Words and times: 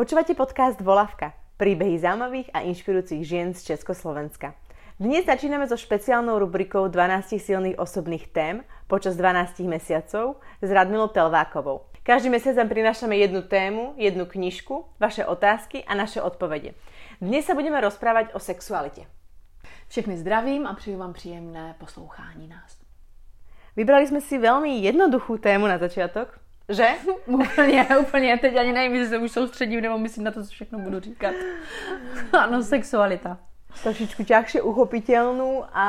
Počúvate 0.00 0.32
podcast 0.32 0.80
Volavka. 0.80 1.36
Príbehy 1.60 2.00
zaujímavých 2.00 2.56
a 2.56 2.64
inšpirujúcich 2.64 3.20
žien 3.20 3.52
z 3.52 3.68
Československa. 3.68 4.56
Dnes 4.96 5.28
začíname 5.28 5.68
so 5.68 5.76
špeciálnou 5.76 6.40
rubrikou 6.40 6.88
12 6.88 7.36
silných 7.36 7.76
osobných 7.76 8.32
tém 8.32 8.64
počas 8.88 9.12
12 9.20 9.60
mesiacov 9.68 10.40
s 10.64 10.68
Radmilou 10.72 11.12
Telvákovou. 11.12 11.84
Každý 12.00 12.32
mesiac 12.32 12.56
vám 12.56 12.72
prinášame 12.72 13.20
jednu 13.20 13.44
tému, 13.44 13.92
jednu 14.00 14.24
knižku, 14.24 14.88
vaše 14.96 15.20
otázky 15.28 15.84
a 15.84 15.92
naše 15.92 16.24
odpovede. 16.24 16.72
Dnes 17.20 17.44
sa 17.44 17.52
budeme 17.52 17.76
rozprávať 17.76 18.32
o 18.32 18.40
sexualite. 18.40 19.04
Všechny 19.92 20.16
zdravím 20.16 20.64
a 20.64 20.72
přeju 20.80 20.96
vám 20.96 21.12
příjemné 21.12 21.76
poslouchání 21.76 22.48
nás. 22.48 22.80
Vybrali 23.76 24.08
jsme 24.08 24.24
si 24.24 24.40
velmi 24.40 24.80
jednoduchou 24.80 25.36
tému 25.36 25.68
na 25.68 25.76
začátek, 25.76 26.40
že? 26.70 26.88
úplně, 27.26 27.86
úplně. 28.00 28.38
Teď 28.38 28.56
ani 28.56 28.72
nevím, 28.72 28.94
jestli 28.94 29.08
se 29.08 29.18
už 29.18 29.32
soustředím 29.32 29.80
nebo 29.80 29.98
myslím 29.98 30.24
na 30.24 30.30
to, 30.30 30.44
co 30.44 30.50
všechno 30.50 30.78
budu 30.78 31.00
říkat. 31.00 31.34
ano, 32.32 32.62
sexualita. 32.62 33.38
Trošičku 33.70 34.26
ťažšie 34.26 34.66
uchopiteľnú 34.66 35.62
a 35.70 35.86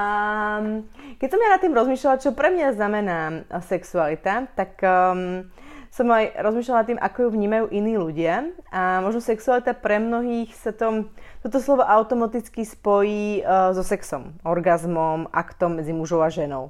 keď 1.18 1.28
som 1.34 1.42
ja 1.42 1.50
nad 1.50 1.62
tým 1.66 1.74
rozmýšľala, 1.74 2.22
čo 2.22 2.30
pre 2.30 2.54
mňa 2.54 2.78
znamená 2.78 3.20
sexualita, 3.58 4.54
tak 4.54 4.78
um, 4.86 5.50
som 5.90 6.06
aj 6.14 6.30
rozmýšľala 6.46 6.80
nad 6.86 6.88
tým, 6.88 7.02
ako 7.02 7.18
ju 7.26 7.30
vnímajú 7.34 7.66
iní 7.74 7.98
ľudia 7.98 8.54
a 8.70 9.02
možno 9.02 9.20
sexualita 9.20 9.74
pre 9.74 9.98
mnohých 9.98 10.54
sa 10.54 10.72
to, 10.78 11.10
toto 11.42 11.58
slovo 11.58 11.82
automaticky 11.82 12.64
spojí 12.64 13.42
uh, 13.42 13.74
so 13.74 13.82
sexom, 13.82 14.38
orgazmom, 14.46 15.26
aktom 15.34 15.82
medzi 15.82 15.92
mužou 15.92 16.22
a 16.22 16.30
ženou. 16.30 16.70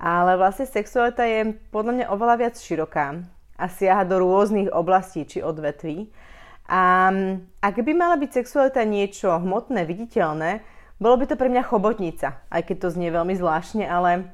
Ale 0.00 0.40
vlastne 0.40 0.64
sexualita 0.64 1.28
je 1.28 1.52
podľa 1.68 1.92
mňa 2.00 2.06
oveľa 2.10 2.34
viac 2.40 2.54
široká 2.56 3.35
a 3.56 3.66
siaha 3.68 4.04
do 4.04 4.20
rôznych 4.20 4.72
oblastí 4.72 5.24
či 5.24 5.40
odvetví. 5.40 6.12
A 6.66 7.12
ak 7.62 7.74
by 7.78 7.92
mala 7.94 8.20
byť 8.20 8.30
sexualita 8.42 8.82
niečo 8.82 9.32
hmotné, 9.38 9.86
viditeľné, 9.86 10.60
bolo 10.96 11.20
by 11.20 11.24
to 11.28 11.36
pre 11.36 11.52
mňa 11.52 11.62
chobotnica, 11.68 12.40
aj 12.48 12.62
keď 12.68 12.76
to 12.84 12.88
znie 12.96 13.12
veľmi 13.12 13.36
zvláštne, 13.36 13.84
ale 13.84 14.32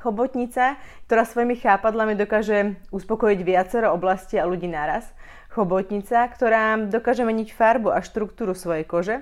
chobotnica, 0.00 0.76
ktorá 1.08 1.24
svojimi 1.24 1.56
chápadlami 1.58 2.14
dokáže 2.14 2.78
uspokojiť 2.92 3.40
viacero 3.42 3.90
oblastí 3.90 4.38
a 4.38 4.46
ľudí 4.46 4.68
naraz. 4.70 5.08
Chobotnica, 5.50 6.22
ktorá 6.28 6.76
dokáže 6.86 7.24
meniť 7.24 7.56
farbu 7.56 7.90
a 7.90 8.04
štruktúru 8.04 8.52
svojej 8.52 8.84
kože. 8.84 9.16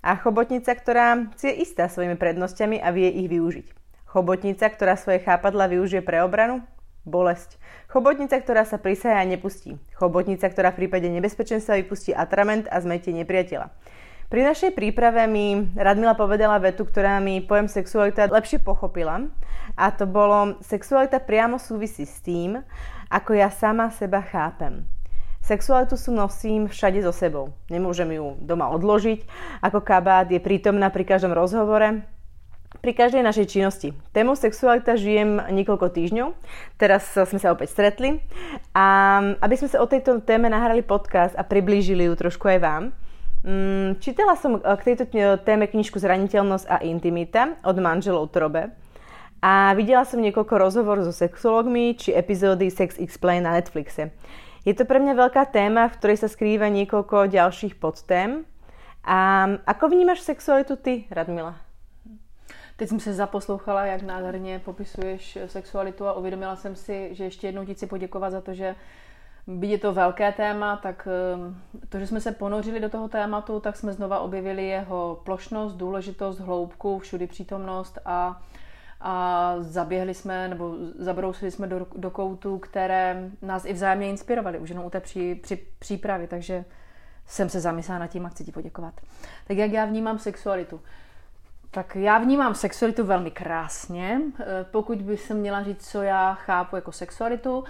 A 0.00 0.16
chobotnica, 0.16 0.72
ktorá 0.72 1.28
si 1.36 1.52
je 1.52 1.60
istá 1.64 1.88
svojimi 1.88 2.16
prednosťami 2.16 2.80
a 2.80 2.88
vie 2.88 3.08
ich 3.20 3.28
využiť. 3.28 3.66
Chobotnica, 4.08 4.64
ktorá 4.72 4.96
svoje 4.96 5.20
chápadla 5.20 5.68
využije 5.68 6.00
pre 6.00 6.24
obranu, 6.24 6.64
bolesť. 7.04 7.59
Chobotnica, 7.90 8.38
ktorá 8.38 8.62
sa 8.62 8.78
prisaja 8.78 9.18
a 9.18 9.26
nepustí. 9.26 9.74
Chobotnica, 9.98 10.46
ktorá 10.46 10.70
v 10.70 10.86
prípade 10.86 11.10
nebezpečenstva 11.10 11.74
vypustí 11.82 12.14
atrament 12.14 12.70
a 12.70 12.78
zmetie 12.78 13.10
nepriateľa. 13.10 13.66
Pri 14.30 14.46
našej 14.46 14.78
príprave 14.78 15.26
mi 15.26 15.74
Radmila 15.74 16.14
povedala 16.14 16.62
vetu, 16.62 16.86
ktorá 16.86 17.18
mi 17.18 17.42
pojem 17.42 17.66
sexualita 17.66 18.30
lepšie 18.30 18.62
pochopila. 18.62 19.26
A 19.74 19.90
to 19.90 20.06
bolo, 20.06 20.54
sexualita 20.62 21.18
priamo 21.18 21.58
súvisí 21.58 22.06
s 22.06 22.22
tým, 22.22 22.62
ako 23.10 23.34
ja 23.34 23.50
sama 23.50 23.90
seba 23.90 24.22
chápem. 24.22 24.86
Sexualitu 25.42 25.98
sú 25.98 26.14
nosím 26.14 26.70
všade 26.70 27.02
so 27.02 27.10
sebou. 27.10 27.50
Nemôžem 27.66 28.06
ju 28.14 28.38
doma 28.38 28.70
odložiť. 28.70 29.26
Ako 29.66 29.82
kabát 29.82 30.30
je 30.30 30.38
prítomná 30.38 30.94
pri 30.94 31.02
každom 31.02 31.34
rozhovore, 31.34 32.06
pri 32.78 32.94
každej 32.94 33.26
našej 33.26 33.46
činnosti. 33.50 33.90
Tému 34.14 34.38
sexualita 34.38 34.94
žijem 34.94 35.42
niekoľko 35.42 35.90
týždňov, 35.90 36.28
teraz 36.78 37.10
sme 37.10 37.42
sa 37.42 37.50
opäť 37.50 37.74
stretli 37.74 38.22
a 38.70 39.18
aby 39.42 39.54
sme 39.58 39.66
sa 39.66 39.82
o 39.82 39.90
tejto 39.90 40.22
téme 40.22 40.46
nahrali 40.46 40.86
podcast 40.86 41.34
a 41.34 41.42
priblížili 41.42 42.06
ju 42.06 42.14
trošku 42.14 42.46
aj 42.46 42.58
vám, 42.62 42.82
mm, 43.42 43.98
čítala 43.98 44.38
som 44.38 44.62
k 44.62 44.86
tejto 44.86 45.10
téme 45.42 45.66
knižku 45.66 45.98
Zraniteľnosť 45.98 46.66
a 46.70 46.76
intimita 46.86 47.58
od 47.66 47.76
manželov 47.82 48.30
Trobe 48.30 48.70
a 49.40 49.72
videla 49.72 50.04
som 50.04 50.20
niekoľko 50.20 50.54
rozhovorov 50.60 51.08
so 51.08 51.14
sexologmi 51.16 51.96
či 51.96 52.12
epizódy 52.12 52.68
Sex 52.68 53.00
Explain 53.00 53.48
na 53.48 53.56
Netflixe. 53.56 54.12
Je 54.68 54.76
to 54.76 54.84
pre 54.84 55.00
mňa 55.00 55.16
veľká 55.16 55.48
téma, 55.48 55.88
v 55.88 55.96
ktorej 55.96 56.18
sa 56.20 56.28
skrýva 56.28 56.68
niekoľko 56.68 57.32
ďalších 57.32 57.80
podtém. 57.80 58.44
A 59.00 59.48
ako 59.64 59.96
vnímaš 59.96 60.20
sexualitu 60.20 60.76
ty, 60.76 61.08
Radmila? 61.08 61.69
Teď 62.80 62.88
jsem 62.88 63.00
se 63.00 63.14
zaposlouchala, 63.14 63.84
jak 63.84 64.02
nádherně 64.02 64.58
popisuješ 64.58 65.38
sexualitu 65.46 66.06
a 66.06 66.12
uvědomila 66.12 66.56
jsem 66.56 66.76
si, 66.76 67.14
že 67.14 67.24
ještě 67.24 67.46
jednou 67.46 67.64
ti 67.64 67.74
chci 67.74 67.86
poděkovat 67.86 68.30
za 68.30 68.40
to, 68.40 68.54
že 68.54 68.74
byť 69.46 69.70
je 69.70 69.78
to 69.78 69.92
velké 69.92 70.32
téma, 70.32 70.76
tak 70.76 71.08
ehm, 71.34 71.60
to, 71.88 71.98
že 71.98 72.06
jsme 72.06 72.20
se 72.20 72.32
ponořili 72.32 72.80
do 72.80 72.88
toho 72.88 73.08
tématu, 73.08 73.60
tak 73.60 73.76
jsme 73.76 73.92
znova 73.92 74.20
objevili 74.20 74.66
jeho 74.66 75.20
plošnost, 75.24 75.76
důležitost, 75.76 76.38
hloubku, 76.38 76.98
všudy 76.98 77.26
přítomnost 77.26 77.98
a, 78.04 78.42
a 79.00 79.54
zaběhli 79.58 80.14
jsme 80.14 80.48
nebo 80.48 80.74
zabrousili 80.98 81.50
jsme 81.50 81.66
do, 81.66 81.86
do 81.96 82.10
koutů, 82.10 82.58
které 82.58 83.30
nás 83.42 83.64
i 83.64 83.72
vzájemně 83.72 84.08
inspirovaly, 84.08 84.58
už 84.58 84.68
jenom 84.68 84.84
u 84.84 84.90
té 84.90 85.00
pří, 85.00 85.34
při, 85.34 85.56
přípravy, 85.78 86.26
takže 86.26 86.64
jsem 87.26 87.48
se 87.48 87.60
zamyslela 87.60 87.98
nad 87.98 88.06
tím 88.06 88.26
a 88.26 88.28
chci 88.28 88.44
ti 88.44 88.52
poděkovat. 88.52 88.94
Tak 89.46 89.56
jak 89.56 89.70
já 89.70 89.84
vnímám 89.84 90.18
sexualitu? 90.18 90.80
Tak 91.70 91.96
já 91.96 92.18
vnímám 92.18 92.54
sexualitu 92.54 93.04
velmi 93.04 93.30
krásně. 93.30 94.20
Eh, 94.40 94.44
pokud 94.70 95.02
by 95.02 95.16
se 95.16 95.34
měla 95.34 95.62
říct, 95.62 95.90
co 95.90 96.02
já 96.02 96.34
chápu 96.34 96.76
jako 96.76 96.92
sexualitu, 96.92 97.64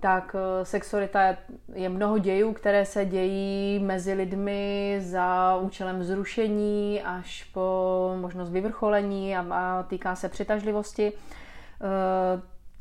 tak 0.00 0.36
eh, 0.38 0.64
sexualita 0.64 1.36
je 1.74 1.88
mnoho 1.88 2.18
dějů, 2.18 2.52
které 2.52 2.84
se 2.84 3.04
dějí 3.04 3.78
mezi 3.78 4.12
lidmi 4.12 4.96
za 5.02 5.56
účelem 5.56 6.04
zrušení 6.04 7.02
až 7.02 7.44
po 7.44 8.16
možnost 8.20 8.50
vyvrcholení 8.50 9.36
a, 9.36 9.46
a 9.50 9.82
týká 9.82 10.16
se 10.16 10.28
přitažlivosti. 10.28 11.08
E, 11.08 11.12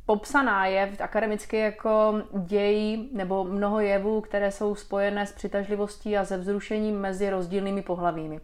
popsaná 0.06 0.66
je 0.66 0.92
akademicky 1.00 1.58
jako 1.58 2.22
děj 2.34 3.10
nebo 3.14 3.44
mnoho 3.44 3.80
jevů, 3.80 4.22
které 4.22 4.52
jsou 4.52 4.76
spojené 4.76 5.26
s 5.28 5.32
přitažlivostí 5.32 6.18
a 6.18 6.26
se 6.26 6.38
vzrušením 6.38 7.00
mezi 7.00 7.30
rozdílnými 7.30 7.82
pohlavími. 7.82 8.40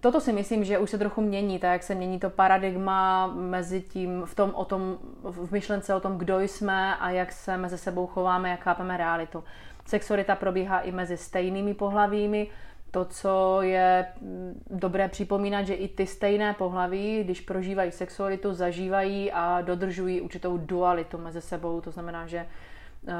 Toto 0.00 0.20
si 0.20 0.32
myslím, 0.32 0.64
že 0.64 0.78
už 0.78 0.90
se 0.90 0.98
trochu 0.98 1.20
mění, 1.20 1.58
tak 1.58 1.72
jak 1.72 1.82
se 1.82 1.94
mění 1.94 2.18
to 2.18 2.30
paradigma 2.30 3.26
mezi 3.26 3.80
tím, 3.80 4.22
v, 4.24 4.34
tom, 4.34 4.50
o 4.54 4.64
tom, 4.64 4.98
v 5.22 5.52
myšlence 5.52 5.94
o 5.94 6.00
tom, 6.00 6.18
kdo 6.18 6.40
jsme 6.40 6.96
a 6.96 7.10
jak 7.10 7.32
se 7.32 7.56
mezi 7.56 7.78
sebou 7.78 8.06
chováme, 8.06 8.50
jak 8.50 8.60
chápeme 8.60 8.96
realitu. 8.96 9.44
Sexualita 9.86 10.34
probíhá 10.34 10.80
i 10.80 10.92
mezi 10.92 11.16
stejnými 11.16 11.74
pohlavími, 11.74 12.48
to, 12.90 13.04
co 13.04 13.62
je 13.62 14.06
mm, 14.20 14.62
dobré 14.70 15.08
připomínat, 15.08 15.66
že 15.66 15.74
i 15.74 15.88
ty 15.88 16.06
stejné 16.06 16.54
pohlaví, 16.54 17.24
když 17.24 17.40
prožívají 17.40 17.92
sexualitu, 17.92 18.54
zažívají 18.54 19.32
a 19.32 19.60
dodržují 19.60 20.20
určitou 20.20 20.58
dualitu 20.58 21.18
mezi 21.18 21.40
sebou, 21.40 21.80
to 21.80 21.90
znamená, 21.90 22.26
že 22.26 22.46
uh, 22.46 23.12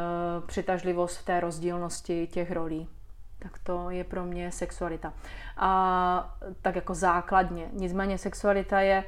přitažlivost 0.46 1.18
v 1.18 1.24
té 1.24 1.40
rozdílnosti 1.40 2.26
těch 2.26 2.52
rolí 2.52 2.88
tak 3.38 3.58
to 3.58 3.90
je 3.90 4.04
pro 4.04 4.24
mě 4.24 4.52
sexualita. 4.52 5.12
A 5.56 6.36
tak 6.62 6.76
jako 6.76 6.94
základně. 6.94 7.68
Nicméně 7.72 8.18
sexualita 8.18 8.80
je, 8.80 9.04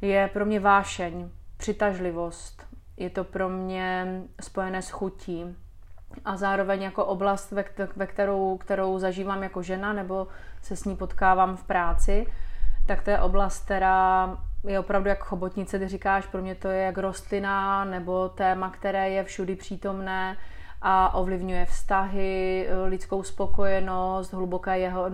je 0.00 0.30
pro 0.32 0.46
mě 0.46 0.60
vášeň, 0.60 1.30
přitažlivost. 1.56 2.66
Je 2.96 3.10
to 3.10 3.24
pro 3.24 3.48
mě 3.48 4.06
spojené 4.40 4.82
s 4.82 4.90
chutí 4.90 5.56
a 6.24 6.36
zároveň 6.36 6.82
jako 6.82 7.04
oblast, 7.04 7.50
ve, 7.50 7.64
ve 7.96 8.06
kterou, 8.06 8.56
kterou 8.56 8.98
zažívám 8.98 9.42
jako 9.42 9.62
žena 9.62 9.92
nebo 9.92 10.26
se 10.62 10.76
s 10.76 10.84
ní 10.84 10.96
potkávám 10.96 11.56
v 11.56 11.64
práci, 11.64 12.26
tak 12.86 13.02
to 13.02 13.10
je 13.10 13.20
oblast, 13.20 13.64
která 13.64 14.36
je 14.64 14.78
opravdu 14.78 15.08
jak 15.08 15.24
chobotnice, 15.24 15.78
ty 15.78 15.88
říkáš, 15.88 16.26
pro 16.26 16.42
mě 16.42 16.54
to 16.54 16.68
je 16.68 16.82
jak 16.82 16.98
rostlina 16.98 17.84
nebo 17.84 18.28
téma, 18.28 18.70
které 18.70 19.10
je 19.10 19.24
všudy 19.24 19.56
přítomné, 19.56 20.36
a 20.82 21.14
ovlivňuje 21.14 21.66
vztahy, 21.66 22.68
lidskou 22.86 23.22
spokojenost, 23.22 24.32
hluboké 24.32 24.78
jeho 24.78 25.10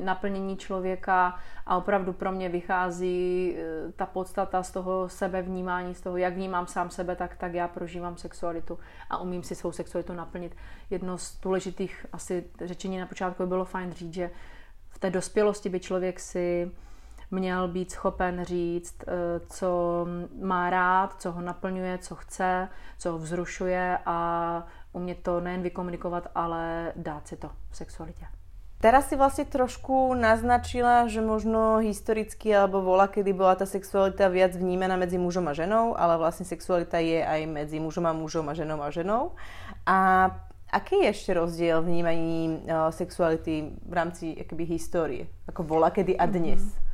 naplnění 0.00 0.56
člověka 0.56 1.38
a 1.66 1.76
opravdu 1.76 2.12
pro 2.12 2.32
mě 2.32 2.48
vychází 2.48 3.54
eh, 3.56 3.92
ta 3.92 4.06
podstata 4.06 4.62
z 4.62 4.70
toho 4.70 5.08
sebevnímání, 5.08 5.94
z 5.94 6.00
toho, 6.00 6.16
jak 6.16 6.34
vnímám 6.34 6.66
sám 6.66 6.90
sebe, 6.90 7.16
tak, 7.16 7.36
tak 7.36 7.54
já 7.54 7.68
prožívám 7.68 8.16
sexualitu 8.16 8.78
a 9.10 9.18
umím 9.18 9.42
si 9.42 9.54
svou 9.54 9.72
sexualitu 9.72 10.12
naplnit. 10.12 10.56
Jedno 10.90 11.18
z 11.18 11.40
důležitých 11.40 12.06
asi 12.12 12.44
řečení 12.64 12.98
na 12.98 13.06
počátku 13.06 13.42
by 13.42 13.48
bylo 13.48 13.64
fajn 13.64 13.92
říct, 13.92 14.14
že 14.14 14.30
v 14.90 14.98
té 14.98 15.10
dospělosti 15.10 15.68
by 15.68 15.80
člověk 15.80 16.20
si 16.20 16.70
měl 17.30 17.68
být 17.68 17.92
schopen 17.92 18.44
říct, 18.44 18.96
eh, 19.02 19.40
co 19.48 20.06
má 20.42 20.70
rád, 20.70 21.20
co 21.20 21.32
ho 21.32 21.40
naplňuje, 21.40 21.98
co 21.98 22.14
chce, 22.14 22.68
co 22.98 23.12
ho 23.12 23.18
vzrušuje 23.18 23.98
a 24.06 24.66
umět 24.96 25.18
to 25.22 25.40
nejen 25.40 25.62
vykomunikovat, 25.62 26.32
ale 26.34 26.92
dát 26.96 27.28
si 27.28 27.36
to 27.36 27.50
v 27.70 27.76
sexualitě. 27.76 28.26
Teraz 28.76 29.08
si 29.08 29.16
vlastne 29.16 29.48
trošku 29.48 30.12
naznačila, 30.12 31.08
že 31.08 31.24
možno 31.24 31.80
historicky 31.80 32.52
alebo 32.52 32.84
vola, 32.84 33.08
kedy 33.08 33.32
bola 33.32 33.56
tá 33.56 33.64
sexualita 33.64 34.28
viac 34.28 34.52
vnímaná 34.52 35.00
medzi 35.00 35.16
mužom 35.16 35.48
a 35.48 35.56
ženou, 35.56 35.96
ale 35.96 36.20
vlastne 36.20 36.44
sexualita 36.44 37.00
je 37.00 37.24
aj 37.24 37.40
medzi 37.48 37.80
mužom 37.80 38.04
a 38.04 38.12
mužom 38.12 38.44
a 38.44 38.52
ženou 38.52 38.84
a 38.84 38.92
ženou. 38.92 39.32
A 39.88 40.28
Aký 40.66 40.98
je 40.98 41.14
ešte 41.14 41.30
rozdiel 41.30 41.78
v 41.78 41.86
vnímaní 41.86 42.66
uh, 42.66 42.90
sexuality 42.90 43.70
v 43.86 43.92
rámci 43.94 44.34
jakoby, 44.38 44.64
historie? 44.64 45.26
Jako 45.46 45.62
vola 45.62 45.90
kedy 45.90 46.18
a 46.18 46.26
dnes? 46.26 46.60
Mm. 46.60 46.85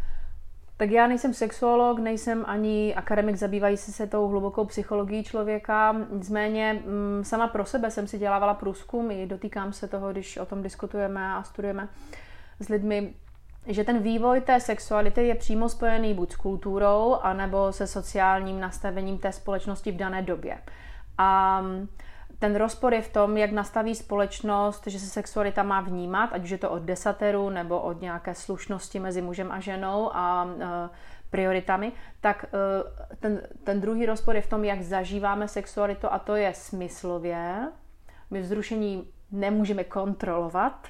Tak 0.83 0.91
já 0.91 1.07
nejsem 1.07 1.35
sexuolog, 1.35 1.99
nejsem 1.99 2.45
ani 2.47 2.95
akademik 2.95 3.37
zabývající 3.37 3.93
se 3.93 4.07
tou 4.07 4.29
hlubokou 4.29 4.65
psychologií 4.65 5.25
člověka, 5.25 5.97
nicméně 6.13 6.83
mm, 6.87 7.25
sama 7.25 7.49
pro 7.49 7.65
sebe 7.65 7.91
jsem 7.91 8.07
si 8.07 8.19
dělávala 8.19 8.55
průzkum, 8.55 9.11
i 9.11 9.27
dotýkám 9.27 9.73
se 9.73 9.89
toho, 9.89 10.13
když 10.13 10.37
o 10.37 10.47
tom 10.47 10.63
diskutujeme 10.63 11.35
a 11.35 11.43
studujeme 11.43 11.89
s 12.61 12.69
lidmi, 12.69 13.15
že 13.67 13.85
ten 13.85 13.99
vývoj 13.99 14.41
té 14.41 14.61
sexuality 14.61 15.27
je 15.27 15.35
přímo 15.35 15.69
spojený 15.69 16.15
buď 16.15 16.33
s 16.33 16.37
kulturou, 16.37 17.15
anebo 17.23 17.73
se 17.73 17.87
sociálním 17.87 18.61
nastavením 18.61 19.19
té 19.19 19.33
společnosti 19.33 19.93
v 19.93 19.97
dané 19.97 20.23
době. 20.23 20.59
A 21.19 21.61
mm, 21.61 21.89
ten 22.43 22.57
rozpor 22.57 22.95
je 22.95 23.03
v 23.03 23.13
tom, 23.13 23.37
jak 23.37 23.53
nastaví 23.53 23.95
společnost, 23.95 24.87
že 24.87 24.99
se 24.99 25.07
sexualita 25.07 25.63
má 25.63 25.81
vnímat, 25.81 26.31
ať 26.33 26.45
už 26.45 26.51
je 26.51 26.59
to 26.59 26.71
od 26.71 26.83
desateru 26.83 27.51
nebo 27.51 27.81
od 27.81 28.01
nějaké 28.01 28.35
slušnosti 28.35 29.01
mezi 29.01 29.23
mužem 29.23 29.53
a 29.53 29.61
ženou 29.61 30.11
a 30.15 30.47
e, 30.47 30.67
prioritami, 31.31 31.93
tak 32.21 32.45
e, 32.45 32.49
ten, 33.17 33.43
ten 33.65 33.81
druhý 33.81 34.07
rozpor 34.07 34.37
je 34.37 34.43
v 34.43 34.47
tom, 34.47 34.65
jak 34.65 34.83
zažíváme 34.83 35.49
sexualitu 35.49 36.13
a 36.13 36.19
to 36.19 36.37
je 36.37 36.55
smyslově. 36.55 37.69
My 38.31 38.41
vzrušení 38.41 39.09
nemůžeme 39.31 39.85
kontrolovat 39.85 40.89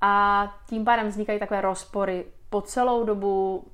a 0.00 0.44
tím 0.68 0.84
pádem 0.84 1.08
vznikají 1.08 1.38
takové 1.38 1.60
rozpory. 1.60 2.26
Po 2.50 2.62
celou 2.62 3.04
dobu 3.04 3.64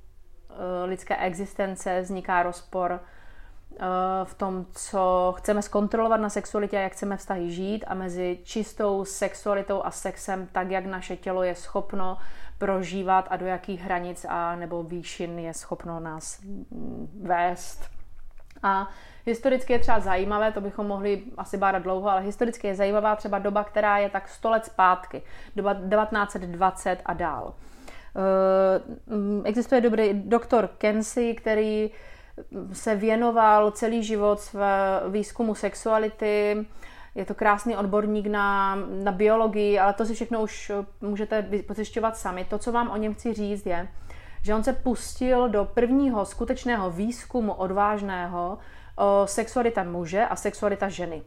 e, 0.50 0.84
lidské 0.84 1.16
existence 1.16 2.00
vzniká 2.00 2.42
rozpor 2.42 3.00
v 4.24 4.34
tom, 4.34 4.66
co 4.72 5.34
chceme 5.36 5.62
zkontrolovat 5.62 6.20
na 6.20 6.28
sexualitě 6.28 6.76
a 6.76 6.80
jak 6.80 6.92
chceme 6.92 7.16
vztahy 7.16 7.50
žít 7.50 7.84
a 7.86 7.94
mezi 7.94 8.38
čistou 8.44 9.04
sexualitou 9.04 9.82
a 9.84 9.90
sexem, 9.90 10.48
tak 10.52 10.70
jak 10.70 10.86
naše 10.86 11.16
tělo 11.16 11.42
je 11.42 11.54
schopno 11.54 12.18
prožívat 12.58 13.26
a 13.30 13.36
do 13.36 13.46
jakých 13.46 13.80
hranic 13.80 14.26
a 14.28 14.56
nebo 14.56 14.82
výšin 14.82 15.38
je 15.38 15.54
schopno 15.54 16.00
nás 16.00 16.40
vést. 17.22 17.90
A 18.62 18.88
historicky 19.26 19.72
je 19.72 19.78
třeba 19.78 20.00
zajímavé, 20.00 20.52
to 20.52 20.60
bychom 20.60 20.86
mohli 20.86 21.22
asi 21.36 21.56
bádat 21.56 21.82
dlouho, 21.82 22.08
ale 22.08 22.20
historicky 22.20 22.66
je 22.66 22.74
zajímavá 22.74 23.16
třeba 23.16 23.38
doba, 23.38 23.64
která 23.64 23.98
je 23.98 24.10
tak 24.10 24.28
100 24.28 24.50
let 24.50 24.64
zpátky, 24.64 25.22
doba 25.56 25.74
1920 25.74 26.98
a 27.04 27.12
dál. 27.12 27.54
Eh, 28.16 29.14
mm, 29.14 29.42
existuje 29.44 29.80
dobrý 29.80 30.12
doktor 30.14 30.68
Kensi, 30.78 31.34
který 31.34 31.90
se 32.72 32.94
věnoval 32.94 33.70
celý 33.70 34.02
život 34.02 34.40
své 34.40 35.00
výzkumu 35.08 35.54
sexuality, 35.54 36.66
je 37.14 37.24
to 37.24 37.34
krásný 37.34 37.76
odborník 37.76 38.26
na, 38.26 38.76
na 39.04 39.12
biologii, 39.12 39.78
ale 39.78 39.92
to 39.92 40.06
si 40.06 40.14
všechno 40.14 40.42
už 40.42 40.72
můžete 41.00 41.42
pozjišťovat 41.66 42.16
sami. 42.16 42.44
To, 42.44 42.58
co 42.58 42.72
vám 42.72 42.90
o 42.90 42.96
něm 42.96 43.14
chci 43.14 43.32
říct, 43.32 43.66
je, 43.66 43.88
že 44.42 44.54
on 44.54 44.62
se 44.62 44.72
pustil 44.72 45.48
do 45.48 45.64
prvního 45.64 46.24
skutečného 46.24 46.90
výzkumu 46.90 47.52
odvážného 47.52 48.58
o 48.96 49.22
sexualita 49.26 49.82
muže 49.84 50.24
a 50.24 50.36
sexualita 50.36 50.88
ženy. 50.88 51.22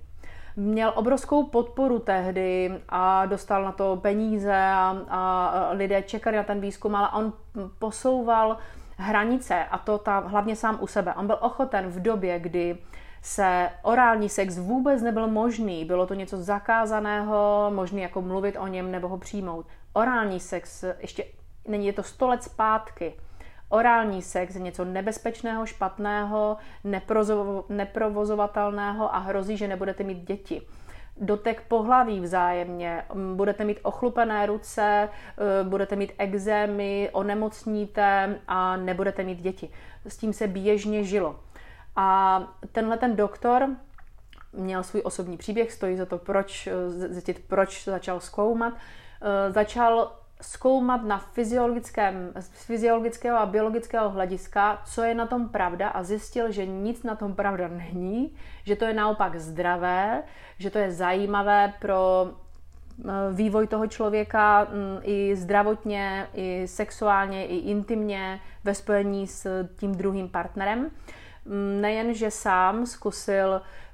Měl 0.56 0.94
obrovskou 0.96 1.44
podporu 1.44 2.00
tehdy 2.00 2.72
a 2.90 3.26
dostal 3.26 3.64
na 3.64 3.72
to 3.72 3.96
peníze 3.96 4.56
a, 4.56 4.98
a 5.10 5.70
lidé 5.72 6.02
čekali 6.02 6.38
na 6.38 6.44
ten 6.44 6.62
výzkum, 6.62 6.96
ale 6.96 7.10
on 7.14 7.34
posouval 7.80 8.58
hranice 8.98 9.66
a 9.66 9.78
to 9.78 9.98
ta, 9.98 10.20
hlavně 10.20 10.56
sám 10.56 10.78
u 10.82 10.88
sebe. 10.88 11.14
On 11.14 11.28
byl 11.28 11.38
ochoten 11.42 11.88
v 11.88 12.02
době, 12.02 12.40
kdy 12.40 12.78
se 13.22 13.70
orální 13.82 14.30
sex 14.30 14.58
vůbec 14.58 15.02
nebyl 15.02 15.28
možný, 15.28 15.86
bylo 15.86 16.08
to 16.08 16.14
něco 16.14 16.38
zakázaného, 16.38 17.72
možný 17.76 18.02
jako 18.02 18.22
mluvit 18.22 18.58
o 18.60 18.68
něm 18.68 18.92
nebo 18.92 19.08
ho 19.08 19.18
přijmout. 19.18 19.66
Orální 19.94 20.40
sex, 20.40 20.84
ještě 21.00 21.26
není 21.68 21.88
je 21.88 21.94
to 21.94 22.04
sto 22.04 22.28
let 22.28 22.44
zpátky, 22.44 23.14
orální 23.70 24.22
sex 24.22 24.56
je 24.56 24.62
něco 24.62 24.86
nebezpečného, 24.86 25.66
špatného, 25.66 26.58
neprovozovatelného 27.70 29.16
a 29.16 29.18
hrozí, 29.18 29.58
že 29.58 29.68
nebudete 29.68 30.04
mít 30.04 30.28
děti 30.28 30.62
dotek 31.18 31.62
pohlaví 31.68 32.20
vzájemně, 32.20 33.04
budete 33.36 33.64
mít 33.64 33.80
ochlupené 33.84 34.46
ruce, 34.46 35.10
e, 35.62 35.64
budete 35.64 35.96
mít 35.96 36.12
exémy, 36.18 37.10
onemocníte 37.14 38.40
a 38.48 38.78
nebudete 38.78 39.24
mít 39.24 39.42
děti. 39.42 39.70
S 40.06 40.18
tím 40.18 40.34
se 40.34 40.48
běžně 40.48 41.04
žilo. 41.04 41.40
A 41.96 42.40
tenhle 42.72 42.98
ten 42.98 43.16
doktor 43.16 43.70
měl 44.54 44.84
svůj 44.84 45.02
osobní 45.06 45.38
příběh, 45.38 45.72
stojí 45.72 45.98
za 45.98 46.06
to, 46.06 46.18
proč 46.18 46.68
e, 46.68 46.90
zjistit, 46.90 47.44
proč 47.48 47.86
začal 47.86 48.20
zkoumat. 48.20 48.74
E, 49.22 49.52
začal 49.52 50.12
zkoumat 50.42 51.04
na 51.04 51.18
fyziologickém, 51.18 52.32
z 52.40 52.66
fyziologického 52.66 53.38
a 53.38 53.46
biologického 53.46 54.10
hlediska, 54.10 54.82
co 54.86 55.04
je 55.04 55.16
na 55.16 55.28
tom 55.28 55.50
pravda 55.50 55.90
a 55.90 56.04
zjistil, 56.04 56.52
že 56.52 56.66
nic 56.66 57.04
na 57.04 57.16
tom 57.16 57.36
pravda 57.36 57.68
není, 57.68 58.36
že 58.64 58.76
to 58.76 58.86
je 58.86 58.94
naopak 58.94 59.36
zdravé, 59.36 60.24
že 60.60 60.70
to 60.70 60.78
je 60.78 60.92
zajímavé 60.92 61.74
pro 61.80 62.30
eh, 62.30 63.12
vývoj 63.34 63.68
toho 63.68 63.88
člověka 63.88 64.64
mm, 64.64 65.00
i 65.04 65.36
zdravotně, 65.36 66.28
i 66.34 66.68
sexuálně, 66.68 67.46
i 67.46 67.56
intimně 67.56 68.40
ve 68.64 68.76
spojení 68.76 69.28
s 69.28 69.68
tím 69.76 69.96
druhým 69.96 70.30
partnerem. 70.30 70.92
Mm, 71.46 71.82
nejen, 71.82 72.14
že 72.14 72.32
sám 72.32 72.86
zkusil 72.86 73.50
uh, 73.50 73.85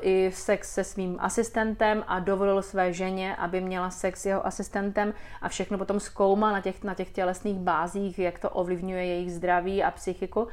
i 0.00 0.30
sex 0.34 0.74
se 0.74 0.84
svým 0.84 1.16
asistentem 1.20 2.04
a 2.06 2.18
dovolil 2.18 2.62
své 2.62 2.92
ženě, 2.92 3.36
aby 3.36 3.60
měla 3.60 3.90
sex 3.90 4.22
s 4.22 4.26
jeho 4.26 4.46
asistentem 4.46 5.14
a 5.42 5.48
všechno 5.48 5.78
potom 5.78 6.00
zkoumal 6.00 6.52
na 6.52 6.60
těch, 6.60 6.84
na 6.84 6.94
těch 6.94 7.10
tělesných 7.10 7.58
bázích, 7.58 8.18
jak 8.18 8.38
to 8.38 8.50
ovlivňuje 8.50 9.04
jejich 9.04 9.32
zdraví 9.32 9.82
a 9.82 9.90
psychiku, 9.90 10.48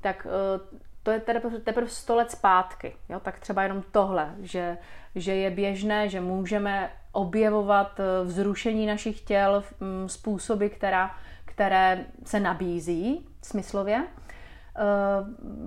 tak 0.00 0.26
uh, 0.26 0.78
to 1.02 1.10
je 1.10 1.20
teprve, 1.20 1.58
teprve 1.58 1.88
100 1.88 2.16
let 2.16 2.30
zpátky. 2.30 2.96
Jo? 3.08 3.20
Tak 3.20 3.38
třeba 3.40 3.62
jenom 3.62 3.82
tohle, 3.92 4.34
že, 4.42 4.78
že 5.14 5.34
je 5.34 5.50
běžné, 5.50 6.08
že 6.08 6.20
můžeme 6.20 6.90
objevovat 7.12 8.00
uh, 8.00 8.28
vzrušení 8.28 8.86
našich 8.86 9.20
těl 9.20 9.64
um, 9.80 10.08
způsoby, 10.08 10.66
která, 10.66 11.14
které 11.44 12.04
se 12.24 12.40
nabízí 12.40 13.28
smyslově 13.42 14.02
Eh, 14.02 14.25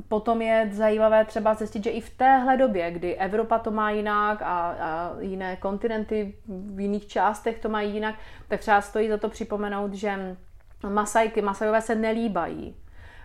potom 0.07 0.41
je 0.41 0.69
zajímavé 0.71 1.25
třeba 1.25 1.53
zjistit, 1.53 1.83
že 1.83 1.89
i 1.89 2.01
v 2.01 2.17
téhle 2.17 2.57
době, 2.57 2.91
kdy 2.91 3.15
Evropa 3.15 3.59
to 3.59 3.71
má 3.71 3.91
jinak 3.91 4.41
a, 4.41 4.45
a 4.45 5.11
jiné 5.19 5.55
kontinenty 5.55 6.35
v 6.47 6.79
jiných 6.79 7.07
částech 7.07 7.59
to 7.59 7.69
mají 7.69 7.93
jinak, 7.93 8.15
tak 8.47 8.59
třeba 8.59 8.81
stojí 8.81 9.09
za 9.09 9.17
to 9.17 9.29
připomenout, 9.29 9.93
že 9.93 10.35
Masajky, 10.89 11.41
Masajové 11.41 11.81
se 11.81 11.95
nelíbají. 11.95 12.75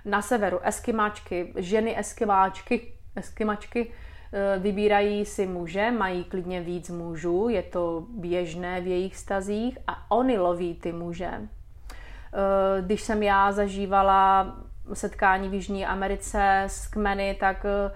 Na 0.04 0.22
severu 0.22 0.58
eskimáčky, 0.62 1.52
ženy 1.56 1.98
eskimáčky, 1.98 2.92
eskimačky 3.16 3.92
eh, 4.32 4.58
vybírají 4.58 5.24
si 5.24 5.46
muže, 5.46 5.90
mají 5.90 6.24
klidně 6.24 6.60
víc 6.60 6.90
mužů, 6.90 7.48
je 7.48 7.62
to 7.62 8.06
běžné 8.10 8.80
v 8.80 8.86
jejich 8.86 9.16
stazích 9.16 9.78
a 9.86 10.10
oni 10.10 10.38
loví 10.38 10.74
ty 10.74 10.92
muže. 10.92 11.30
Eh, 11.30 12.82
když 12.82 13.02
jsem 13.02 13.22
já 13.22 13.52
zažívala 13.52 14.56
setkání 14.92 15.48
v 15.48 15.54
Jižní 15.54 15.86
Americe 15.86 16.64
s 16.66 16.86
kmeny, 16.86 17.36
tak 17.40 17.64
eh, 17.64 17.90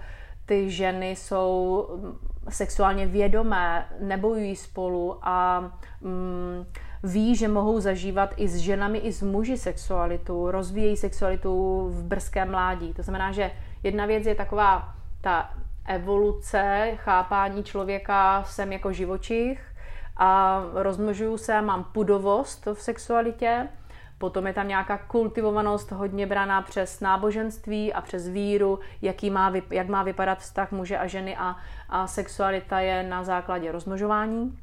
ty 0.45 0.69
ženy 0.69 1.09
jsou 1.09 1.87
mm, 1.95 2.17
sexuálně 2.49 3.05
vědomé, 3.05 3.85
nebojují 3.99 4.55
spolu 4.55 5.19
a 5.21 5.59
mm, 6.01 6.65
ví, 7.03 7.35
že 7.35 7.47
mohou 7.47 7.79
zažívat 7.79 8.33
i 8.37 8.47
s 8.47 8.55
ženami, 8.55 8.97
i 8.97 9.13
s 9.13 9.21
muži 9.21 9.57
sexualitu, 9.57 10.51
rozvíjejí 10.51 10.97
sexualitu 10.97 11.85
v 11.89 12.03
brzkém 12.03 12.51
mládí. 12.51 12.93
To 12.93 13.03
znamená, 13.03 13.31
že 13.31 13.51
jedna 13.83 14.05
věc 14.05 14.25
je 14.25 14.35
taková 14.35 14.93
ta 15.21 15.49
evoluce, 15.85 16.91
chápání 16.95 17.63
člověka 17.63 18.43
jsem 18.43 18.73
jako 18.73 18.93
živočich 18.93 19.61
a 20.17 20.61
rozmnožuju 20.73 21.37
se, 21.37 21.61
mám 21.61 21.83
pudovost 21.83 22.65
v 22.73 22.81
sexualitě 22.81 23.67
Potom 24.19 24.47
je 24.47 24.53
tam 24.53 24.67
nějaká 24.67 24.97
kultivovanost 24.97 25.91
hodně 25.91 26.27
braná 26.27 26.61
přes 26.61 26.99
náboženství 26.99 27.93
a 27.93 28.01
přes 28.01 28.27
víru, 28.27 28.79
jaký 29.01 29.29
má, 29.29 29.53
jak 29.71 29.87
má 29.87 30.03
vypadat 30.03 30.39
vztah 30.39 30.71
muže 30.71 30.97
a 30.97 31.07
ženy 31.07 31.37
a, 31.37 31.55
a 31.89 32.07
sexualita 32.07 32.79
je 32.79 33.03
na 33.03 33.23
základě 33.23 33.71
rozmnožování. 33.71 34.57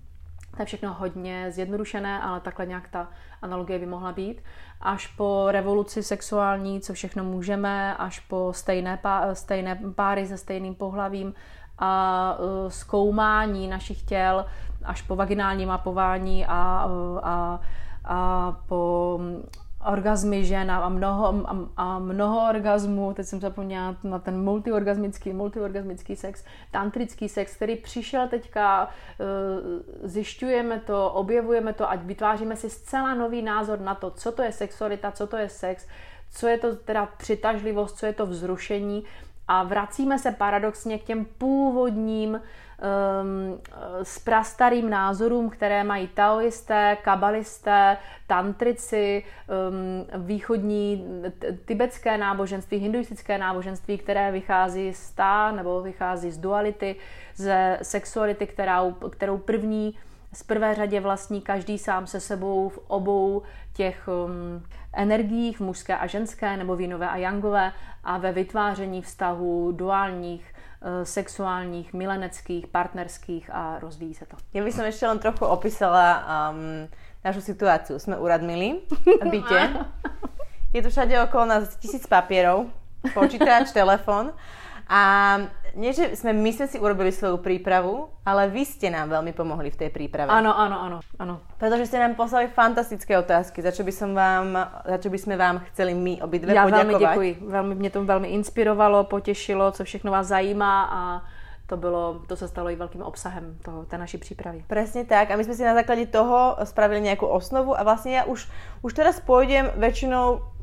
To 0.57 0.63
je 0.63 0.67
všechno 0.67 0.95
hodně 0.95 1.47
zjednodušené, 1.51 2.21
ale 2.21 2.41
takhle 2.41 2.67
nějak 2.67 2.89
ta 2.89 3.09
analogie 3.43 3.79
by 3.79 3.87
mohla 3.87 4.13
být. 4.13 4.43
Až 4.81 5.07
po 5.07 5.47
revoluci 5.51 6.03
sexuální, 6.03 6.81
co 6.81 6.93
všechno 6.95 7.25
můžeme, 7.25 7.97
až 7.97 8.21
po 8.21 8.53
stejné, 8.53 8.97
pá, 8.97 9.35
stejné 9.35 9.81
páry 9.95 10.27
se 10.27 10.37
stejným 10.37 10.75
pohlavím 10.75 11.35
a 11.79 12.37
uh, 12.39 12.71
zkoumání 12.71 13.69
našich 13.69 14.03
těl, 14.03 14.47
až 14.85 15.03
po 15.03 15.17
vaginální 15.17 15.67
mapování 15.67 16.47
a, 16.47 16.87
uh, 16.87 17.21
a 17.23 17.61
a 18.07 18.53
po 18.69 19.21
orgazmy 19.87 20.45
žen 20.45 20.71
a 20.71 20.89
mnoho, 20.89 21.35
a, 21.47 21.57
a 21.77 21.99
mnoho 21.99 22.49
orgazmů, 22.49 23.15
teď 23.15 23.27
jsem 23.27 23.41
zapomněla 23.41 23.97
na 24.05 24.19
ten 24.19 24.45
multiorgasmický, 24.45 25.33
multiorgasmický 25.33 26.17
sex, 26.17 26.45
tantrický 26.71 27.29
sex, 27.29 27.57
který 27.57 27.77
přišel 27.77 28.29
teďka, 28.29 28.89
eh, 29.21 30.09
zjišťujeme 30.09 30.79
to, 30.79 31.11
objevujeme 31.11 31.73
to, 31.73 31.91
ať 31.91 32.03
vytváříme 32.03 32.57
si 32.57 32.71
zcela 32.71 33.15
nový 33.15 33.43
názor 33.43 33.81
na 33.81 33.95
to, 33.95 34.11
co 34.11 34.33
to 34.33 34.43
je 34.43 34.53
sexualita, 34.53 35.13
co 35.13 35.27
to 35.27 35.37
je 35.37 35.49
sex, 35.49 35.87
co 36.31 36.47
je 36.47 36.59
to 36.59 36.77
teda 36.77 37.07
přitažlivost, 37.07 37.99
co 37.99 38.07
je 38.07 38.13
to 38.13 38.27
vzrušení. 38.27 39.05
A 39.49 39.63
vracíme 39.63 40.19
se 40.19 40.33
paradoxně 40.33 40.99
k 40.99 41.05
těm 41.05 41.25
původním 41.25 42.41
um, 42.79 43.61
s 44.03 44.19
prastarým 44.19 44.91
názorům, 44.91 45.51
které 45.51 45.85
mají 45.85 46.09
taoisté, 46.09 46.97
kabalisté, 47.03 47.97
tantrici, 48.27 49.25
um, 49.25 50.27
východní 50.27 51.05
tibetské 51.65 52.19
náboženství, 52.19 52.79
hinduistické 52.79 53.39
náboženství, 53.39 53.99
které 53.99 54.33
vychází 54.33 54.93
z 54.95 55.11
ta 55.11 55.53
nebo 55.53 55.83
vychází 55.83 56.31
z 56.31 56.39
duality, 56.39 56.97
ze 57.35 57.79
sexuality, 57.83 58.47
kterou, 58.47 58.93
kterou 58.93 59.39
první 59.39 59.95
z 60.33 60.43
prvé 60.43 60.75
řadě 60.75 61.01
vlastní 61.01 61.41
každý 61.41 61.79
sám 61.79 62.07
se 62.07 62.21
sebou 62.21 62.69
v 62.69 62.79
obou 62.87 63.43
těch 63.73 64.09
um, 64.09 64.63
energiích, 64.93 65.57
v 65.57 65.61
mužské 65.61 65.97
a 65.97 66.07
ženské, 66.07 66.57
nebo 66.57 66.77
vínové 66.77 67.09
a 67.09 67.17
jangové, 67.17 67.73
a 68.05 68.19
ve 68.19 68.33
vytváření 68.33 69.03
vztahů 69.03 69.73
duálních, 69.73 70.55
sexuálních, 71.03 71.93
mileneckých, 71.93 72.67
partnerských 72.67 73.51
a 73.53 73.79
rozvíjí 73.79 74.15
se 74.15 74.27
to. 74.27 74.37
Já 74.55 74.65
bych 74.65 74.75
som 74.75 74.85
ještě 74.85 75.07
len 75.07 75.19
trochu 75.19 75.45
opísala 75.45 76.27
um, 76.51 76.89
našu 77.25 77.41
situaci. 77.41 78.01
Jsme 78.01 78.17
u 78.17 78.27
Radmily 78.27 78.81
v 79.23 79.29
bytě. 79.31 79.71
Je 80.73 80.83
tu 80.83 80.91
všade 80.91 81.23
okolo 81.23 81.45
nás 81.45 81.77
tisíc 81.77 82.07
papierov, 82.07 82.67
počítač, 83.15 83.73
telefon. 83.73 84.33
A 84.89 85.39
nie, 85.77 85.93
že 85.93 86.17
sme 86.17 86.33
my 86.33 86.51
sme 86.57 86.67
si 86.67 86.81
urobili 86.81 87.13
svoju 87.13 87.45
prípravu, 87.45 88.09
ale 88.25 88.49
vy 88.49 88.65
ste 88.65 88.89
nám 88.89 89.13
veľmi 89.13 89.37
pomohli 89.37 89.69
v 89.69 89.77
tej 89.77 89.91
príprave. 89.93 90.33
Áno, 90.33 90.57
áno, 90.57 90.77
áno, 90.81 90.99
áno. 91.21 91.35
Pretože 91.61 91.87
ste 91.93 92.01
nám 92.01 92.17
poslali 92.17 92.49
fantastické 92.49 93.13
otázky, 93.21 93.61
za 93.61 93.71
čo 93.71 93.85
by 93.85 93.93
som 93.93 94.17
vám, 94.17 94.57
za 94.89 94.99
čo 94.99 95.13
by 95.13 95.19
sme 95.21 95.35
vám 95.37 95.61
chceli 95.71 95.93
my 95.93 96.25
obidve 96.25 96.57
Já 96.57 96.65
poďakovať. 96.65 96.87
velmi 96.89 97.05
děkuji. 97.05 97.33
Velmi, 97.47 97.75
mě 97.75 97.91
to 97.91 98.05
velmi 98.05 98.29
inspirovalo, 98.29 99.05
potěšilo, 99.05 99.73
co 99.73 99.85
všechno 99.85 100.13
vás 100.13 100.27
zajímá 100.27 100.89
a 100.93 101.01
to, 101.67 101.77
bylo, 101.77 102.23
to 102.27 102.37
se 102.37 102.49
stalo 102.49 102.71
i 102.71 102.77
velkým 102.77 103.03
obsahem 103.03 103.59
toho, 103.63 103.85
té 103.85 103.99
naší 103.99 104.19
přípravy. 104.19 104.65
Presne 104.67 105.05
tak. 105.05 105.31
A 105.31 105.37
my 105.37 105.43
sme 105.45 105.55
si 105.59 105.67
na 105.67 105.75
základe 105.75 106.07
toho 106.07 106.55
spravili 106.63 107.03
nejakú 107.03 107.27
osnovu 107.27 107.75
a 107.75 107.83
vlastne 107.83 108.15
ja 108.15 108.23
už, 108.25 108.47
už 108.87 108.93
teraz 108.95 109.19
pôjdem 109.19 109.75
väčšinou 109.75 110.56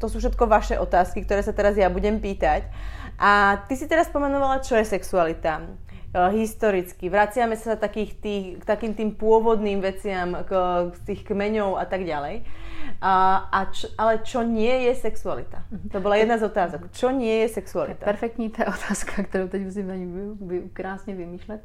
to 0.00 0.06
sú 0.08 0.20
všetko 0.20 0.44
vaše 0.46 0.76
otázky, 0.78 1.24
ktoré 1.24 1.42
sa 1.42 1.56
teraz 1.56 1.76
ja 1.76 1.90
budem 1.90 2.20
pýtať. 2.20 2.68
A 3.16 3.64
ty 3.64 3.80
si 3.80 3.88
teraz 3.88 4.12
spomenovala, 4.12 4.60
čo 4.60 4.76
je 4.76 4.84
sexualita 4.84 5.64
historicky. 6.16 7.12
Vraciame 7.12 7.56
sa 7.60 7.76
takých 7.76 8.10
tých, 8.16 8.44
k 8.60 8.64
takým 8.64 8.96
tým 8.96 9.12
pôvodným 9.20 9.84
veciam, 9.84 10.32
k, 10.48 10.52
z 10.96 11.00
tých 11.04 11.20
kmeňov 11.28 11.76
a 11.76 11.84
tak 11.84 12.08
ďalej. 12.08 12.40
A, 13.02 13.44
a 13.52 13.60
č, 13.68 13.90
ale 13.98 14.24
čo 14.24 14.40
nie 14.40 14.88
je 14.88 14.94
sexualita? 14.96 15.68
To 15.92 16.00
byla 16.00 16.16
jedna 16.16 16.38
z 16.38 16.48
otázok. 16.48 16.88
Čo 16.92 17.10
nie 17.12 17.44
je 17.44 17.48
sexualita? 17.60 18.04
Perfektní 18.04 18.48
ta 18.50 18.72
otázka, 18.72 19.22
kterou 19.22 19.48
teď 19.48 19.62
musím 19.62 19.86
vy, 19.88 20.00
vy, 20.46 20.68
krásně 20.72 21.14
vymýšlet 21.14 21.60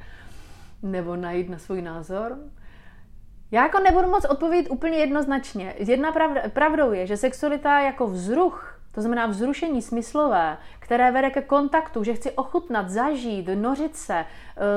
nebo 0.83 1.15
najít 1.15 1.49
na 1.49 1.57
svůj 1.57 1.81
názor. 1.81 2.37
Já 3.51 3.63
jako 3.63 3.79
nebudu 3.79 4.07
moc 4.07 4.25
odpovědět 4.25 4.69
úplně 4.69 4.97
jednoznačně. 4.97 5.73
Jedna 5.77 6.11
pravda, 6.11 6.41
pravdou 6.53 6.91
je, 6.91 7.07
že 7.07 7.17
sexualita 7.17 7.79
jako 7.79 8.07
vzruch, 8.07 8.79
to 8.91 9.01
znamená 9.01 9.25
vzrušení 9.25 9.81
smyslové, 9.81 10.57
které 10.79 11.11
vede 11.11 11.29
ke 11.29 11.41
kontaktu, 11.41 12.03
že 12.03 12.13
chci 12.13 12.31
ochutnat, 12.31 12.89
zažít, 12.89 13.49
nořit 13.55 13.95
se, 13.95 14.25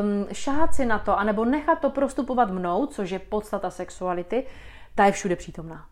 um, 0.02 0.26
šáhat 0.32 0.74
si 0.74 0.86
na 0.86 0.98
to, 0.98 1.18
anebo 1.18 1.44
nechat 1.44 1.80
to 1.80 1.90
prostupovat 1.90 2.50
mnou, 2.50 2.86
což 2.86 3.10
je 3.10 3.18
podstata 3.18 3.70
sexuality, 3.70 4.46
ta 4.94 5.04
je 5.04 5.12
všude 5.12 5.36
přítomná. 5.36 5.86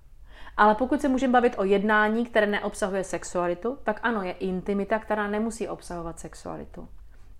Ale 0.56 0.74
pokud 0.74 1.00
se 1.00 1.08
můžeme 1.08 1.32
bavit 1.32 1.54
o 1.58 1.64
jednání, 1.64 2.26
které 2.26 2.46
neobsahuje 2.46 3.04
sexualitu, 3.04 3.78
tak 3.82 4.00
ano, 4.02 4.22
je 4.22 4.32
intimita, 4.32 4.98
která 4.98 5.26
nemusí 5.26 5.68
obsahovat 5.68 6.20
sexualitu 6.20 6.88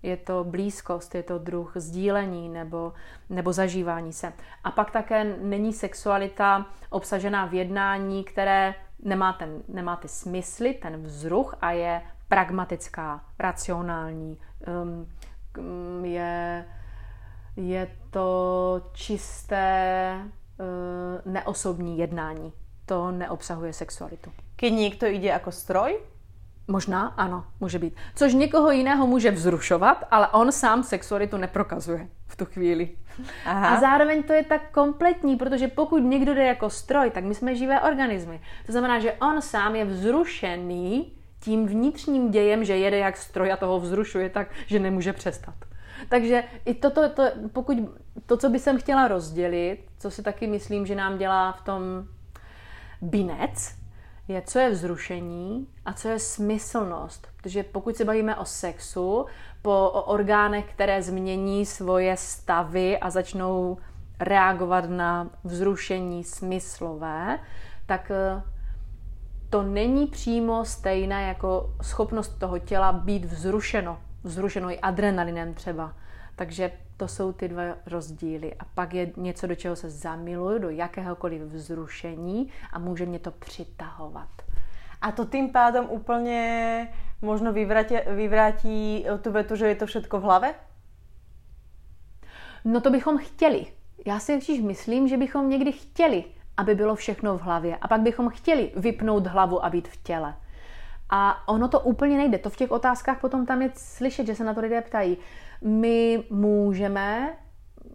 je 0.03 0.17
to 0.17 0.43
blízkost, 0.43 1.15
je 1.15 1.23
to 1.23 1.37
druh 1.37 1.71
sdílení 1.75 2.49
nebo, 2.49 2.93
nebo 3.29 3.53
zažívání 3.53 4.13
se. 4.13 4.33
A 4.63 4.71
pak 4.71 4.91
také 4.91 5.23
není 5.23 5.73
sexualita 5.73 6.65
obsažená 6.89 7.45
v 7.45 7.53
jednání, 7.53 8.23
které 8.23 8.75
nemá, 9.03 9.33
ten, 9.33 9.63
nemá 9.67 9.95
ty 9.95 10.07
smysly, 10.07 10.73
ten 10.73 11.03
vzruch 11.03 11.55
a 11.61 11.71
je 11.71 12.01
pragmatická, 12.27 13.25
racionální. 13.39 14.37
Um, 15.57 16.05
je, 16.05 16.65
je 17.55 17.87
to 18.09 18.81
čisté 18.93 20.17
uh, 20.23 21.33
neosobní 21.33 21.97
jednání. 21.97 22.53
To 22.85 23.11
neobsahuje 23.11 23.73
sexualitu. 23.73 24.31
Keď 24.55 24.73
někdo 24.73 25.07
jde 25.07 25.27
jako 25.27 25.51
stroj, 25.51 25.99
Možná 26.67 27.07
ano, 27.07 27.45
může 27.59 27.79
být. 27.79 27.95
Což 28.15 28.33
někoho 28.33 28.71
jiného 28.71 29.07
může 29.07 29.31
vzrušovat, 29.31 30.03
ale 30.11 30.27
on 30.27 30.51
sám 30.51 30.83
sexualitu 30.83 31.37
neprokazuje 31.37 32.07
v 32.27 32.35
tu 32.35 32.45
chvíli. 32.45 32.89
Aha. 33.45 33.67
A 33.67 33.79
zároveň 33.79 34.23
to 34.23 34.33
je 34.33 34.43
tak 34.43 34.71
kompletní, 34.71 35.35
protože 35.35 35.67
pokud 35.67 35.97
někdo 35.97 36.33
jde 36.33 36.45
jako 36.45 36.69
stroj, 36.69 37.09
tak 37.09 37.23
my 37.23 37.35
jsme 37.35 37.55
živé 37.55 37.81
organismy. 37.81 38.41
To 38.65 38.71
znamená, 38.71 38.99
že 38.99 39.13
on 39.13 39.41
sám 39.41 39.75
je 39.75 39.85
vzrušený 39.85 41.13
tím 41.39 41.67
vnitřním 41.67 42.31
dějem, 42.31 42.63
že 42.63 42.77
jede 42.77 42.97
jak 42.97 43.17
stroj 43.17 43.51
a 43.51 43.57
toho 43.57 43.79
vzrušuje 43.79 44.29
tak, 44.29 44.47
že 44.67 44.79
nemůže 44.79 45.13
přestat. 45.13 45.55
Takže 46.09 46.43
i 46.65 46.73
toto, 46.73 47.09
to, 47.09 47.23
pokud 47.53 47.77
to, 48.25 48.37
co 48.37 48.49
by 48.49 48.59
jsem 48.59 48.77
chtěla 48.77 49.07
rozdělit, 49.07 49.79
co 49.99 50.11
si 50.11 50.23
taky 50.23 50.47
myslím, 50.47 50.85
že 50.85 50.95
nám 50.95 51.17
dělá 51.17 51.51
v 51.51 51.61
tom 51.61 51.81
binec, 53.01 53.82
je, 54.27 54.41
co 54.41 54.59
je 54.59 54.69
vzrušení 54.69 55.67
a 55.85 55.93
co 55.93 56.07
je 56.07 56.19
smyslnost. 56.19 57.27
Protože 57.37 57.63
pokud 57.63 57.95
se 57.95 58.05
bavíme 58.05 58.35
o 58.35 58.45
sexu, 58.45 59.25
po, 59.61 59.89
o 59.93 60.01
orgánech, 60.01 60.65
které 60.65 61.01
změní 61.01 61.65
svoje 61.65 62.17
stavy 62.17 62.99
a 62.99 63.09
začnou 63.09 63.77
reagovat 64.19 64.89
na 64.89 65.29
vzrušení 65.43 66.23
smyslové, 66.23 67.39
tak 67.85 68.11
eh, 68.11 68.41
to 69.49 69.63
není 69.63 70.07
přímo 70.07 70.65
stejné 70.65 71.27
jako 71.27 71.73
schopnost 71.81 72.39
toho 72.39 72.59
těla 72.59 72.91
být 72.91 73.25
vzrušeno. 73.25 73.99
Vzrušeno 74.23 74.71
i 74.71 74.79
adrenalinem 74.79 75.53
třeba. 75.53 75.93
Takže 76.35 76.71
to 76.97 77.07
jsou 77.07 77.31
ty 77.31 77.47
dva 77.47 77.63
rozdíly. 77.85 78.53
A 78.59 78.65
pak 78.65 78.93
je 78.93 79.11
něco, 79.17 79.47
do 79.47 79.55
čeho 79.55 79.75
se 79.75 79.89
zamiluju, 79.89 80.59
do 80.59 80.69
jakéhokoliv 80.69 81.41
vzrušení 81.41 82.51
a 82.73 82.79
může 82.79 83.05
mě 83.05 83.19
to 83.19 83.31
přitahovat. 83.31 84.29
A 85.01 85.11
to 85.11 85.25
tým 85.25 85.49
pádom 85.49 85.85
úplně 85.89 86.87
možno 87.21 87.53
vyvrátí, 87.53 87.95
vyvrátí 88.07 89.05
tu 89.21 89.31
vetu, 89.31 89.55
že 89.55 89.67
je 89.67 89.75
to 89.75 89.85
všetko 89.85 90.19
v 90.19 90.23
hlave? 90.23 90.55
No 92.65 92.81
to 92.81 92.89
bychom 92.89 93.17
chtěli. 93.17 93.65
Já 94.05 94.19
si 94.19 94.39
totiž 94.39 94.61
myslím, 94.61 95.07
že 95.07 95.17
bychom 95.17 95.49
někdy 95.49 95.71
chtěli, 95.71 96.23
aby 96.57 96.75
bylo 96.75 96.95
všechno 96.95 97.37
v 97.37 97.41
hlavě. 97.41 97.77
A 97.77 97.87
pak 97.87 98.01
bychom 98.01 98.29
chtěli 98.29 98.71
vypnout 98.75 99.27
hlavu 99.27 99.65
a 99.65 99.69
být 99.69 99.87
v 99.87 100.03
těle. 100.03 100.35
A 101.09 101.47
ono 101.47 101.67
to 101.67 101.79
úplně 101.79 102.17
nejde. 102.17 102.37
To 102.37 102.49
v 102.49 102.55
těch 102.55 102.71
otázkách 102.71 103.21
potom 103.21 103.45
tam 103.45 103.61
je 103.61 103.71
slyšet, 103.75 104.27
že 104.27 104.35
se 104.35 104.43
na 104.43 104.53
to 104.53 104.61
lidé 104.61 104.81
ptají 104.81 105.17
my 105.63 106.23
můžeme 106.29 107.35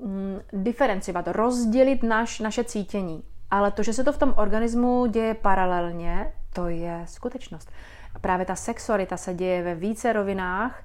mm, 0.04 0.38
diferenciovat, 0.52 1.28
rozdělit 1.28 2.02
naš, 2.02 2.40
naše 2.40 2.64
cítění. 2.64 3.22
Ale 3.50 3.70
to, 3.70 3.82
že 3.82 3.92
se 3.92 4.04
to 4.04 4.12
v 4.12 4.18
tom 4.18 4.34
organismu 4.36 5.06
děje 5.06 5.34
paralelně, 5.34 6.32
to 6.52 6.68
je 6.68 7.02
skutečnost. 7.06 7.70
Právě 8.20 8.46
ta 8.46 8.54
sexualita 8.54 9.16
se 9.16 9.34
děje 9.34 9.62
ve 9.62 9.74
více 9.74 10.12
rovinách. 10.12 10.82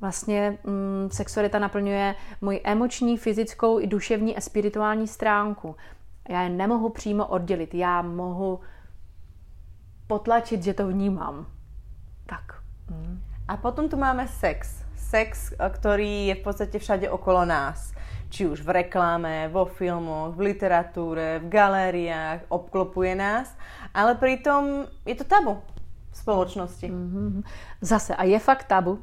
Vlastně 0.00 0.58
mm, 0.64 1.08
sexualita 1.12 1.58
naplňuje 1.58 2.14
moji 2.40 2.60
emoční, 2.64 3.18
fyzickou 3.18 3.80
i 3.80 3.86
duševní 3.86 4.36
a 4.36 4.40
spirituální 4.40 5.08
stránku. 5.08 5.76
Já 6.28 6.42
je 6.42 6.48
nemohu 6.48 6.88
přímo 6.88 7.26
oddělit. 7.26 7.74
Já 7.74 8.02
mohu 8.02 8.60
potlačit, 10.06 10.62
že 10.62 10.74
to 10.74 10.88
vnímám. 10.88 11.46
Tak. 12.26 12.62
Mm. 12.90 13.22
A 13.48 13.56
potom 13.56 13.88
tu 13.88 13.96
máme 13.96 14.28
sex 14.28 14.83
sex, 15.14 15.54
ktorý 15.54 16.34
je 16.34 16.34
v 16.34 16.42
podstate 16.42 16.76
všade 16.82 17.06
okolo 17.06 17.46
nás. 17.46 17.94
Či 18.34 18.50
už 18.50 18.66
v 18.66 18.82
reklame, 18.82 19.46
vo 19.46 19.62
filmoch, 19.62 20.34
v 20.34 20.50
literatúre, 20.50 21.38
v 21.38 21.46
galériách, 21.46 22.50
obklopuje 22.50 23.14
nás, 23.14 23.54
ale 23.94 24.18
pritom 24.18 24.90
je 25.06 25.14
to 25.14 25.22
tabu 25.22 25.62
v 26.10 26.16
společnosti. 26.18 26.90
Mm-hmm. 26.90 27.42
Zase, 27.78 28.14
a 28.14 28.26
je 28.26 28.38
fakt 28.38 28.66
tabu. 28.66 28.98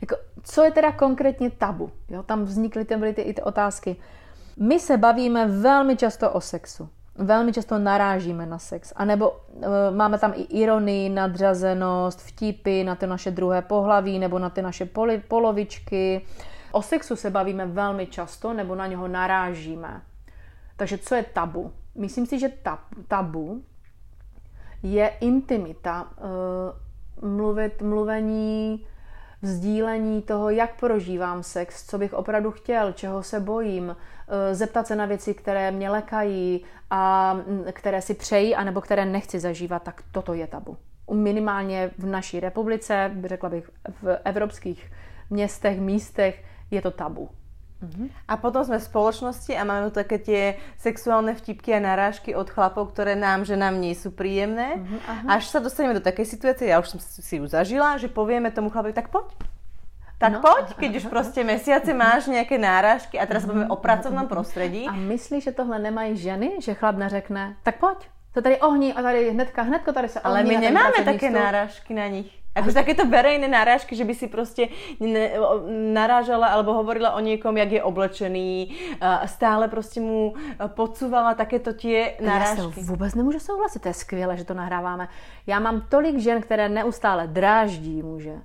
Jako, 0.00 0.16
co 0.42 0.64
je 0.64 0.70
teda 0.70 0.92
konkrétně 0.92 1.50
tabu? 1.50 1.90
Jo, 2.08 2.22
tam 2.22 2.44
vznikly 2.44 2.84
ty, 2.84 2.96
ty, 2.96 3.34
ty 3.34 3.42
otázky. 3.42 3.96
My 4.60 4.80
se 4.80 4.96
bavíme 4.96 5.46
velmi 5.48 5.96
často 5.96 6.32
o 6.32 6.40
sexu. 6.40 6.88
Velmi 7.16 7.52
často 7.52 7.78
narážíme 7.78 8.46
na 8.46 8.58
sex. 8.58 8.92
A 8.96 9.04
nebo 9.04 9.30
uh, 9.30 9.64
máme 9.90 10.18
tam 10.18 10.32
i 10.36 10.42
ironii, 10.42 11.08
nadřazenost, 11.08 12.20
vtipy 12.20 12.84
na 12.84 12.94
ty 12.94 13.06
naše 13.06 13.30
druhé 13.30 13.62
pohlaví 13.62 14.18
nebo 14.18 14.38
na 14.38 14.50
ty 14.50 14.62
naše 14.62 14.84
poli, 14.84 15.18
polovičky. 15.18 16.26
O 16.72 16.82
sexu 16.82 17.16
se 17.16 17.30
bavíme 17.30 17.66
velmi 17.66 18.06
často 18.06 18.52
nebo 18.52 18.74
na 18.74 18.86
něho 18.86 19.08
narážíme. 19.08 20.02
Takže 20.76 20.98
co 20.98 21.14
je 21.14 21.22
tabu? 21.22 21.72
Myslím 21.94 22.26
si, 22.26 22.38
že 22.38 22.48
tab, 22.48 22.80
tabu 23.08 23.62
je 24.82 25.08
intimita, 25.20 26.08
uh, 27.22 27.30
mluvit, 27.30 27.82
mluvení, 27.82 28.86
vzdílení 29.44 30.22
toho, 30.22 30.50
jak 30.50 30.80
prožívám 30.80 31.42
sex, 31.42 31.86
co 31.86 31.98
bych 31.98 32.14
opravdu 32.14 32.50
chtěl, 32.50 32.92
čeho 32.92 33.22
se 33.22 33.40
bojím, 33.40 33.96
eh, 33.96 34.54
zeptat 34.54 34.86
se 34.86 34.96
na 34.96 35.06
věci, 35.06 35.34
které 35.34 35.70
mě 35.70 35.90
lekají 35.90 36.64
a 36.90 37.34
mm, 37.34 37.64
které 37.72 38.02
si 38.02 38.14
přejí, 38.14 38.54
anebo 38.54 38.80
které 38.80 39.04
nechci 39.04 39.40
zažívat, 39.40 39.82
tak 39.82 40.02
toto 40.12 40.34
je 40.34 40.46
tabu. 40.46 40.76
Minimálně 41.12 41.90
v 41.98 42.06
naší 42.06 42.40
republice, 42.40 43.10
řekla 43.24 43.48
bych 43.48 43.70
v 44.02 44.18
evropských 44.24 44.92
městech, 45.30 45.80
místech, 45.80 46.44
je 46.70 46.82
to 46.82 46.90
tabu. 46.90 47.28
Uh-huh. 47.82 48.08
A 48.28 48.36
potom 48.36 48.64
sme 48.64 48.78
v 48.78 48.86
spoločnosti 48.86 49.52
a 49.52 49.66
máme 49.66 49.90
tu 49.90 49.98
také 49.98 50.16
tie 50.18 50.42
sexuálne 50.78 51.34
vtipky 51.34 51.74
a 51.74 51.80
narážky 51.82 52.32
od 52.32 52.48
chlapov, 52.48 52.94
ktoré 52.94 53.18
nám, 53.18 53.44
že 53.44 53.58
nám 53.58 53.76
nie 53.76 53.92
sú 53.92 54.14
príjemné. 54.14 54.80
Uh-huh, 54.80 55.28
Až 55.28 55.50
sa 55.50 55.58
dostaneme 55.60 55.98
do 55.98 56.04
takej 56.04 56.24
situácie, 56.24 56.70
ja 56.72 56.80
už 56.80 56.96
som 56.96 57.00
si 57.00 57.36
ju 57.36 57.44
zažila, 57.44 57.98
že 58.00 58.08
povieme 58.08 58.48
tomu 58.54 58.70
chlapovi, 58.70 58.96
tak 58.96 59.12
poď. 59.12 59.34
Tak 60.18 60.32
no. 60.32 60.40
poď, 60.40 60.74
keď 60.74 60.96
už 60.96 61.04
prostě 61.06 61.44
mesiace 61.44 61.94
máš 61.94 62.26
nějaké 62.26 62.58
náražky 62.58 63.20
a 63.20 63.26
teraz 63.26 63.44
bavíme 63.44 63.68
o 63.68 63.76
pracovnom 63.76 64.26
prostředí. 64.26 64.86
A 64.86 64.92
myslíš, 64.92 65.44
že 65.44 65.52
tohle 65.52 65.78
nemají 65.78 66.16
ženy, 66.16 66.52
že 66.60 66.74
chlap 66.74 66.96
neřekne, 66.96 67.56
tak 67.62 67.78
pojď, 67.78 68.08
to 68.32 68.42
tady 68.42 68.60
ohní 68.60 68.94
a 68.94 69.02
tady 69.02 69.30
hnedka, 69.30 69.62
hnedko 69.62 69.92
tady 69.92 70.08
se. 70.08 70.20
Ale 70.20 70.42
my 70.42 70.56
nemáme 70.56 71.04
také 71.04 71.30
náražky 71.30 71.94
na 71.94 72.06
nich. 72.06 72.43
Ako 72.54 72.70
takéto 72.70 73.02
verejné 73.06 73.48
náražky, 73.48 73.96
že 73.96 74.04
by 74.04 74.14
si 74.14 74.26
prostě 74.30 74.68
narážala 75.92 76.46
alebo 76.46 76.72
hovorila 76.72 77.10
o 77.12 77.20
někom, 77.20 77.56
jak 77.56 77.72
je 77.72 77.82
oblečený, 77.82 78.76
stále 79.26 79.68
prostě 79.68 80.00
mu 80.00 80.34
podsúvala 80.66 81.34
takéto 81.34 81.74
tie 81.74 82.14
náražky. 82.22 82.62
Já 82.78 82.86
vůbec 82.86 83.14
nemůžu 83.14 83.38
souhlasit, 83.38 83.82
to 83.82 83.88
je 83.88 83.94
skvělé, 83.94 84.36
že 84.36 84.44
to 84.44 84.54
nahráváme. 84.54 85.08
Já 85.46 85.58
mám 85.60 85.86
tolik 85.88 86.18
žen, 86.18 86.40
které 86.40 86.68
neustále 86.68 87.26
dráždí 87.26 88.02
muže. 88.02 88.38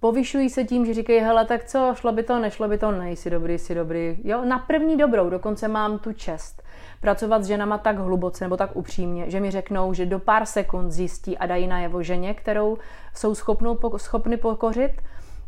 Povyšují 0.00 0.50
se 0.50 0.64
tím, 0.64 0.86
že 0.86 0.94
říkají, 0.94 1.20
hele, 1.20 1.44
tak 1.44 1.64
co, 1.64 1.94
šlo 1.96 2.12
by 2.12 2.22
to, 2.22 2.38
nešlo 2.38 2.68
by 2.68 2.78
to, 2.78 2.90
nejsi 2.90 3.30
dobrý, 3.30 3.58
jsi 3.58 3.74
dobrý. 3.74 4.16
Jo, 4.24 4.44
na 4.44 4.58
první 4.58 4.96
dobrou, 4.96 5.30
dokonce 5.30 5.68
mám 5.68 5.98
tu 5.98 6.12
čest 6.12 6.62
pracovat 7.00 7.44
s 7.44 7.46
ženama 7.46 7.78
tak 7.78 7.98
hluboce 7.98 8.44
nebo 8.44 8.56
tak 8.56 8.76
upřímně, 8.76 9.30
že 9.30 9.40
mi 9.40 9.50
řeknou, 9.50 9.94
že 9.94 10.06
do 10.06 10.18
pár 10.18 10.46
sekund 10.46 10.90
zjistí 10.90 11.38
a 11.38 11.46
dají 11.46 11.66
najevo 11.66 12.02
ženě, 12.02 12.34
kterou 12.34 12.78
jsou 13.14 13.34
schopnou, 13.34 13.78
schopny 13.96 14.36
pokořit, 14.36 14.92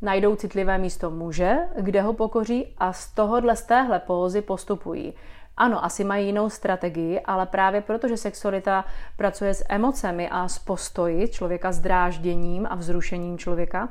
najdou 0.02 0.36
citlivé 0.36 0.78
místo 0.78 1.10
muže, 1.10 1.56
kde 1.80 2.02
ho 2.02 2.12
pokoří 2.12 2.74
a 2.78 2.92
z 2.92 3.14
tohohle, 3.14 3.56
z 3.56 3.62
téhle 3.62 3.98
pózy 3.98 4.42
postupují. 4.42 5.14
Ano, 5.56 5.84
asi 5.84 6.04
mají 6.04 6.26
jinou 6.26 6.50
strategii, 6.50 7.20
ale 7.20 7.46
právě 7.46 7.80
protože 7.80 8.16
sexualita 8.16 8.84
pracuje 9.16 9.54
s 9.54 9.64
emocemi 9.68 10.28
a 10.28 10.48
s 10.48 10.58
postoji 10.58 11.28
člověka, 11.28 11.72
s 11.72 11.80
drážděním 11.80 12.66
a 12.70 12.74
vzrušením 12.74 13.38
člověka, 13.38 13.88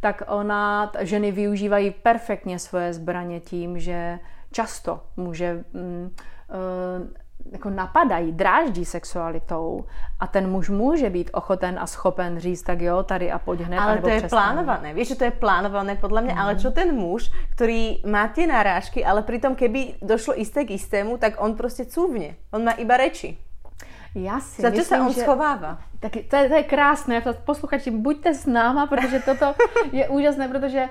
tak 0.00 0.22
ona, 0.26 0.92
ženy 0.98 1.32
využívají 1.32 1.90
perfektně 1.90 2.58
svoje 2.58 2.92
zbraně 2.92 3.40
tím, 3.40 3.78
že 3.78 4.18
často 4.52 5.00
může 5.16 5.64
mm, 5.72 6.10
uh, 6.48 7.08
jako 7.52 7.70
napadají, 7.70 8.32
dráždí 8.32 8.84
sexualitou 8.84 9.84
a 10.20 10.26
ten 10.26 10.50
muž 10.50 10.68
může 10.68 11.10
být 11.10 11.30
ochoten 11.32 11.78
a 11.78 11.86
schopen 11.86 12.38
říct, 12.38 12.62
tak 12.62 12.80
jo, 12.80 13.02
tady 13.02 13.32
a 13.32 13.38
pojď 13.38 13.60
hned. 13.60 13.78
Ale 13.78 13.98
to 13.98 14.08
je 14.08 14.18
přestane. 14.18 14.42
plánované, 14.42 14.94
víš, 14.94 15.08
že 15.08 15.14
to 15.14 15.24
je 15.24 15.30
plánované 15.30 15.96
podle 15.96 16.22
mě, 16.22 16.32
mm. 16.32 16.38
ale 16.38 16.56
čo 16.56 16.70
ten 16.70 16.94
muž, 16.94 17.30
který 17.50 18.02
má 18.06 18.28
ty 18.28 18.46
narážky, 18.46 19.04
ale 19.04 19.22
přitom 19.22 19.54
keby 19.54 19.94
došlo 20.02 20.34
jisté 20.34 20.64
k 20.64 20.70
jistému, 20.70 21.18
tak 21.18 21.34
on 21.38 21.54
prostě 21.54 21.84
cůvně, 21.84 22.36
on 22.52 22.64
má 22.64 22.72
iba 22.72 22.96
reči. 22.96 23.38
Já 24.14 24.40
si 24.40 24.62
Za 24.62 24.70
myslím, 24.70 24.84
se 24.84 25.00
on 25.00 25.12
že... 25.12 25.20
schovává. 25.20 25.78
Tak 26.00 26.12
to 26.30 26.36
je, 26.36 26.48
to 26.48 26.54
je 26.54 26.62
krásné, 26.62 27.22
posluchači, 27.44 27.90
buďte 27.90 28.34
s 28.34 28.46
náma, 28.46 28.86
protože 28.86 29.20
toto 29.20 29.54
je 29.92 30.08
úžasné, 30.08 30.48
protože 30.48 30.88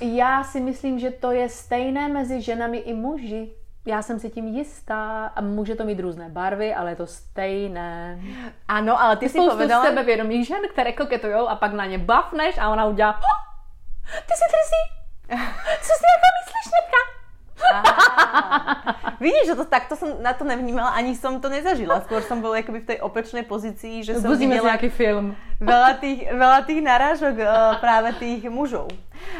já 0.00 0.44
si 0.44 0.60
myslím, 0.60 0.98
že 0.98 1.10
to 1.10 1.30
je 1.30 1.48
stejné 1.48 2.08
mezi 2.08 2.42
ženami 2.42 2.78
i 2.78 2.94
muži. 2.94 3.52
Já 3.86 4.02
jsem 4.02 4.18
si 4.18 4.30
tím 4.30 4.48
jistá 4.48 5.26
a 5.26 5.40
může 5.40 5.74
to 5.74 5.84
mít 5.84 6.00
různé 6.00 6.28
barvy, 6.28 6.74
ale 6.74 6.90
je 6.90 6.96
to 6.96 7.06
stejné. 7.06 8.20
Ano, 8.68 9.02
ale 9.02 9.16
ty, 9.16 9.26
ty 9.26 9.32
si 9.32 9.38
povedala... 9.38 9.84
sebevědomých 9.84 10.46
žen, 10.46 10.60
které 10.72 10.92
koketujou 10.92 11.48
a 11.48 11.56
pak 11.56 11.72
na 11.72 11.86
ně 11.86 11.98
bafneš 11.98 12.58
a 12.58 12.68
ona 12.68 12.86
udělá 12.86 13.20
ty 14.26 14.34
si 14.34 14.44
trzí. 14.54 14.82
Co 15.80 15.92
si 16.00 16.06
jako 16.14 16.28
myslíš, 16.38 16.66
Nebka? 16.74 17.02
Vidíš, 19.24 19.52
že 19.52 19.54
to 19.54 19.64
takto 19.68 19.94
som 20.00 20.16
na 20.24 20.32
to 20.32 20.48
nevnímala, 20.48 20.96
ani 20.96 21.12
som 21.12 21.36
to 21.44 21.52
nezažila. 21.52 22.00
Skôr 22.08 22.24
som 22.24 22.40
bola 22.40 22.64
akoby 22.64 22.80
v 22.80 22.88
tej 22.96 22.98
opačnej 23.04 23.44
pozícii, 23.44 24.00
že 24.00 24.16
som 24.16 24.32
videla 24.32 24.76
nejaký 24.76 24.88
film. 24.88 25.36
Veľa 25.60 26.00
tých, 26.00 26.24
veľa 26.24 26.60
tých 26.64 26.80
narážok 26.80 27.34
uh, 27.36 27.76
práve 27.84 28.16
tých 28.16 28.48
mužov. 28.48 28.88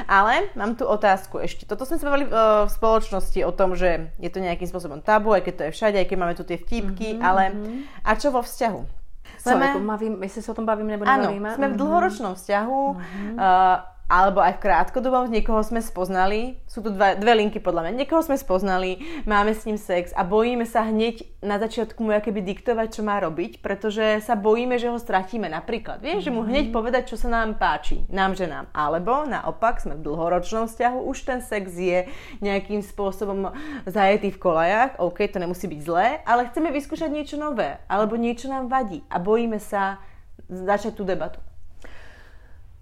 Ale 0.05 0.53
mám 0.53 0.77
tu 0.77 0.85
otázku 0.85 1.41
ešte. 1.41 1.65
Toto 1.65 1.89
sme 1.89 1.97
sa 1.97 2.13
bavili 2.13 2.29
uh, 2.29 2.69
v 2.69 2.71
spoločnosti 2.77 3.41
o 3.41 3.53
tom, 3.57 3.73
že 3.73 4.13
je 4.21 4.29
to 4.29 4.45
nejakým 4.45 4.69
spôsobom 4.69 5.01
tabu, 5.01 5.33
aj 5.33 5.49
keď 5.49 5.55
to 5.57 5.63
je 5.65 5.73
všade, 5.73 5.97
aj 5.97 6.07
keď 6.13 6.19
máme 6.21 6.35
tu 6.37 6.45
tie 6.45 6.61
vtípky, 6.61 7.17
mm-hmm. 7.17 7.25
ale 7.25 7.57
a 8.05 8.13
čo 8.21 8.29
vo 8.29 8.45
vzťahu? 8.45 9.01
Co, 9.41 9.51
jsme... 9.51 9.67
jako 9.67 9.79
mavím, 9.79 10.23
jestli 10.23 10.43
se 10.43 10.51
o 10.51 10.55
tom 10.55 10.67
bavíme 10.67 10.93
nebo 10.93 11.05
nebavíme? 11.05 11.49
Ano, 11.49 11.57
jsme 11.57 11.69
v 11.69 11.77
dlhoročnom 11.77 12.35
vzťahu. 12.35 12.81
Mm-hmm. 12.93 13.35
Uh, 13.35 13.81
alebo 14.11 14.43
aj 14.43 14.59
v 14.59 14.63
krátkodobom, 14.67 15.31
niekoho 15.31 15.63
sme 15.63 15.79
spoznali, 15.79 16.59
sú 16.67 16.83
tu 16.83 16.91
dve, 16.91 17.15
dve 17.15 17.33
linky 17.39 17.63
podľa 17.63 17.87
mňa, 17.87 18.03
niekoho 18.03 18.27
sme 18.27 18.35
spoznali, 18.35 18.99
máme 19.23 19.55
s 19.55 19.63
ním 19.71 19.79
sex 19.79 20.11
a 20.19 20.27
bojíme 20.27 20.67
sa 20.67 20.83
hneď 20.83 21.23
na 21.47 21.63
začiatku 21.63 22.03
mu 22.03 22.11
keby 22.11 22.43
diktovať, 22.43 22.89
čo 22.91 23.07
má 23.07 23.23
robiť, 23.23 23.63
pretože 23.63 24.19
sa 24.27 24.35
bojíme, 24.35 24.77
že 24.83 24.91
ho 24.91 24.99
stratíme. 24.99 25.47
Napríklad, 25.47 26.03
vieš, 26.03 26.27
že 26.27 26.35
mu 26.35 26.43
hneď 26.43 26.69
mhm. 26.69 26.75
povedať, 26.75 27.15
čo 27.15 27.17
sa 27.17 27.31
nám 27.31 27.55
páči, 27.55 28.03
nám, 28.11 28.35
že 28.35 28.51
nám. 28.51 28.67
Alebo 28.75 29.23
naopak, 29.23 29.79
sme 29.79 29.95
v 29.95 30.05
dlhoročnom 30.05 30.67
vzťahu, 30.67 31.07
už 31.07 31.19
ten 31.23 31.39
sex 31.39 31.71
je 31.71 32.11
nejakým 32.43 32.83
spôsobom 32.83 33.55
zajetý 33.87 34.35
v 34.35 34.43
kolajách, 34.43 34.99
OK, 34.99 35.23
to 35.31 35.39
nemusí 35.39 35.71
byť 35.71 35.81
zlé, 35.87 36.07
ale 36.27 36.51
chceme 36.51 36.75
vyskúšať 36.75 37.15
niečo 37.15 37.39
nové, 37.39 37.79
alebo 37.87 38.19
niečo 38.19 38.51
nám 38.51 38.67
vadí 38.67 39.07
a 39.07 39.23
bojíme 39.23 39.63
sa 39.63 40.03
začať 40.51 40.99
tú 40.99 41.07
debatu. 41.07 41.39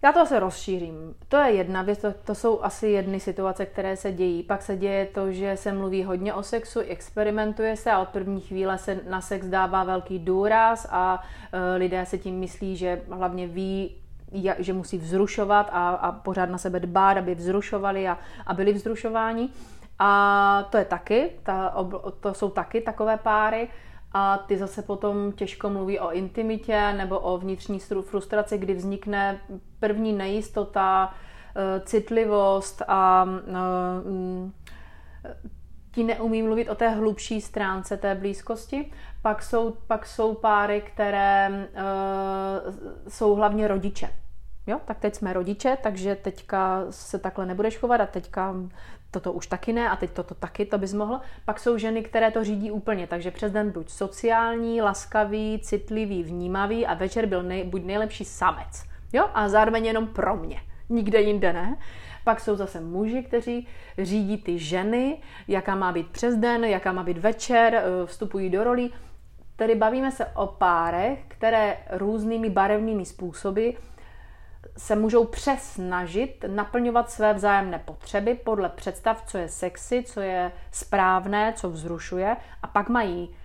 Já 0.03 0.13
to 0.13 0.21
asi 0.21 0.39
rozšířím. 0.39 1.15
To 1.29 1.37
je 1.37 1.53
jedna 1.53 1.83
věc, 1.83 1.99
to, 1.99 2.13
to 2.13 2.35
jsou 2.35 2.63
asi 2.63 2.89
jedny 2.89 3.21
situace, 3.21 3.67
které 3.67 3.97
se 3.97 4.13
dějí. 4.13 4.43
Pak 4.43 4.63
se 4.63 4.77
děje 4.77 5.07
to, 5.07 5.33
že 5.33 5.57
se 5.57 5.73
mluví 5.73 6.05
hodně 6.05 6.35
o 6.35 6.43
sexu, 6.43 6.81
experimentuje 6.81 7.77
se 7.77 7.91
a 7.91 7.99
od 7.99 8.09
první 8.09 8.41
chvíle 8.41 8.79
se 8.79 9.01
na 9.09 9.21
sex 9.21 9.47
dává 9.47 9.85
velký 9.85 10.19
důraz 10.19 10.87
a 10.91 11.23
e, 11.53 11.77
lidé 11.77 12.07
se 12.07 12.19
tím 12.19 12.39
myslí, 12.39 12.77
že 12.77 13.03
hlavně 13.11 13.47
ví, 13.47 13.97
že 14.59 14.73
musí 14.73 14.99
vzrušovat 14.99 15.71
a, 15.73 15.89
a 15.89 16.13
pořád 16.13 16.51
na 16.51 16.59
sebe 16.59 16.81
dbát, 16.81 17.17
aby 17.17 17.35
vzrušovali 17.35 18.09
a, 18.09 18.19
a 18.47 18.55
byli 18.55 18.73
vzrušováni. 18.73 19.49
A 19.99 20.69
to 20.71 20.77
je 20.77 20.85
taky, 20.85 21.31
ta, 21.43 21.75
to 22.21 22.35
jsou 22.35 22.51
taky 22.51 22.81
takové 22.81 23.17
páry 23.17 23.69
a 24.13 24.39
ty 24.39 24.59
zase 24.59 24.83
potom 24.83 25.33
těžko 25.33 25.71
mluví 25.71 26.01
o 26.01 26.13
intimitě 26.13 26.93
nebo 26.93 27.19
o 27.19 27.39
vnitřní 27.39 27.81
frustraci, 27.81 28.59
kdy 28.59 28.75
vznikne 28.75 29.41
první 29.81 30.13
nejistota, 30.13 31.15
eh, 31.57 31.81
citlivost 31.81 32.83
a 32.89 33.27
eh, 33.29 34.11
mm, 34.11 34.53
ti 35.99 36.05
neumí 36.05 36.43
mluvit 36.43 36.69
o 36.69 36.75
té 36.75 36.89
hlubší 36.89 37.41
stránce 37.41 37.97
té 37.97 38.15
blízkosti. 38.15 38.93
Pak 39.23 39.43
jsou, 39.43 39.77
pak 39.87 40.07
jsou 40.07 40.35
páry, 40.35 40.81
které 40.81 41.51
uh, 41.51 42.75
jsou 43.09 43.35
hlavně 43.35 43.69
rodiče. 43.69 44.11
Jo, 44.69 44.81
tak 44.85 44.99
teď 44.99 45.15
jsme 45.15 45.33
rodiče, 45.33 45.79
takže 45.83 46.15
teďka 46.15 46.85
se 46.91 47.19
takhle 47.19 47.47
nebudeš 47.47 47.79
chovat 47.79 48.01
a 48.01 48.07
teďka 48.07 48.55
toto 49.11 49.33
už 49.33 49.47
taky 49.47 49.73
ne 49.73 49.91
a 49.91 49.97
teď 49.97 50.11
toto 50.11 50.35
taky, 50.35 50.67
to 50.67 50.79
bys 50.79 50.95
mohl. 50.95 51.21
Pak 51.45 51.61
jsou 51.61 51.79
ženy, 51.79 52.03
které 52.03 52.31
to 52.31 52.45
řídí 52.45 52.71
úplně, 52.71 53.07
takže 53.07 53.31
přes 53.31 53.53
den 53.53 53.71
buď 53.71 53.91
sociální, 53.91 54.83
laskavý, 54.83 55.61
citlivý, 55.63 56.23
vnímavý 56.23 56.87
a 56.87 56.95
večer 56.95 57.27
byl 57.27 57.43
nej, 57.43 57.65
buď 57.65 57.85
nejlepší 57.85 58.25
samec. 58.25 58.85
Jo, 59.13 59.31
a 59.35 59.49
zároveň 59.49 59.87
jenom 59.87 60.07
pro 60.07 60.37
mě, 60.37 60.61
nikde 60.89 61.21
jinde 61.21 61.53
ne. 61.53 61.77
Pak 62.25 62.41
jsou 62.41 62.57
zase 62.57 62.81
muži, 62.81 63.23
kteří 63.23 63.69
řídí 63.99 64.37
ty 64.37 64.59
ženy, 64.59 65.19
jaká 65.49 65.75
má 65.75 65.93
být 65.93 66.09
přes 66.11 66.37
den, 66.37 66.65
jaká 66.65 66.93
má 66.93 67.03
být 67.03 67.19
večer, 67.19 67.75
eh, 67.75 68.07
vstupují 68.07 68.51
do 68.51 68.65
rolí. 68.65 68.93
Tedy 69.57 69.75
bavíme 69.75 70.13
se 70.13 70.27
o 70.27 70.47
párech, 70.47 71.19
které 71.29 71.77
různými 71.91 72.51
barevnými 72.51 73.05
způsoby 73.05 73.71
se 74.77 74.97
můžou 74.97 75.25
přesnažit 75.25 76.45
naplňovat 76.49 77.11
své 77.11 77.35
vzájemné 77.35 77.79
potřeby 77.79 78.35
podle 78.35 78.69
představ, 78.69 79.23
co 79.27 79.39
je 79.39 79.49
sexy, 79.49 80.05
co 80.07 80.21
je 80.21 80.53
správné, 80.73 81.53
co 81.57 81.71
vzrušuje 81.71 82.37
a 82.63 82.67
pak 82.67 82.89
mají 82.89 83.37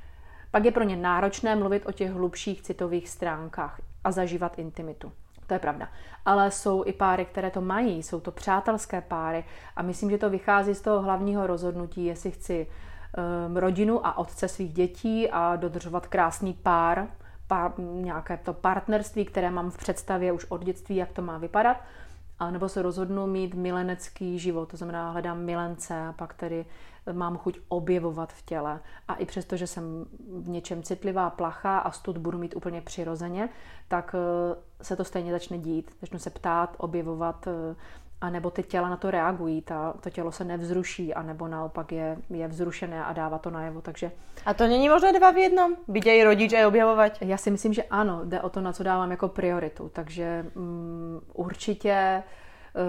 Pak 0.53 0.65
je 0.65 0.71
pro 0.71 0.83
ně 0.83 0.95
náročné 0.95 1.55
mluvit 1.55 1.85
o 1.85 1.91
těch 1.91 2.11
hlubších 2.11 2.61
citových 2.61 3.09
stránkách 3.09 3.81
a 4.03 4.11
zažívat 4.11 4.59
intimitu. 4.59 5.11
To 5.47 5.53
je 5.53 5.59
pravda. 5.59 5.89
Ale 6.25 6.51
jsou 6.51 6.83
i 6.85 6.93
páry, 6.93 7.25
které 7.25 7.51
to 7.51 7.61
mají, 7.61 8.03
jsou 8.03 8.19
to 8.19 8.31
přátelské 8.31 9.01
páry 9.01 9.45
a 9.75 9.81
myslím, 9.81 10.09
že 10.09 10.17
to 10.17 10.29
vychází 10.29 10.75
z 10.75 10.81
toho 10.81 11.01
hlavního 11.01 11.47
rozhodnutí, 11.47 12.05
jestli 12.05 12.31
chci 12.31 12.67
um, 13.47 13.57
rodinu 13.57 14.07
a 14.07 14.17
otce 14.17 14.47
svých 14.47 14.73
dětí 14.73 15.29
a 15.29 15.55
dodržovat 15.55 16.07
krásný 16.07 16.53
pár, 16.53 17.07
nějaké 17.77 18.37
to 18.37 18.53
partnerství, 18.53 19.25
které 19.25 19.51
mám 19.51 19.69
v 19.69 19.77
představě 19.77 20.31
už 20.31 20.45
od 20.45 20.63
dětství, 20.63 20.95
jak 20.95 21.11
to 21.11 21.21
má 21.21 21.37
vypadat, 21.37 21.77
a 22.39 22.51
nebo 22.51 22.69
se 22.69 22.81
rozhodnu 22.81 23.27
mít 23.27 23.53
milenecký 23.53 24.39
život, 24.39 24.69
to 24.69 24.77
znamená 24.77 25.11
hledám 25.11 25.39
milence 25.39 26.07
a 26.07 26.13
pak 26.13 26.33
tedy 26.33 26.65
mám 27.11 27.37
chuť 27.37 27.59
objevovat 27.67 28.33
v 28.33 28.45
těle. 28.45 28.79
A 29.07 29.15
i 29.15 29.25
přesto, 29.25 29.57
že 29.57 29.67
jsem 29.67 30.05
v 30.41 30.49
něčem 30.49 30.83
citlivá, 30.83 31.29
plachá 31.29 31.79
a 31.79 31.91
stud 31.91 32.17
budu 32.17 32.37
mít 32.37 32.55
úplně 32.55 32.81
přirozeně, 32.81 33.49
tak 33.87 34.15
eh, 34.15 34.83
se 34.83 34.95
to 34.95 35.03
stejně 35.03 35.31
začne 35.31 35.57
dít. 35.57 35.91
Začnu 36.01 36.19
se 36.19 36.29
ptát, 36.29 36.75
objevovat, 36.77 37.47
eh, 37.47 37.75
a 38.23 38.29
nebo 38.29 38.51
ty 38.51 38.63
těla 38.63 38.89
na 38.89 38.97
to 38.97 39.11
reagují, 39.11 39.61
ta, 39.61 39.93
to 39.99 40.09
tělo 40.09 40.31
se 40.31 40.43
nevzruší, 40.43 41.13
a 41.13 41.21
nebo 41.21 41.47
naopak 41.47 41.91
je, 41.91 42.17
je 42.29 42.47
vzrušené 42.47 43.05
a 43.05 43.13
dává 43.13 43.37
to 43.37 43.49
najevo. 43.49 43.81
Takže... 43.81 44.11
A 44.45 44.53
to 44.53 44.67
není 44.67 44.89
možné 44.89 45.13
dva 45.13 45.31
v 45.31 45.37
jednom? 45.37 45.75
Být 45.87 46.05
i 46.05 46.23
rodič 46.23 46.53
a 46.53 46.67
objevovat? 46.67 47.21
Já 47.21 47.37
si 47.37 47.51
myslím, 47.51 47.73
že 47.73 47.83
ano, 47.83 48.21
jde 48.25 48.41
o 48.41 48.49
to, 48.49 48.61
na 48.61 48.73
co 48.73 48.83
dávám 48.83 49.11
jako 49.11 49.27
prioritu. 49.27 49.89
Takže 49.93 50.45
um, 50.55 51.21
určitě 51.33 52.23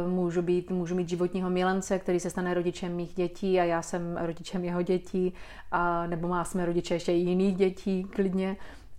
uh, 0.05 0.13
můžu, 0.13 0.43
být, 0.43 0.71
můžu 0.71 0.95
mít 0.95 1.09
životního 1.09 1.51
milence, 1.51 1.99
který 1.99 2.21
se 2.21 2.31
stane 2.31 2.55
rodičem 2.55 2.97
mých 2.97 3.15
dětí 3.15 3.61
a 3.61 3.65
já 3.65 3.83
jsem 3.83 4.17
rodičem 4.17 4.65
jeho 4.65 4.83
dětí, 4.83 5.35
a, 5.71 6.07
nebo 6.07 6.29
má 6.29 6.45
jsme 6.45 6.67
rodiče 6.67 6.95
ještě 6.95 7.13
jiných 7.13 7.57
dětí 7.57 8.05
klidně 8.05 8.57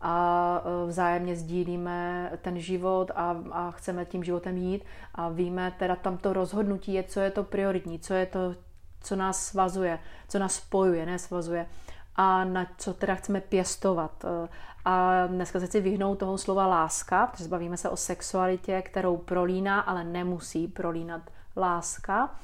a 0.08 0.62
e, 0.66 0.88
vzájemně 0.88 1.36
sdílíme 1.36 2.32
ten 2.42 2.60
život 2.60 3.12
a, 3.16 3.38
a 3.52 3.72
chceme 3.72 4.06
tím 4.06 4.24
životem 4.24 4.58
jít 4.58 4.86
a 5.16 5.30
víme 5.30 5.74
teda 5.80 5.96
tam 5.96 6.18
to 6.18 6.34
rozhodnutí 6.34 6.94
je, 6.94 7.04
co 7.04 7.20
je 7.20 7.32
to 7.32 7.44
prioritní, 7.44 8.00
co 8.00 8.14
je 8.14 8.26
to, 8.26 8.56
co 9.02 9.16
nás 9.16 9.46
svazuje, 9.46 10.00
co 10.28 10.40
nás 10.40 10.56
spojuje, 10.56 11.06
ne 11.06 11.20
svazuje 11.20 11.68
a 12.16 12.44
na 12.44 12.68
co 12.78 12.94
teda 12.94 13.16
chceme 13.16 13.42
pěstovat. 13.42 14.26
E, 14.26 14.48
a 14.86 15.28
dneska 15.28 15.60
se 15.60 15.68
chci 15.68 15.82
vyhnout 15.82 16.16
toho 16.20 16.38
slova 16.38 16.68
láska, 16.68 17.28
protože 17.28 17.48
bavíme 17.48 17.78
se 17.78 17.90
o 17.90 17.98
sexualitě, 17.98 18.82
kterou 18.82 19.18
prolíná, 19.18 19.80
ale 19.80 20.04
nemusí 20.04 20.68
prolínat 20.68 21.22
láska. 21.58 22.36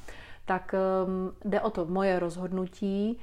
Tak 0.45 0.76
um, 1.06 1.36
jde 1.45 1.62
o 1.62 1.69
to 1.69 1.86
moje 1.86 2.19
rozhodnutí, 2.19 3.19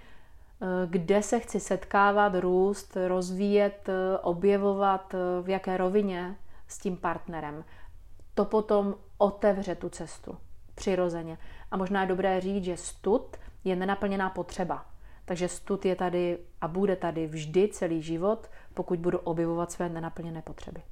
kde 0.86 1.22
se 1.22 1.40
chci 1.40 1.60
setkávat, 1.60 2.34
růst, 2.34 2.96
rozvíjet, 3.06 3.88
eh, 3.88 4.18
objevovat, 4.18 5.14
eh, 5.14 5.42
v 5.42 5.48
jaké 5.48 5.76
rovině 5.76 6.36
s 6.68 6.78
tím 6.78 6.96
partnerem. 6.96 7.64
To 8.34 8.44
potom 8.44 8.94
otevře 9.18 9.74
tu 9.74 9.88
cestu 9.88 10.36
přirozeně. 10.74 11.38
A 11.70 11.76
možná 11.76 12.00
je 12.00 12.08
dobré 12.08 12.40
říct, 12.40 12.64
že 12.64 12.76
stud 12.76 13.36
je 13.64 13.76
nenaplněná 13.76 14.30
potřeba. 14.30 14.86
Takže 15.24 15.48
stud 15.48 15.84
je 15.84 15.96
tady 15.96 16.38
a 16.60 16.68
bude 16.68 16.96
tady 16.96 17.26
vždy 17.26 17.68
celý 17.68 18.02
život, 18.02 18.50
pokud 18.74 18.98
budu 18.98 19.18
objevovat 19.18 19.72
své 19.72 19.88
nenaplněné 19.88 20.42
potřeby. 20.42 20.82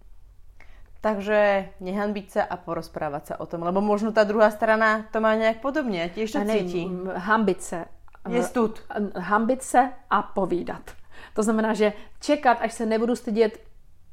Takže 1.01 1.71
nehanbiť 1.79 2.27
sa 2.31 2.43
a 2.43 2.59
porozprávať 2.59 3.23
sa 3.27 3.35
o 3.39 3.47
tom, 3.47 3.63
lebo 3.63 3.79
možno 3.79 4.11
ta 4.11 4.27
druhá 4.27 4.51
strana 4.51 5.07
to 5.15 5.23
má 5.23 5.39
nějak 5.39 5.63
podobně, 5.63 6.11
tiež 6.11 6.33
to 6.33 6.43
cítí. 6.43 6.91
Hambit 7.15 7.63
se 7.63 7.85
je 8.29 8.43
stud. 8.43 8.83
Hambit 9.17 9.63
se 9.63 9.91
a 10.11 10.23
povídat. 10.23 10.91
To 11.35 11.43
znamená, 11.43 11.75
že 11.75 11.93
čekat, 12.21 12.59
až 12.61 12.73
se 12.73 12.87
nebudu 12.87 13.17
stydět, 13.17 13.61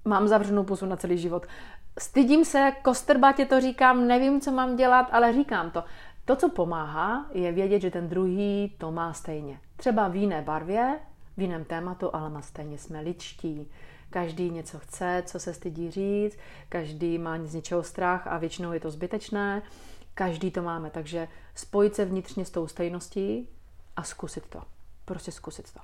mám 0.06 0.28
zavřenou 0.28 0.64
pusu 0.64 0.86
na 0.86 0.96
celý 0.96 1.18
život. 1.18 1.46
Stydím 2.00 2.46
se, 2.46 2.72
kostrbatě 2.84 3.46
to 3.46 3.62
říkám, 3.62 4.08
nevím, 4.08 4.42
co 4.42 4.52
mám 4.52 4.76
dělat, 4.76 5.10
ale 5.12 5.34
říkám 5.34 5.72
to. 5.72 5.84
To, 6.26 6.36
co 6.36 6.50
pomáhá, 6.50 7.26
je 7.32 7.52
vědět, 7.52 7.80
že 7.80 7.92
ten 7.92 8.10
druhý 8.10 8.76
to 8.78 8.92
má 8.92 9.14
stejně. 9.14 9.60
Třeba 9.76 10.08
v 10.08 10.16
jiné 10.16 10.42
barvě, 10.42 11.00
v 11.38 11.42
jiném 11.42 11.66
tématu, 11.66 12.16
ale 12.16 12.30
má 12.30 12.42
stejně 12.42 12.78
jsme 12.78 13.02
ličtí. 13.02 13.72
Každý 14.10 14.50
něco 14.50 14.80
chce, 14.80 15.24
co 15.26 15.40
se 15.40 15.54
stydí 15.54 15.92
říct, 15.92 16.38
každý 16.70 17.18
má 17.18 17.38
z 17.44 17.54
něčeho 17.54 17.84
strach 17.84 18.28
a 18.28 18.38
většinou 18.38 18.72
je 18.72 18.80
to 18.80 18.92
zbytečné. 18.92 19.62
Každý 20.14 20.52
to 20.52 20.62
máme, 20.62 20.90
takže 20.90 21.28
spojit 21.56 21.96
se 21.96 22.06
vnitřně 22.06 22.46
s 22.46 22.52
tou 22.52 22.68
stejností, 22.68 23.50
a 23.96 24.04
zkusit 24.04 24.46
to. 24.50 24.62
Prostě 25.06 25.32
zkusit 25.32 25.74
to. 25.74 25.80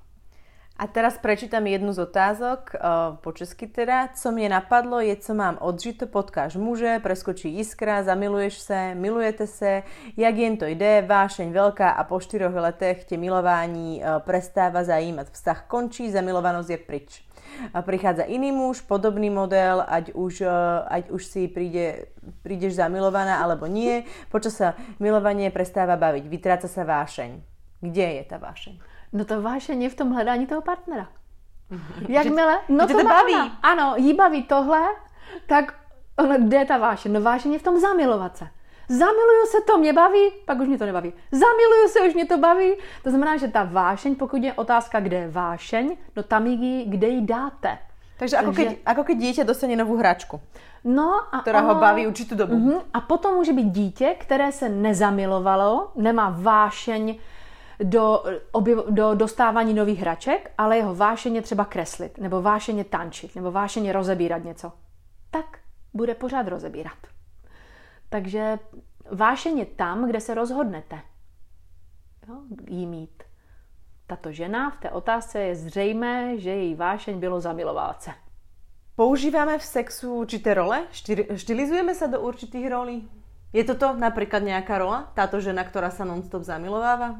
A 0.80 0.88
teraz 0.88 1.20
prečítam 1.20 1.68
jednu 1.68 1.92
z 1.92 2.00
otázok, 2.08 2.72
uh, 2.72 2.80
po 3.20 3.32
česky 3.32 3.68
teda. 3.68 4.08
Co 4.16 4.32
mě 4.32 4.50
napadlo, 4.50 5.00
je, 5.00 5.16
co 5.16 5.34
mám 5.34 5.58
odžito, 5.60 6.08
potkáš 6.08 6.56
muže, 6.56 7.00
preskočí 7.04 7.52
jiskra, 7.52 8.04
zamiluješ 8.04 8.58
se, 8.60 8.96
milujete 8.96 9.48
se, 9.48 9.84
jak 10.18 10.36
jen 10.36 10.58
to 10.58 10.66
jde, 10.66 11.04
vášeň 11.08 11.52
velká 11.52 11.90
a 11.90 12.04
po 12.04 12.20
čtyřech 12.20 12.56
letech 12.56 13.04
tě 13.04 13.18
milování 13.18 14.00
uh, 14.00 14.24
prestáva 14.24 14.84
zajímat. 14.84 15.28
Vztah 15.32 15.68
končí, 15.68 16.12
zamilovanost 16.12 16.70
je 16.70 16.78
pryč. 16.78 17.24
A 17.74 17.82
prichádza 17.82 18.24
iný 18.24 18.52
muž, 18.52 18.82
podobný 18.82 19.30
model, 19.30 19.84
ať 19.88 20.14
už, 20.14 20.42
uh, 20.42 20.88
ať 20.88 21.10
už 21.10 21.26
si 21.26 21.48
príde, 21.52 22.08
prídeš 22.40 22.80
zamilovaná 22.80 23.44
alebo 23.44 23.68
nie. 23.68 24.08
Počas 24.32 24.56
sa 24.56 24.80
milovanie 25.00 25.52
prestáva 25.52 26.00
baviť, 26.00 26.24
vytráca 26.24 26.72
sa 26.72 26.88
vášeň. 26.88 27.49
Kde 27.82 28.04
je 28.04 28.24
ta 28.24 28.38
vášeň? 28.38 28.80
No 29.14 29.26
to 29.26 29.42
vášeň 29.42 29.82
je 29.82 29.90
v 29.90 29.96
tom 29.96 30.12
hledání 30.12 30.48
toho 30.48 30.62
partnera. 30.62 31.08
Jakmile, 32.08 32.60
no 32.70 32.88
to, 32.88 33.04
baví. 33.04 33.34
Ona, 33.34 33.60
ano, 33.62 33.94
jí 33.98 34.14
baví 34.14 34.44
tohle, 34.44 34.82
tak 35.48 35.74
ono, 36.18 36.38
kde 36.38 36.58
je 36.58 36.66
ta 36.66 36.78
vášeň? 36.78 37.12
No 37.14 37.22
vášeň 37.22 37.54
je 37.54 37.60
v 37.60 37.64
tom 37.64 37.80
zamilovat 37.80 38.38
se. 38.38 38.48
Zamiluju 38.90 39.46
se, 39.46 39.58
to 39.68 39.78
mě 39.78 39.94
baví, 39.94 40.30
pak 40.46 40.60
už 40.60 40.68
mě 40.68 40.78
to 40.78 40.86
nebaví. 40.86 41.14
Zamiluju 41.32 41.88
se, 41.88 42.02
už 42.02 42.14
mě 42.14 42.26
to 42.26 42.38
baví. 42.38 42.74
To 43.04 43.10
znamená, 43.10 43.38
že 43.38 43.48
ta 43.48 43.64
vášeň, 43.64 44.16
pokud 44.16 44.44
je 44.44 44.54
otázka, 44.54 45.00
kde 45.00 45.18
je 45.18 45.30
vášeň, 45.30 45.98
no 46.16 46.24
tam 46.24 46.48
ji, 46.48 46.86
kde 46.86 47.08
ji 47.08 47.22
dáte. 47.22 47.78
Takže 48.20 48.38
ako, 48.38 48.52
Takže... 48.52 48.66
Keď, 48.66 48.78
ako 48.86 49.04
keď 49.04 49.18
dítě 49.18 49.44
dostane 49.44 49.76
novou 49.76 49.98
hračku. 49.98 50.42
No 50.84 51.22
a 51.32 51.40
která 51.42 51.60
ho 51.60 51.76
baví 51.76 52.08
určitou 52.08 52.36
dobu. 52.36 52.56
Uh-huh. 52.56 52.82
A 52.94 53.02
potom 53.02 53.36
může 53.36 53.54
být 53.54 53.72
dítě, 53.72 54.16
které 54.20 54.52
se 54.52 54.70
nezamilovalo, 54.70 55.92
nemá 55.96 56.36
vášeň 56.40 57.20
do, 57.84 58.24
objev, 58.52 58.80
do 58.90 59.16
dostávání 59.16 59.74
nových 59.74 60.00
hraček, 60.00 60.52
ale 60.58 60.78
jeho 60.78 60.96
vášeně 60.96 61.42
třeba 61.42 61.66
kreslit, 61.66 62.18
nebo 62.18 62.42
vášeně 62.42 62.84
tančit, 62.84 63.36
nebo 63.36 63.52
vášeně 63.52 63.94
rozebírat 63.94 64.44
něco. 64.44 64.72
Tak 65.32 65.60
bude 65.94 66.16
pořád 66.16 66.48
rozebírat. 66.48 66.98
Takže 68.10 68.60
vášeně 69.12 69.66
tam, 69.66 70.08
kde 70.08 70.22
se 70.22 70.34
rozhodnete 70.34 71.02
jo, 72.30 72.36
jí 72.68 72.86
mít. 72.86 73.24
Tato 74.08 74.32
žena 74.32 74.70
v 74.70 74.78
té 74.78 74.90
otázce 74.90 75.40
je 75.40 75.56
zřejmé, 75.56 76.38
že 76.38 76.50
její 76.50 76.76
vášeň 76.76 77.20
bylo 77.20 77.42
zamilovat 77.42 78.04
se. 78.04 78.12
Používáme 78.96 79.60
v 79.60 79.64
sexu 79.64 80.14
určité 80.14 80.54
role? 80.54 80.88
Štylizujeme 81.36 81.96
se 81.96 82.08
do 82.08 82.22
určitých 82.22 82.70
rolí? 82.70 83.12
Je 83.54 83.64
toto 83.64 83.94
například 83.94 84.40
nějaká 84.40 84.78
rola? 84.78 85.12
Táto 85.14 85.42
žena, 85.42 85.64
která 85.64 85.92
se 85.92 86.06
non-stop 86.06 86.44
zamilovává? 86.44 87.16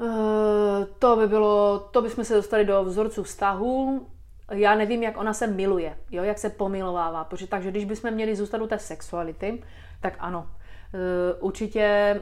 Eh, 0.00 0.86
to 0.98 1.16
by 1.16 1.26
bylo, 1.26 1.78
to 1.90 2.02
bychom 2.02 2.24
se 2.24 2.34
dostali 2.34 2.64
do 2.64 2.84
vzorců 2.84 3.22
vztahu. 3.22 4.06
Já 4.50 4.74
nevím, 4.74 5.02
jak 5.02 5.16
ona 5.16 5.32
se 5.32 5.46
miluje, 5.46 5.96
jo, 6.10 6.24
jak 6.24 6.38
se 6.38 6.50
pomilovává, 6.50 7.24
protože 7.24 7.46
takže 7.46 7.70
když 7.70 7.84
bychom 7.84 8.10
měli 8.10 8.36
zůstat 8.36 8.60
u 8.60 8.66
té 8.66 8.78
sexuality, 8.78 9.62
tak 10.00 10.14
ano. 10.18 10.46
Eh, 10.94 11.34
určitě 11.40 12.20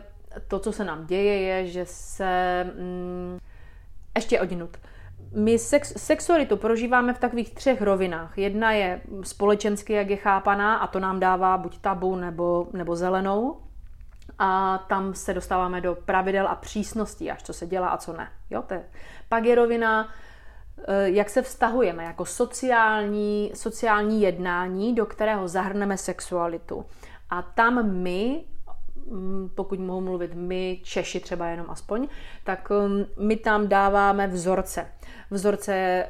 to, 0.48 0.58
co 0.58 0.72
se 0.72 0.84
nám 0.84 1.06
děje, 1.06 1.40
je, 1.40 1.66
že 1.66 1.84
se 1.86 2.64
mm, 2.78 3.38
ještě 4.16 4.40
odinut. 4.40 4.76
My 5.34 5.58
sex, 5.58 5.94
sexualitu 5.96 6.56
prožíváme 6.56 7.14
v 7.14 7.18
takových 7.18 7.54
třech 7.54 7.82
rovinách. 7.82 8.38
Jedna 8.38 8.72
je 8.72 9.00
společensky, 9.22 9.92
jak 9.92 10.10
je 10.10 10.16
chápaná, 10.16 10.76
a 10.76 10.86
to 10.86 11.00
nám 11.00 11.20
dává 11.20 11.58
buď 11.58 11.78
tabu 11.78 12.16
nebo, 12.16 12.68
nebo 12.72 12.96
zelenou 12.96 13.63
a 14.38 14.78
tam 14.78 15.14
se 15.14 15.34
dostáváme 15.34 15.80
do 15.80 15.94
pravidel 15.94 16.48
a 16.48 16.54
přísností, 16.54 17.30
až 17.30 17.42
co 17.42 17.52
se 17.52 17.66
dělá 17.66 17.88
a 17.88 17.96
co 17.96 18.12
ne. 18.12 18.28
Jo, 18.50 18.62
to 18.62 18.74
je. 18.74 18.84
Pak 19.28 19.44
je 19.44 19.54
rovina, 19.54 20.08
eh, 20.88 21.10
jak 21.10 21.30
se 21.30 21.42
vztahujeme 21.42 22.04
jako 22.04 22.24
sociální, 22.24 23.52
sociální 23.54 24.22
jednání, 24.22 24.94
do 24.94 25.06
kterého 25.06 25.48
zahrneme 25.48 25.96
sexualitu. 25.96 26.86
A 27.30 27.42
tam 27.42 27.90
my 27.90 28.44
pokud 29.54 29.78
mohu 29.78 30.00
mluvit 30.00 30.34
my, 30.34 30.80
Češi 30.82 31.20
třeba 31.20 31.46
jenom 31.46 31.66
aspoň, 31.68 32.08
tak 32.44 32.70
um, 32.70 33.06
my 33.26 33.36
tam 33.36 33.68
dáváme 33.68 34.26
vzorce. 34.26 34.86
Vzorce, 35.30 35.72
eh, 35.74 36.06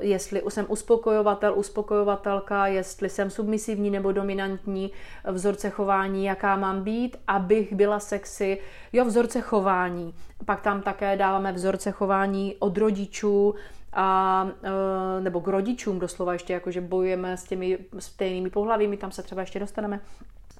jestli 0.00 0.42
jsem 0.48 0.66
uspokojovatel, 0.68 1.58
uspokojovatelka, 1.58 2.66
jestli 2.66 3.08
jsem 3.08 3.30
submisivní 3.30 3.90
nebo 3.90 4.12
dominantní, 4.12 4.90
vzorce 5.30 5.70
chování, 5.70 6.24
jaká 6.24 6.56
mám 6.56 6.82
být, 6.84 7.16
abych 7.26 7.72
byla 7.72 8.00
sexy, 8.00 8.58
jo, 8.92 9.04
vzorce 9.04 9.40
chování. 9.40 10.14
Pak 10.44 10.60
tam 10.60 10.82
také 10.82 11.16
dáváme 11.16 11.52
vzorce 11.52 11.90
chování 11.90 12.56
od 12.58 12.78
rodičů, 12.78 13.54
a, 13.92 14.48
e, 14.62 15.20
nebo 15.20 15.40
k 15.40 15.48
rodičům 15.48 15.98
doslova 15.98 16.32
ještě, 16.32 16.52
jako 16.52 16.70
že 16.70 16.80
bojujeme 16.80 17.36
s 17.36 17.44
těmi 17.44 17.78
stejnými 17.98 18.50
pohlavími, 18.50 18.96
tam 18.96 19.10
se 19.10 19.22
třeba 19.22 19.40
ještě 19.40 19.60
dostaneme. 19.60 20.00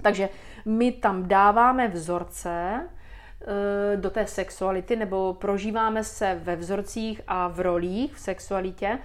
Takže 0.01 0.29
my 0.65 0.91
tam 0.91 1.27
dáváme 1.27 1.87
vzorce 1.87 2.49
e, 2.51 3.97
do 3.97 4.09
té 4.09 4.27
sexuality, 4.27 4.95
nebo 4.95 5.33
prožíváme 5.33 6.03
se 6.03 6.39
ve 6.43 6.55
vzorcích 6.55 7.21
a 7.27 7.47
v 7.47 7.59
rolích 7.59 8.15
v 8.15 8.19
sexualitě, 8.19 8.99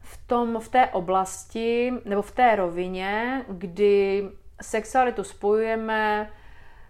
v, 0.00 0.26
tom, 0.26 0.60
v 0.60 0.68
té 0.68 0.86
oblasti 0.86 1.92
nebo 2.04 2.22
v 2.22 2.32
té 2.32 2.56
rovině, 2.56 3.44
kdy 3.48 4.28
sexualitu 4.62 5.24
spojujeme 5.24 6.30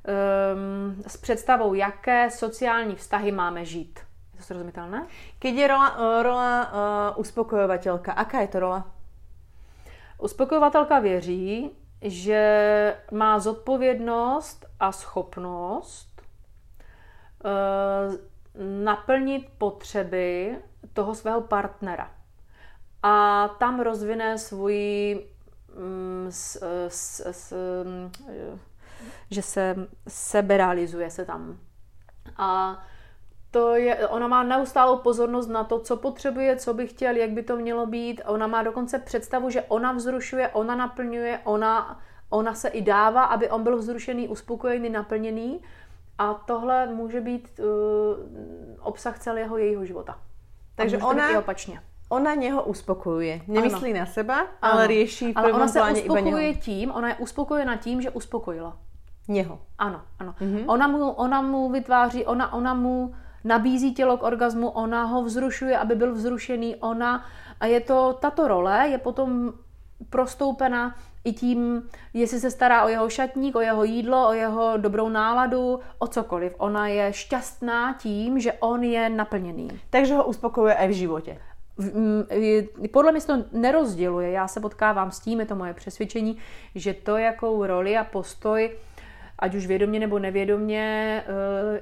um, 0.00 1.02
s 1.06 1.16
představou, 1.16 1.74
jaké 1.74 2.30
sociální 2.30 2.94
vztahy 2.94 3.32
máme 3.32 3.64
žít. 3.64 4.00
Je 4.32 4.38
to 4.38 4.44
srozumitelné? 4.44 5.06
Keď 5.38 5.54
je 5.54 5.68
rola, 5.68 5.98
uh, 5.98 6.22
rola 6.22 6.72
uh, 6.72 7.20
uspokojovatelka, 7.20 8.12
aká 8.12 8.40
je 8.40 8.48
to 8.48 8.60
rola? 8.60 8.90
Uspokojovatelka 10.18 10.98
věří, 10.98 11.70
že 12.02 12.96
má 13.10 13.38
zodpovědnost 13.38 14.66
a 14.80 14.92
schopnost 14.92 16.22
uh, 17.44 18.14
naplnit 18.84 19.48
potřeby 19.58 20.58
toho 20.92 21.14
svého 21.14 21.40
partnera. 21.40 22.10
A 23.02 23.48
tam 23.48 23.80
rozvine 23.80 24.38
svůj 24.38 25.16
um, 25.76 26.26
s, 26.30 26.62
s, 26.88 27.20
s, 27.20 27.52
um, 27.52 28.12
že 29.30 29.42
se 29.42 29.76
seberealizuje 30.08 31.10
se 31.10 31.24
tam. 31.24 31.58
A 32.36 32.78
to 33.50 33.74
je, 33.74 34.08
ona 34.08 34.28
má 34.28 34.42
neustálou 34.42 34.96
pozornost 34.98 35.46
na 35.46 35.64
to, 35.64 35.78
co 35.78 35.96
potřebuje, 35.96 36.56
co 36.56 36.74
by 36.74 36.86
chtěl, 36.86 37.16
jak 37.16 37.30
by 37.30 37.42
to 37.42 37.56
mělo 37.56 37.86
být. 37.86 38.22
Ona 38.26 38.46
má 38.46 38.62
dokonce 38.62 38.98
představu, 38.98 39.50
že 39.50 39.62
ona 39.62 39.92
vzrušuje, 39.92 40.48
ona 40.48 40.74
naplňuje, 40.74 41.40
ona, 41.44 42.00
ona 42.30 42.54
se 42.54 42.68
i 42.68 42.82
dává, 42.82 43.24
aby 43.24 43.50
on 43.50 43.62
byl 43.62 43.76
vzrušený, 43.76 44.28
uspokojený, 44.28 44.90
naplněný. 44.90 45.60
A 46.18 46.34
tohle 46.34 46.86
může 46.86 47.20
být 47.20 47.60
uh, 47.60 47.66
obsah 48.80 49.18
celého 49.18 49.58
jejího 49.58 49.84
života. 49.84 50.18
Takže 50.74 50.98
ona, 50.98 51.30
i 51.30 51.36
opačně. 51.36 51.82
ona 52.08 52.34
něho 52.34 52.62
uspokojuje. 52.62 53.40
Nemyslí 53.46 53.90
ano. 53.90 54.00
na 54.00 54.06
seba, 54.06 54.46
ale 54.62 54.84
ano. 54.84 54.94
řeší 54.94 55.32
v 55.32 55.36
Ale 55.36 55.52
ona 55.52 55.68
se 55.68 55.82
uspokojuje 55.92 56.54
tím, 56.54 56.90
ona 56.90 57.08
je 57.08 57.14
uspokojena 57.14 57.76
tím, 57.76 58.02
že 58.02 58.10
uspokojila. 58.10 58.76
Něho. 59.28 59.58
Ano, 59.78 60.02
ano. 60.18 60.34
Mm-hmm. 60.40 60.64
Ona, 60.66 60.88
mu, 60.88 61.10
ona 61.10 61.42
mu 61.42 61.70
vytváří, 61.70 62.26
ona, 62.26 62.52
ona 62.52 62.74
mu 62.74 63.14
nabízí 63.44 63.94
tělo 63.94 64.16
k 64.16 64.22
orgazmu, 64.22 64.68
ona 64.68 65.04
ho 65.04 65.22
vzrušuje, 65.22 65.78
aby 65.78 65.94
byl 65.94 66.14
vzrušený, 66.14 66.76
ona 66.76 67.24
a 67.60 67.66
je 67.66 67.80
to, 67.80 68.18
tato 68.20 68.48
role 68.48 68.88
je 68.88 68.98
potom 68.98 69.52
prostoupena 70.10 70.94
i 71.24 71.32
tím, 71.32 71.82
jestli 72.14 72.40
se 72.40 72.50
stará 72.50 72.84
o 72.84 72.88
jeho 72.88 73.10
šatník, 73.10 73.56
o 73.56 73.60
jeho 73.60 73.84
jídlo, 73.84 74.28
o 74.28 74.32
jeho 74.32 74.76
dobrou 74.76 75.08
náladu, 75.08 75.80
o 75.98 76.06
cokoliv. 76.06 76.54
Ona 76.58 76.88
je 76.88 77.12
šťastná 77.12 77.94
tím, 77.94 78.40
že 78.40 78.52
on 78.52 78.82
je 78.82 79.08
naplněný. 79.08 79.68
Takže 79.90 80.14
ho 80.14 80.24
uspokojuje 80.24 80.74
i 80.74 80.88
v 80.88 80.92
životě. 80.92 81.38
Podle 82.92 83.12
mě 83.12 83.20
se 83.20 83.26
to 83.26 83.44
nerozděluje. 83.52 84.30
Já 84.30 84.48
se 84.48 84.60
potkávám 84.60 85.10
s 85.10 85.20
tím, 85.20 85.40
je 85.40 85.46
to 85.46 85.54
moje 85.54 85.74
přesvědčení, 85.74 86.36
že 86.74 86.94
to, 86.94 87.16
jakou 87.16 87.66
roli 87.66 87.96
a 87.96 88.04
postoj 88.04 88.70
ať 89.40 89.54
už 89.54 89.66
vědomě 89.66 90.00
nebo 90.00 90.18
nevědomě 90.18 91.22
eh, 91.26 91.80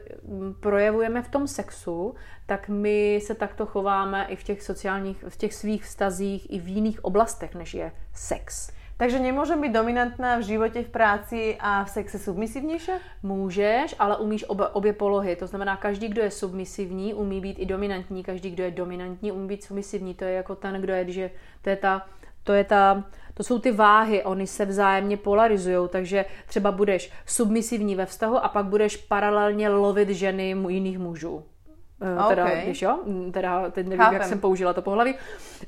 projevujeme 0.60 1.22
v 1.22 1.28
tom 1.28 1.46
sexu, 1.46 2.14
tak 2.46 2.68
my 2.68 3.20
se 3.22 3.34
takto 3.34 3.66
chováme 3.66 4.26
i 4.28 4.36
v 4.36 4.42
těch 4.44 4.62
sociálních, 4.62 5.24
v 5.28 5.36
těch 5.36 5.54
svých 5.54 5.84
vztazích 5.84 6.52
i 6.52 6.58
v 6.58 6.68
jiných 6.68 7.04
oblastech, 7.04 7.54
než 7.54 7.74
je 7.74 7.92
sex. 8.14 8.78
Takže 8.98 9.18
nemůžem 9.18 9.60
být 9.60 9.72
dominantná 9.72 10.36
v 10.36 10.42
životě, 10.42 10.82
v 10.82 10.88
práci 10.88 11.56
a 11.60 11.84
v 11.84 11.90
sexe 11.90 12.18
submisivnější? 12.18 12.92
Můžeš, 13.22 13.94
ale 13.98 14.16
umíš 14.16 14.44
obě, 14.48 14.66
obě 14.66 14.92
polohy. 14.92 15.36
To 15.36 15.46
znamená, 15.46 15.76
každý, 15.76 16.08
kdo 16.08 16.22
je 16.22 16.30
submisivní, 16.30 17.14
umí 17.14 17.40
být 17.40 17.58
i 17.58 17.66
dominantní. 17.66 18.22
Každý, 18.22 18.50
kdo 18.50 18.64
je 18.64 18.70
dominantní, 18.70 19.32
umí 19.32 19.48
být 19.48 19.64
submisivní. 19.64 20.14
To 20.14 20.24
je 20.24 20.32
jako 20.32 20.54
ten, 20.54 20.80
kdo 20.80 20.92
je, 20.92 21.12
že 21.12 21.30
to 21.62 21.70
je 21.70 21.76
ta, 21.76 22.06
to 22.44 22.52
je 22.52 22.64
ta 22.64 23.04
to 23.38 23.44
jsou 23.44 23.58
ty 23.58 23.72
váhy, 23.72 24.24
oni 24.24 24.46
se 24.46 24.64
vzájemně 24.64 25.16
polarizují, 25.16 25.88
takže 25.88 26.24
třeba 26.46 26.72
budeš 26.72 27.12
submisivní 27.26 27.94
ve 27.94 28.06
vztahu 28.06 28.36
a 28.36 28.48
pak 28.48 28.66
budeš 28.66 28.96
paralelně 28.96 29.68
lovit 29.68 30.08
ženy 30.08 30.56
jiných 30.68 30.98
mužů. 30.98 31.44
Okay. 32.00 32.28
Teda, 32.28 32.44
víš 32.66 32.82
jo, 32.82 32.98
teda 33.32 33.70
teď 33.70 33.86
nevím, 33.86 33.98
Chápem. 33.98 34.14
jak 34.14 34.28
jsem 34.28 34.40
použila 34.40 34.72
to 34.72 34.82
pohlaví. 34.82 35.14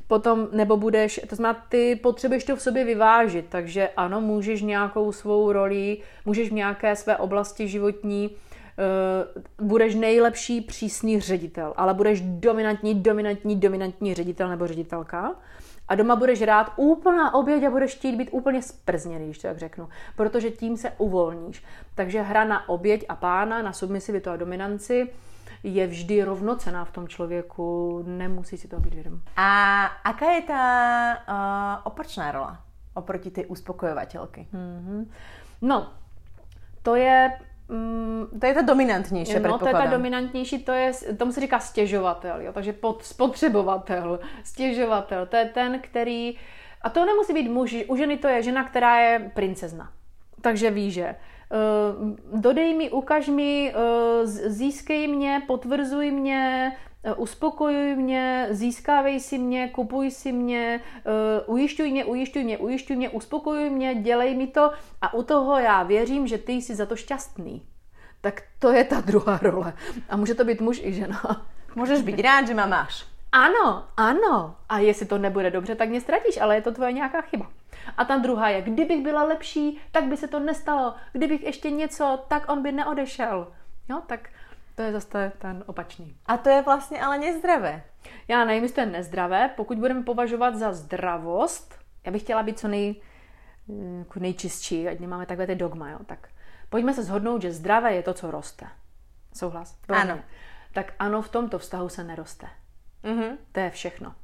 Potom, 0.07 0.49
nebo 0.53 0.77
budeš, 0.77 1.21
to 1.29 1.37
znamená, 1.37 1.67
ty 1.69 1.97
potřebuješ 1.97 2.45
to 2.45 2.57
v 2.57 2.63
sobě 2.63 2.85
vyvážit, 2.85 3.47
takže 3.49 3.89
ano, 3.97 4.21
můžeš 4.21 4.63
nějakou 4.63 5.13
svou 5.13 5.53
roli, 5.53 5.99
můžeš 6.25 6.51
v 6.51 6.53
nějaké 6.53 6.97
své 6.97 7.17
oblasti 7.17 7.69
životní, 7.69 8.31
uh, 8.31 9.67
budeš 9.67 9.95
nejlepší 9.95 10.61
přísný 10.61 11.21
ředitel, 11.21 11.75
ale 11.77 11.95
budeš 11.95 12.21
dominantní, 12.21 12.95
dominantní, 12.95 13.57
dominantní 13.57 14.15
ředitel 14.15 14.49
nebo 14.49 14.67
ředitelka 14.67 15.35
a 15.91 15.95
doma 15.95 16.17
budeš 16.17 16.43
rád 16.43 16.73
úplná 16.77 17.35
oběť 17.35 17.65
a 17.65 17.71
budeš 17.71 17.95
chtít 17.95 18.17
být 18.17 18.31
úplně 18.33 18.63
sprzněný, 18.63 19.25
když 19.25 19.39
to 19.39 19.49
tak 19.49 19.59
řeknu, 19.59 19.89
protože 20.17 20.51
tím 20.51 20.77
se 20.77 20.91
uvolníš. 20.99 21.65
Takže 21.95 22.23
hra 22.23 22.45
na 22.45 22.69
oběť 22.69 23.05
a 23.09 23.17
pána, 23.17 23.63
na 23.63 23.73
submisivitu 23.73 24.31
a 24.31 24.37
dominanci 24.37 25.09
je 25.63 25.87
vždy 25.87 26.25
rovnocená 26.25 26.85
v 26.85 26.91
tom 26.91 27.09
člověku, 27.09 28.03
nemusí 28.07 28.59
si 28.59 28.69
to 28.69 28.81
být 28.81 28.95
vědom. 28.95 29.21
A 29.37 29.85
aká 29.85 30.31
je 30.31 30.43
ta 30.43 31.17
uh, 31.29 31.83
opačná 31.85 32.33
rola 32.33 32.61
oproti 32.95 33.31
té 33.31 33.47
uspokojovatelky? 33.47 34.47
Mm-hmm. 34.55 35.07
No, 35.63 35.93
to 36.83 36.95
je 36.97 37.33
to 38.41 38.47
je 38.47 38.55
ta 38.55 38.63
dominantnější, 38.63 39.35
No, 39.41 39.59
to 39.59 39.67
je 39.69 39.73
ta 39.73 39.87
dominantnější, 39.87 40.63
to 40.65 40.73
je, 40.73 40.93
tomu 41.19 41.33
se 41.33 41.41
říká 41.41 41.59
stěžovatel, 41.59 42.41
jo, 42.41 42.53
takže 42.53 42.73
pod, 42.73 43.05
spotřebovatel, 43.05 44.21
stěžovatel, 44.45 45.27
to 45.27 45.37
je 45.37 45.45
ten, 45.45 45.81
který, 45.81 46.37
a 46.83 46.91
to 46.91 47.05
nemusí 47.05 47.33
být 47.33 47.49
muž, 47.49 47.77
u 47.89 47.97
ženy 47.97 48.17
to 48.17 48.29
je 48.29 48.43
žena, 48.43 48.65
která 48.65 49.01
je 49.01 49.31
princezna. 49.35 49.91
Takže 50.41 50.71
ví, 50.71 50.91
že 50.91 51.15
uh, 52.33 52.41
dodej 52.41 52.75
mi, 52.75 52.91
ukaž 52.91 53.29
mi, 53.29 53.75
uh, 53.75 54.27
získej 54.27 55.09
mě, 55.09 55.43
potvrzuj 55.47 56.11
mě, 56.11 56.73
Eh, 56.73 56.90
uspokojuj 57.17 57.97
mě, 57.97 58.49
získávej 58.51 59.21
si 59.21 59.39
mě, 59.39 59.69
kupuj 59.69 60.11
si 60.11 60.33
mě, 60.33 60.81
uh, 61.47 61.55
ujišťuj 61.55 61.91
mě, 61.91 62.05
ujišťuj 62.05 62.45
mě, 62.45 62.59
ujišťuj 62.59 62.97
mě, 62.97 63.09
uspokojuj 63.09 63.71
mě, 63.71 63.95
dělej 63.95 64.37
mi 64.37 64.47
to 64.47 64.71
a 65.01 65.15
u 65.15 65.23
toho 65.23 65.59
já 65.59 65.83
věřím, 65.83 66.27
že 66.27 66.39
ty 66.39 66.53
jsi 66.53 66.75
za 66.75 66.87
to 66.87 66.97
šťastný. 66.97 67.63
Tak 68.21 68.43
to 68.59 68.73
je 68.73 68.85
ta 68.85 69.01
druhá 69.01 69.39
role. 69.43 69.73
A 70.09 70.17
může 70.17 70.35
to 70.35 70.45
být 70.45 70.61
muž 70.61 70.81
i 70.85 70.93
žena. 70.93 71.47
Můžeš 71.75 72.03
být 72.03 72.21
rád, 72.21 72.47
že 72.47 72.55
má 72.55 72.67
máš. 72.67 73.07
Ano, 73.33 73.85
ano. 73.97 74.57
A 74.69 74.79
jestli 74.79 75.07
to 75.07 75.19
nebude 75.19 75.51
dobře, 75.51 75.75
tak 75.75 75.89
mě 75.89 76.01
ztratíš, 76.01 76.41
ale 76.41 76.55
je 76.55 76.63
to 76.63 76.73
tvoje 76.73 76.93
nějaká 76.93 77.21
chyba. 77.21 77.51
A 77.97 78.05
ta 78.05 78.17
druhá 78.17 78.49
je, 78.49 78.63
kdybych 78.63 79.03
byla 79.03 79.23
lepší, 79.23 79.81
tak 79.93 80.05
by 80.05 80.17
se 80.17 80.29
to 80.29 80.41
nestalo. 80.41 80.95
Kdybych 81.13 81.43
ještě 81.43 81.71
něco, 81.71 82.25
tak 82.29 82.53
on 82.53 82.63
by 82.63 82.73
neodešel. 82.73 83.53
Jo, 83.89 84.03
tak 84.07 84.29
to 84.81 84.85
je 84.85 84.93
zase 84.93 85.33
ten 85.39 85.65
opačný. 85.67 86.17
A 86.27 86.37
to 86.37 86.49
je 86.49 86.63
vlastně 86.63 87.03
ale 87.03 87.19
nezdravé. 87.19 87.83
Já 88.29 88.45
nevím, 88.45 88.63
jestli 88.63 88.75
to 88.75 88.81
je 88.81 88.87
nezdravé. 88.87 89.51
Pokud 89.57 89.79
budeme 89.79 90.03
považovat 90.03 90.55
za 90.55 90.73
zdravost, 90.73 91.79
já 92.07 92.13
bych 92.13 92.23
chtěla 92.23 92.43
být 92.43 92.59
co 92.59 92.69
nej, 92.69 93.03
jako 93.99 94.21
nejčistší, 94.21 94.89
ať 94.89 95.01
nemáme 95.01 95.27
takové 95.27 95.47
ty 95.47 95.55
dogma, 95.55 95.91
jo, 95.91 95.99
tak 96.07 96.29
pojďme 96.69 96.95
se 96.95 97.03
shodnout, 97.03 97.43
že 97.43 97.53
zdravé 97.53 97.95
je 97.95 98.03
to, 98.03 98.15
co 98.15 98.31
roste. 98.31 98.67
Souhlas? 99.35 99.79
Ano. 99.89 100.19
Tak 100.73 100.93
ano, 100.99 101.23
v 101.23 101.29
tomto 101.29 101.59
vztahu 101.59 101.89
se 101.89 102.05
neroste. 102.05 102.47
Mm-hmm. 103.05 103.37
To 103.53 103.61
je 103.61 103.71
všechno. 103.71 104.15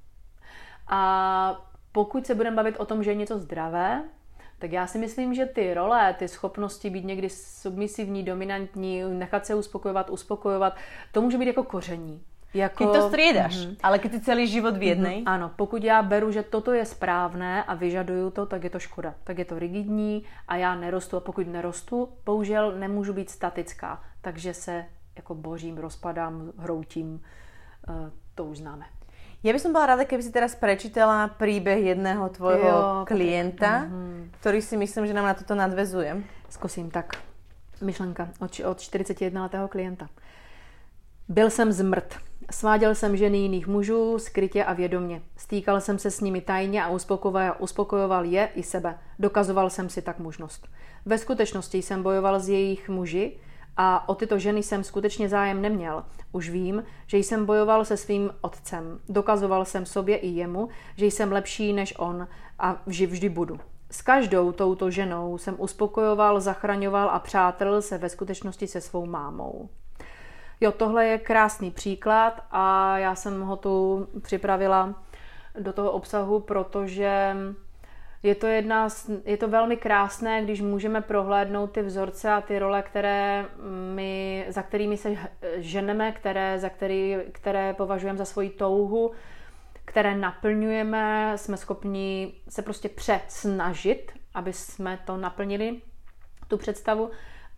A 0.88 1.66
pokud 1.92 2.26
se 2.26 2.34
budeme 2.34 2.56
bavit 2.56 2.76
o 2.76 2.86
tom, 2.86 3.02
že 3.02 3.10
je 3.10 3.14
něco 3.14 3.38
zdravé, 3.38 4.04
tak 4.58 4.72
já 4.72 4.86
si 4.86 4.98
myslím, 4.98 5.34
že 5.34 5.46
ty 5.46 5.74
role, 5.74 6.14
ty 6.18 6.28
schopnosti 6.28 6.90
být 6.90 7.04
někdy 7.04 7.30
submisivní, 7.30 8.22
dominantní, 8.22 9.02
nechat 9.02 9.46
se 9.46 9.54
uspokojovat, 9.54 10.10
uspokojovat, 10.10 10.76
to 11.12 11.22
může 11.22 11.38
být 11.38 11.46
jako 11.46 11.62
koření. 11.62 12.22
Jako... 12.54 12.86
Ty 12.86 12.98
to 12.98 13.08
střídáš, 13.08 13.56
mm-hmm. 13.56 13.76
ale 13.82 13.98
když 13.98 14.12
ty 14.12 14.20
celý 14.20 14.46
život 14.46 14.76
v 14.76 14.82
jedné. 14.82 15.10
Mm-hmm. 15.10 15.22
Ano, 15.26 15.50
pokud 15.56 15.84
já 15.84 16.02
beru, 16.02 16.32
že 16.32 16.42
toto 16.42 16.72
je 16.72 16.84
správné 16.84 17.64
a 17.64 17.74
vyžaduju 17.74 18.30
to, 18.30 18.46
tak 18.46 18.64
je 18.64 18.70
to 18.70 18.78
škoda. 18.78 19.14
Tak 19.24 19.38
je 19.38 19.44
to 19.44 19.58
rigidní 19.58 20.24
a 20.48 20.56
já 20.56 20.74
nerostu. 20.74 21.16
A 21.16 21.20
pokud 21.20 21.46
nerostu, 21.46 22.08
bohužel 22.24 22.72
nemůžu 22.78 23.12
být 23.12 23.30
statická. 23.30 24.02
Takže 24.20 24.54
se 24.54 24.84
jako 25.16 25.34
bořím, 25.34 25.78
rozpadám, 25.78 26.52
hroutím. 26.58 27.22
Eh, 27.88 28.10
to 28.34 28.44
už 28.44 28.58
známe. 28.58 28.84
Ja 29.46 29.54
by 29.54 29.62
som 29.62 29.70
bola 29.70 29.94
rada, 29.94 30.02
keby 30.02 30.26
si 30.26 30.34
teraz 30.34 30.58
prečítala 30.58 31.30
príbeh 31.38 31.94
jedného 31.94 32.26
tvojho 32.34 32.66
jo, 32.66 33.06
klienta, 33.06 33.86
mm-hmm. 33.86 34.42
ktorý 34.42 34.58
si 34.58 34.74
myslím, 34.74 35.06
že 35.06 35.14
nám 35.14 35.30
na 35.30 35.38
toto 35.38 35.54
nadvezuje. 35.54 36.18
Zkusím 36.50 36.90
tak. 36.90 37.22
Myšlenka 37.78 38.34
od, 38.42 38.50
od 38.66 38.78
41 38.82 39.14
letého 39.46 39.70
klienta. 39.70 40.10
Byl 41.30 41.50
jsem 41.50 41.72
zmrt. 41.72 42.18
Sváděl 42.50 42.94
jsem 42.94 43.16
ženy 43.16 43.38
jiných 43.38 43.66
mužů, 43.66 44.18
skrytě 44.18 44.64
a 44.64 44.72
vědomně. 44.72 45.22
Stýkal 45.36 45.80
jsem 45.80 45.98
se 45.98 46.10
s 46.10 46.20
nimi 46.20 46.40
tajně 46.40 46.84
a 46.84 46.90
uspokojoval, 46.90 47.54
uspokojoval 47.58 48.24
je 48.24 48.50
i 48.54 48.62
sebe. 48.62 48.98
Dokazoval 49.18 49.70
jsem 49.70 49.88
si 49.88 50.02
tak 50.02 50.18
možnost. 50.18 50.66
Ve 51.06 51.18
skutečnosti 51.18 51.78
jsem 51.82 52.02
bojoval 52.02 52.40
s 52.40 52.48
jejich 52.48 52.88
muži 52.88 53.38
a 53.76 54.08
o 54.08 54.14
tyto 54.14 54.38
ženy 54.38 54.62
jsem 54.62 54.84
skutečně 54.84 55.28
zájem 55.28 55.62
neměl. 55.62 56.04
Už 56.32 56.50
vím, 56.50 56.84
že 57.06 57.18
jsem 57.18 57.46
bojoval 57.46 57.84
se 57.84 57.96
svým 57.96 58.30
otcem. 58.40 59.00
Dokazoval 59.08 59.64
jsem 59.64 59.86
sobě 59.86 60.16
i 60.16 60.28
jemu, 60.28 60.68
že 60.96 61.06
jsem 61.06 61.32
lepší 61.32 61.72
než 61.72 61.94
on 61.98 62.28
a 62.58 62.82
že 62.86 63.06
vždy 63.06 63.28
budu. 63.28 63.60
S 63.90 64.02
každou 64.02 64.52
touto 64.52 64.90
ženou 64.90 65.38
jsem 65.38 65.54
uspokojoval, 65.58 66.40
zachraňoval 66.40 67.10
a 67.10 67.18
přátel 67.18 67.82
se 67.82 67.98
ve 67.98 68.08
skutečnosti 68.08 68.66
se 68.66 68.80
svou 68.80 69.06
mámou. 69.06 69.68
Jo, 70.60 70.72
tohle 70.72 71.06
je 71.06 71.18
krásný 71.18 71.70
příklad 71.70 72.44
a 72.50 72.98
já 72.98 73.14
jsem 73.14 73.42
ho 73.42 73.56
tu 73.56 74.06
připravila 74.22 74.94
do 75.58 75.72
toho 75.72 75.90
obsahu, 75.90 76.40
protože 76.40 77.36
je 78.26 78.34
to, 78.34 78.46
jedna, 78.46 78.88
je 79.24 79.36
to 79.36 79.48
velmi 79.48 79.76
krásné, 79.76 80.42
když 80.42 80.60
můžeme 80.60 81.00
prohlédnout 81.00 81.66
ty 81.66 81.82
vzorce 81.82 82.32
a 82.32 82.40
ty 82.40 82.58
role, 82.58 82.82
které 82.82 83.44
my, 83.94 84.46
za 84.48 84.62
kterými 84.62 84.96
se 84.96 85.16
ženeme, 85.56 86.12
které, 86.12 86.58
za 86.58 86.68
který, 86.68 87.16
které 87.32 87.74
považujeme 87.74 88.18
za 88.18 88.24
svoji 88.24 88.50
touhu, 88.50 89.12
které 89.84 90.16
naplňujeme, 90.16 91.32
jsme 91.36 91.56
schopni 91.56 92.34
se 92.48 92.62
prostě 92.62 92.88
přesnažit, 92.88 94.12
aby 94.34 94.52
jsme 94.52 94.98
to 95.04 95.16
naplnili, 95.16 95.80
tu 96.48 96.56
představu. 96.56 97.10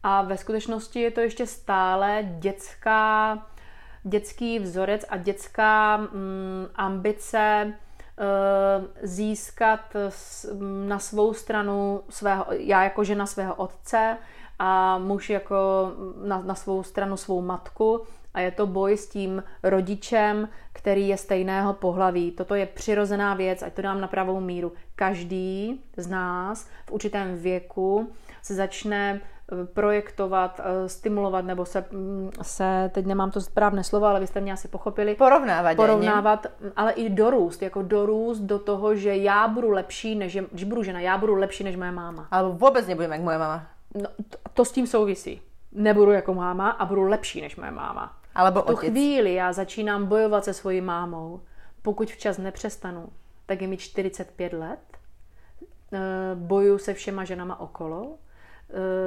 A 0.02 0.22
ve 0.22 0.36
skutečnosti 0.36 1.00
je 1.00 1.10
to 1.10 1.20
ještě 1.20 1.46
stále 1.46 2.28
dětská, 2.38 3.38
dětský 4.02 4.58
vzorec 4.58 5.04
a 5.08 5.16
dětská 5.16 5.96
mm, 5.96 6.66
ambice 6.74 7.72
získat 9.02 9.80
na 10.60 10.98
svou 10.98 11.34
stranu 11.34 12.00
svého, 12.08 12.46
já 12.50 12.84
jako 12.84 13.04
žena 13.04 13.26
svého 13.26 13.54
otce 13.54 14.16
a 14.58 14.98
muž 14.98 15.30
jako 15.30 15.92
na, 16.24 16.42
na 16.42 16.54
svou 16.54 16.82
stranu 16.82 17.16
svou 17.16 17.42
matku 17.42 18.00
a 18.34 18.40
je 18.40 18.50
to 18.50 18.66
boj 18.66 18.96
s 18.96 19.08
tím 19.08 19.42
rodičem, 19.62 20.48
který 20.72 21.08
je 21.08 21.16
stejného 21.16 21.74
pohlaví. 21.74 22.30
Toto 22.30 22.54
je 22.54 22.66
přirozená 22.66 23.34
věc, 23.34 23.62
ať 23.62 23.72
to 23.72 23.82
dám 23.82 24.00
na 24.00 24.08
pravou 24.08 24.40
míru. 24.40 24.72
Každý 24.94 25.80
z 25.96 26.06
nás 26.06 26.68
v 26.86 26.92
určitém 26.92 27.36
věku 27.36 28.12
se 28.42 28.54
začne 28.54 29.20
projektovat, 29.74 30.60
eh, 30.64 30.88
stimulovat, 30.88 31.44
nebo 31.44 31.64
se, 31.64 31.84
mm, 31.90 32.30
se, 32.42 32.90
teď 32.94 33.06
nemám 33.06 33.30
to 33.30 33.40
správné 33.40 33.84
slovo, 33.84 34.06
ale 34.06 34.20
vy 34.20 34.26
jste 34.26 34.40
mě 34.40 34.52
asi 34.52 34.68
pochopili. 34.68 35.14
Porovnávat. 35.14 35.76
Porovnávat, 35.76 36.46
ne? 36.60 36.70
ale 36.76 36.92
i 36.92 37.10
dorůst, 37.10 37.62
jako 37.62 37.82
dorůst 37.82 38.42
do 38.42 38.58
toho, 38.58 38.94
že 38.94 39.16
já 39.16 39.48
budu 39.48 39.70
lepší, 39.70 40.14
než, 40.14 40.38
když 40.52 40.64
budu 40.64 40.82
žena, 40.82 41.00
já 41.00 41.18
budu 41.18 41.34
lepší 41.34 41.64
než 41.64 41.76
moje 41.76 41.92
máma. 41.92 42.28
Ale 42.30 42.50
vůbec 42.50 42.86
nebudeme 42.86 43.14
jak 43.14 43.24
moje 43.24 43.38
máma. 43.38 43.66
No, 43.94 44.08
to, 44.28 44.38
to 44.54 44.64
s 44.64 44.72
tím 44.72 44.86
souvisí. 44.86 45.42
Nebudu 45.72 46.10
jako 46.10 46.34
máma 46.34 46.70
a 46.70 46.84
budu 46.84 47.02
lepší 47.02 47.40
než 47.40 47.56
moje 47.56 47.70
máma. 47.70 48.16
Alebo 48.34 48.62
v 48.62 48.64
tu 48.64 48.72
otec. 48.72 48.90
chvíli 48.90 49.34
já 49.34 49.52
začínám 49.52 50.06
bojovat 50.06 50.44
se 50.44 50.52
svojí 50.52 50.80
mámou. 50.80 51.40
Pokud 51.82 52.10
včas 52.10 52.38
nepřestanu, 52.38 53.08
tak 53.46 53.62
je 53.62 53.68
mi 53.68 53.76
45 53.76 54.52
let, 54.52 54.78
eh, 55.92 55.98
bojuju 56.34 56.78
se 56.78 56.94
všema 56.94 57.24
ženama 57.24 57.60
okolo, 57.60 58.18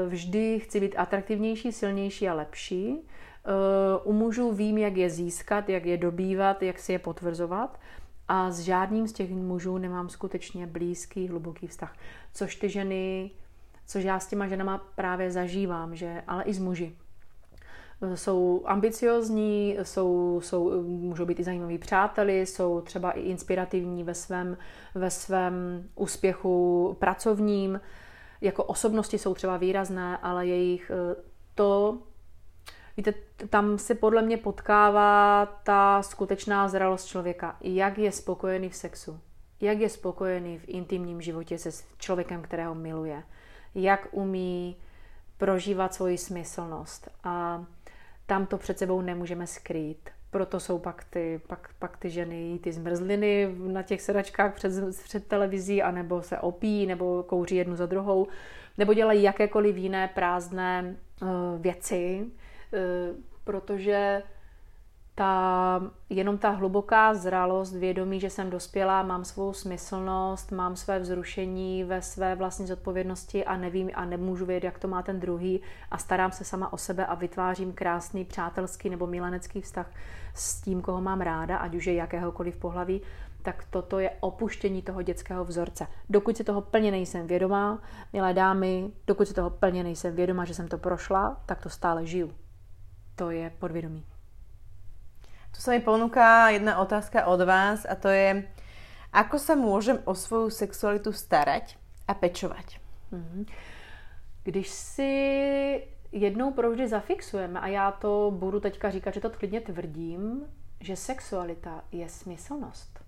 vždy 0.07 0.59
chci 0.59 0.79
být 0.79 0.95
atraktivnější, 0.97 1.71
silnější 1.71 2.29
a 2.29 2.33
lepší. 2.33 3.07
Eh, 3.45 3.99
u 4.03 4.13
mužů 4.13 4.51
vím, 4.51 4.77
jak 4.77 4.97
je 4.97 5.09
získat, 5.09 5.69
jak 5.69 5.85
je 5.85 5.97
dobývat, 5.97 6.63
jak 6.63 6.79
si 6.79 6.91
je 6.91 6.99
potvrzovat 6.99 7.79
a 8.27 8.51
s 8.51 8.59
žádným 8.59 9.07
z 9.07 9.13
těch 9.13 9.31
mužů 9.31 9.77
nemám 9.77 10.09
skutečně 10.09 10.67
blízký, 10.67 11.27
hluboký 11.27 11.67
vztah. 11.67 11.95
Což 12.33 12.55
ty 12.55 12.69
ženy, 12.69 13.31
což 13.87 14.03
já 14.03 14.19
s 14.19 14.27
těma 14.27 14.47
ženama 14.47 14.77
právě 14.95 15.31
zažívám, 15.31 15.95
že, 15.95 16.23
ale 16.27 16.43
i 16.43 16.53
s 16.53 16.59
muži. 16.59 16.95
Eh, 18.01 18.17
jsou 18.17 18.61
ambiciozní, 18.65 19.77
jsou, 19.83 20.41
jsou, 20.43 20.83
můžou 20.83 21.25
být 21.25 21.39
i 21.39 21.43
zajímaví 21.43 21.77
přáteli, 21.77 22.45
jsou 22.45 22.81
třeba 22.81 23.11
i 23.11 23.21
inspirativní 23.21 24.03
ve 24.03 24.13
svém, 24.13 24.57
ve 24.95 25.09
svém 25.09 25.83
úspěchu 25.95 26.95
pracovním, 26.99 27.79
jako 28.41 28.63
osobnosti 28.63 29.17
jsou 29.17 29.33
třeba 29.33 29.57
výrazné, 29.57 30.17
ale 30.17 30.47
jejich 30.47 30.91
eh, 30.91 31.15
to, 31.55 31.99
víte, 32.97 33.13
tam 33.49 33.77
se 33.77 33.95
podle 33.95 34.21
mě 34.21 34.37
potkává 34.37 35.45
ta 35.63 36.03
skutečná 36.03 36.67
zralost 36.69 37.05
člověka. 37.05 37.57
Jak 37.61 37.97
je 37.97 38.11
spokojený 38.11 38.69
v 38.69 38.75
sexu, 38.75 39.19
jak 39.61 39.79
je 39.79 39.89
spokojený 39.89 40.59
v 40.59 40.69
intimním 40.69 41.21
životě 41.21 41.57
se 41.57 41.69
člověkem, 41.97 42.41
kterého 42.41 42.75
miluje, 42.75 43.23
jak 43.75 44.07
umí 44.11 44.77
prožívat 45.37 45.93
svoji 45.93 46.17
smyslnost. 46.17 47.09
A 47.23 47.65
tam 48.25 48.45
to 48.45 48.57
před 48.57 48.79
sebou 48.79 49.01
nemůžeme 49.01 49.47
skrýt. 49.47 50.09
Proto 50.31 50.59
jsou 50.59 50.79
pak 50.79 51.03
ty, 51.03 51.41
pak, 51.47 51.69
pak 51.79 51.97
ty 51.97 52.09
ženy, 52.09 52.59
ty 52.63 52.71
zmrzliny 52.71 53.55
na 53.57 53.83
těch 53.83 54.01
sedačkách 54.01 54.53
před, 54.53 54.71
před 55.03 55.27
televizí, 55.27 55.81
anebo 55.81 56.21
se 56.21 56.39
opí, 56.39 56.85
nebo 56.85 57.23
kouří 57.23 57.55
jednu 57.55 57.75
za 57.75 57.85
druhou, 57.85 58.27
nebo 58.77 58.93
dělají 58.93 59.23
jakékoliv 59.23 59.77
jiné 59.77 60.07
prázdné 60.07 60.95
uh, 61.21 61.27
věci, 61.61 62.25
uh, 62.25 63.15
protože 63.43 64.23
ta, 65.15 65.81
jenom 66.09 66.37
ta 66.37 66.49
hluboká 66.49 67.13
zralost, 67.13 67.75
vědomí, 67.75 68.19
že 68.19 68.29
jsem 68.29 68.49
dospělá, 68.49 69.03
mám 69.03 69.25
svou 69.25 69.53
smyslnost, 69.53 70.51
mám 70.51 70.75
své 70.75 70.99
vzrušení 70.99 71.83
ve 71.83 72.01
své 72.01 72.35
vlastní 72.35 72.67
zodpovědnosti 72.67 73.45
a 73.45 73.57
nevím 73.57 73.89
a 73.93 74.05
nemůžu 74.05 74.45
vědět, 74.45 74.67
jak 74.67 74.79
to 74.79 74.87
má 74.87 75.01
ten 75.01 75.19
druhý 75.19 75.61
a 75.91 75.97
starám 75.97 76.31
se 76.31 76.43
sama 76.43 76.73
o 76.73 76.77
sebe 76.77 77.05
a 77.05 77.15
vytvářím 77.15 77.73
krásný 77.73 78.25
přátelský 78.25 78.89
nebo 78.89 79.07
milenecký 79.07 79.61
vztah 79.61 79.91
s 80.33 80.61
tím, 80.61 80.81
koho 80.81 81.01
mám 81.01 81.21
ráda, 81.21 81.57
ať 81.57 81.75
už 81.75 81.85
je 81.85 81.93
jakéhokoliv 81.93 82.57
pohlaví, 82.57 83.01
tak 83.41 83.65
toto 83.69 83.99
je 83.99 84.11
opuštění 84.19 84.81
toho 84.81 85.01
dětského 85.01 85.45
vzorce. 85.45 85.87
Dokud 86.09 86.37
si 86.37 86.43
toho 86.43 86.61
plně 86.61 86.91
nejsem 86.91 87.27
vědomá, 87.27 87.81
milé 88.13 88.33
dámy, 88.33 88.91
dokud 89.07 89.27
si 89.27 89.33
toho 89.33 89.49
plně 89.49 89.83
nejsem 89.83 90.15
vědomá, 90.15 90.45
že 90.45 90.53
jsem 90.53 90.67
to 90.67 90.77
prošla, 90.77 91.41
tak 91.45 91.61
to 91.61 91.69
stále 91.69 92.05
žiju. 92.05 92.31
To 93.15 93.31
je 93.31 93.51
podvědomí. 93.59 94.10
Tu 95.51 95.59
sa 95.61 95.71
mi 95.71 95.79
ponúka 95.79 96.49
jedna 96.49 96.79
otázka 96.79 97.27
od 97.27 97.41
vás 97.43 97.85
a 97.85 97.95
to 97.95 98.07
je, 98.07 98.47
ako 99.11 99.37
sa 99.37 99.55
môžem 99.55 99.99
o 100.07 100.15
svoju 100.15 100.49
sexualitu 100.49 101.11
starať 101.11 101.75
a 102.07 102.13
pečovať? 102.13 102.79
Mhm. 103.11 103.45
Když 104.43 104.69
si 104.69 105.11
jednou 106.11 106.51
provždy 106.51 106.87
zafixujeme, 106.87 107.59
a 107.59 107.67
já 107.67 107.91
to 107.91 108.31
budu 108.35 108.59
teďka 108.59 108.89
říkat, 108.89 109.13
že 109.13 109.21
to 109.21 109.29
klidně 109.29 109.61
tvrdím, 109.61 110.45
že 110.79 110.95
sexualita 110.95 111.83
je 111.91 112.09
smyslnost. 112.09 112.99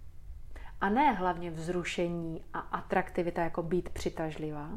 A 0.82 0.90
ne 0.90 1.12
hlavně 1.12 1.52
vzrušení 1.52 2.44
a 2.54 2.60
atraktivita 2.60 3.42
jako 3.42 3.64
být 3.64 3.90
přitažlivá. 3.90 4.70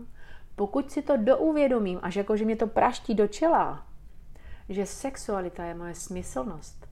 Pokud 0.56 0.90
si 0.90 1.02
to 1.02 1.16
douvědomím, 1.16 1.98
až 2.02 2.16
jako, 2.16 2.36
že 2.36 2.44
mě 2.44 2.56
to 2.56 2.66
praští 2.66 3.14
do 3.14 3.26
čela, 3.28 3.86
že 4.68 4.86
sexualita 4.86 5.64
je 5.64 5.74
moje 5.74 5.94
smyslnost, 5.94 6.85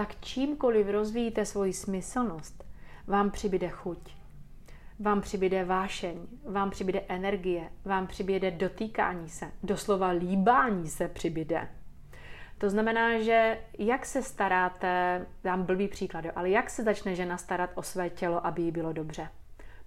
tak 0.00 0.20
čímkoliv 0.20 0.86
rozvíjíte 0.88 1.46
svoji 1.46 1.72
smyslnost, 1.72 2.64
vám 3.06 3.30
přibyde 3.30 3.68
chuť, 3.68 4.14
vám 4.98 5.20
přibyde 5.20 5.64
vášeň, 5.64 6.18
vám 6.44 6.70
přibyde 6.70 7.02
energie, 7.08 7.70
vám 7.84 8.06
přibyde 8.06 8.50
dotýkání 8.50 9.28
se, 9.28 9.50
doslova 9.62 10.08
líbání 10.08 10.88
se 10.88 11.08
přibyde. 11.08 11.68
To 12.58 12.70
znamená, 12.70 13.20
že 13.20 13.58
jak 13.78 14.06
se 14.06 14.22
staráte, 14.22 15.26
dám 15.44 15.62
blbý 15.62 15.88
příklad, 15.88 16.24
ale 16.34 16.50
jak 16.50 16.70
se 16.70 16.82
začne 16.82 17.14
žena 17.14 17.36
starat 17.36 17.70
o 17.74 17.82
své 17.82 18.10
tělo, 18.10 18.46
aby 18.46 18.62
jí 18.62 18.70
bylo 18.70 18.92
dobře? 18.92 19.28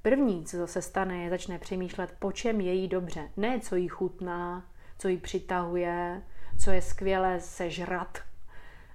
První, 0.02 0.46
co 0.46 0.68
se 0.68 0.82
stane, 0.82 1.24
je 1.24 1.30
začne 1.30 1.60
přemýšlet, 1.60 2.16
po 2.20 2.32
čem 2.32 2.62
je 2.62 2.74
jí 2.74 2.88
dobře. 2.88 3.30
Ne, 3.38 3.60
co 3.60 3.76
jí 3.76 3.88
chutná, 3.88 4.66
co 4.98 5.08
jí 5.08 5.18
přitahuje, 5.18 6.22
co 6.60 6.72
je 6.72 6.82
skvělé 6.82 7.40
sežrat, 7.40 8.33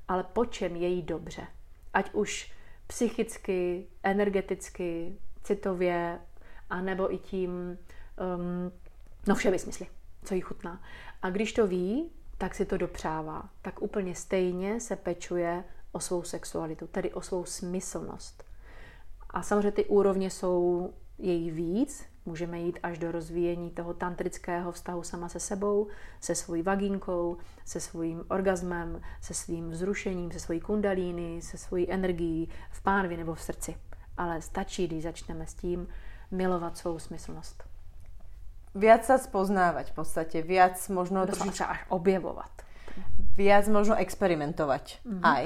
ale 0.09 0.25
po 0.25 0.45
čem 0.45 0.77
je 0.77 0.89
jí 0.89 1.03
dobře. 1.03 1.47
Ať 1.95 2.13
už 2.13 2.53
psychicky, 2.87 3.87
energeticky, 4.03 5.19
citově, 5.43 6.21
anebo 6.71 7.15
i 7.15 7.19
tím, 7.19 7.51
um, 8.37 8.73
no 9.27 9.35
všemi 9.35 9.59
smysly, 9.59 9.87
co 10.25 10.35
jí 10.35 10.41
chutná. 10.41 10.83
A 11.23 11.31
když 11.31 11.53
to 11.53 11.67
ví, 11.67 12.11
tak 12.39 12.55
si 12.55 12.67
to 12.67 12.77
dopřává. 12.77 13.49
Tak 13.63 13.83
úplně 13.83 14.15
stejně 14.15 14.81
se 14.81 14.97
pečuje 14.97 15.65
o 15.93 16.01
svou 16.01 16.23
sexualitu, 16.23 16.87
tedy 16.87 17.13
o 17.13 17.21
svou 17.21 17.45
smyslnost. 17.45 18.45
A 19.31 19.43
samozřejmě 19.43 19.73
ty 19.73 19.85
úrovně 19.85 20.31
jsou 20.31 20.93
její 21.19 21.51
víc, 21.51 22.05
Můžeme 22.29 22.59
jít 22.59 22.79
až 22.83 22.99
do 22.99 23.13
rozvíjení 23.13 23.71
toho 23.71 23.95
tantrického 23.95 24.73
vztahu 24.73 25.03
sama 25.03 25.29
se 25.29 25.41
sebou, 25.41 25.89
se 26.21 26.35
svojí 26.35 26.63
vagínkou, 26.63 27.37
se 27.65 27.81
svým 27.81 28.25
orgasmem, 28.29 29.01
se 29.21 29.35
svým 29.35 29.71
vzrušením, 29.71 30.33
se 30.33 30.41
svojí 30.41 30.61
kundalíny, 30.61 31.43
se 31.43 31.59
svojí 31.59 31.93
energií 31.93 32.49
v 32.71 32.83
pánvi 32.83 33.17
nebo 33.17 33.35
v 33.35 33.43
srdci. 33.43 33.77
Ale 34.17 34.43
stačí, 34.43 34.87
když 34.87 35.03
začneme 35.03 35.47
s 35.47 35.55
tím 35.55 35.89
milovat 36.31 36.77
svou 36.77 36.99
smyslnost. 36.99 37.65
Viac 38.75 39.09
sa 39.09 39.17
spoznávať 39.17 39.91
v 39.91 39.95
podstate, 39.97 40.45
viac 40.45 40.77
možno 40.93 41.25
trošičku 41.25 41.65
až 41.65 41.81
objevovat. 41.89 42.53
Viac 43.41 43.65
možno 43.73 43.97
experimentovať 43.97 45.01
mm-hmm. 45.01 45.25
aj. 45.25 45.45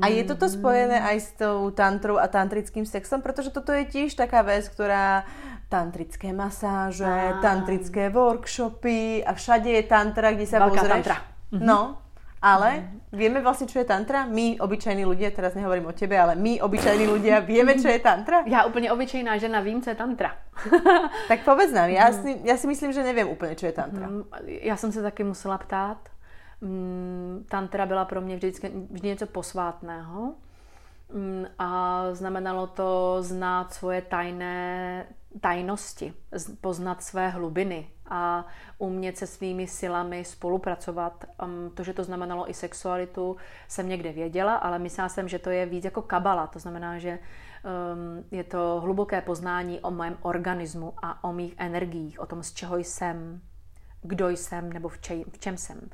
A 0.00 0.08
je 0.08 0.24
toto 0.24 0.48
spojené 0.48 0.96
aj 0.96 1.16
s 1.20 1.30
tou 1.36 1.68
tantrou 1.68 2.16
a 2.16 2.24
tantrickým 2.24 2.88
sexom? 2.88 3.20
Protože 3.20 3.52
toto 3.52 3.72
je 3.72 3.84
tiež 3.84 4.16
taká 4.16 4.40
vec, 4.40 4.64
ktorá 4.72 5.28
tantrické 5.68 6.32
masáže, 6.32 7.04
a... 7.04 7.40
tantrické 7.44 8.08
workshopy 8.08 9.24
a 9.24 9.36
všade 9.36 9.68
je 9.70 9.82
tantra, 9.84 10.32
kde 10.32 10.46
sa 10.48 10.56
Veľká 10.64 10.70
pozrieš. 10.72 10.92
tantra. 10.92 11.16
Mhm. 11.52 11.60
No, 11.68 12.00
ale 12.40 13.00
vieme 13.12 13.40
vlastne, 13.44 13.68
čo 13.68 13.80
je 13.80 13.88
tantra? 13.88 14.24
My, 14.24 14.56
obyčajní 14.60 15.04
ľudia, 15.04 15.32
teraz 15.36 15.52
nehovorím 15.52 15.88
o 15.88 15.96
tebe, 15.96 16.16
ale 16.16 16.36
my, 16.36 16.60
obyčajní 16.64 17.04
ľudia, 17.04 17.40
vieme, 17.40 17.76
čo 17.76 17.88
je 17.88 18.00
tantra? 18.00 18.44
Já 18.48 18.64
úplně 18.64 18.92
obyčejná 18.92 19.36
žena 19.36 19.60
vím, 19.60 19.82
co 19.82 19.90
je 19.90 19.96
tantra. 19.96 20.36
tak 21.28 21.44
povedz 21.44 21.72
nám, 21.72 21.90
já 21.90 22.12
si, 22.12 22.40
já 22.44 22.56
si 22.56 22.66
myslím, 22.66 22.92
že 22.92 23.02
nevím 23.02 23.28
úplně, 23.28 23.54
čo 23.54 23.66
je 23.66 23.72
tantra. 23.72 24.06
Mhm. 24.06 24.24
Já 24.46 24.76
jsem 24.76 24.92
se 24.92 25.02
taky 25.02 25.24
musela 25.24 25.58
ptát 25.58 25.98
Mm, 25.98 26.13
tantra 27.48 27.86
byla 27.86 28.04
pro 28.04 28.20
mě 28.20 28.36
vždycky 28.36 28.72
vždy 28.90 29.08
něco 29.08 29.26
posvátného 29.26 30.34
mm, 31.12 31.46
a 31.58 32.02
znamenalo 32.12 32.66
to 32.66 33.16
znát 33.20 33.74
svoje 33.74 34.02
tajné 34.02 35.06
tajnosti, 35.40 36.14
poznat 36.60 37.02
své 37.02 37.28
hlubiny 37.28 37.88
a 38.08 38.46
umět 38.78 39.18
se 39.18 39.26
svými 39.26 39.66
silami 39.66 40.24
spolupracovat. 40.24 41.24
Um, 41.44 41.70
to, 41.74 41.82
že 41.82 41.92
to 41.92 42.04
znamenalo 42.04 42.50
i 42.50 42.54
sexualitu, 42.54 43.36
jsem 43.68 43.88
někde 43.88 44.12
věděla, 44.12 44.54
ale 44.54 44.78
myslela 44.78 45.08
jsem, 45.08 45.28
že 45.28 45.38
to 45.38 45.50
je 45.50 45.66
víc 45.66 45.84
jako 45.84 46.02
kabala. 46.02 46.46
To 46.46 46.58
znamená, 46.58 46.98
že 46.98 47.18
je 48.30 48.44
to 48.44 48.80
hluboké 48.80 49.20
poznání 49.20 49.80
o 49.80 49.90
mém 49.90 50.16
organismu 50.22 50.92
a 51.02 51.24
o 51.24 51.32
mých 51.32 51.54
energiích, 51.56 52.20
o 52.20 52.26
tom, 52.26 52.42
z 52.42 52.52
čeho 52.52 52.76
jsem, 52.76 53.40
kdo 54.02 54.28
jsem 54.28 54.72
nebo 54.72 54.88
v 54.88 55.38
čem 55.38 55.56
jsem 55.56 55.90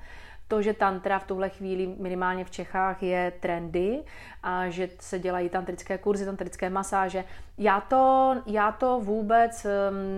to, 0.51 0.63
že 0.63 0.75
tantra 0.75 1.19
v 1.19 1.25
tuhle 1.25 1.49
chvíli 1.49 1.95
minimálně 1.99 2.45
v 2.45 2.51
Čechách 2.51 3.03
je 3.03 3.33
trendy 3.41 4.03
a 4.43 4.69
že 4.69 4.89
se 4.99 5.19
dělají 5.19 5.49
tantrické 5.49 5.99
kurzy, 5.99 6.25
tantrické 6.25 6.71
masáže. 6.71 7.25
Já 7.59 7.81
to, 7.81 8.35
já 8.47 8.73
to 8.73 9.01
vůbec 9.01 9.67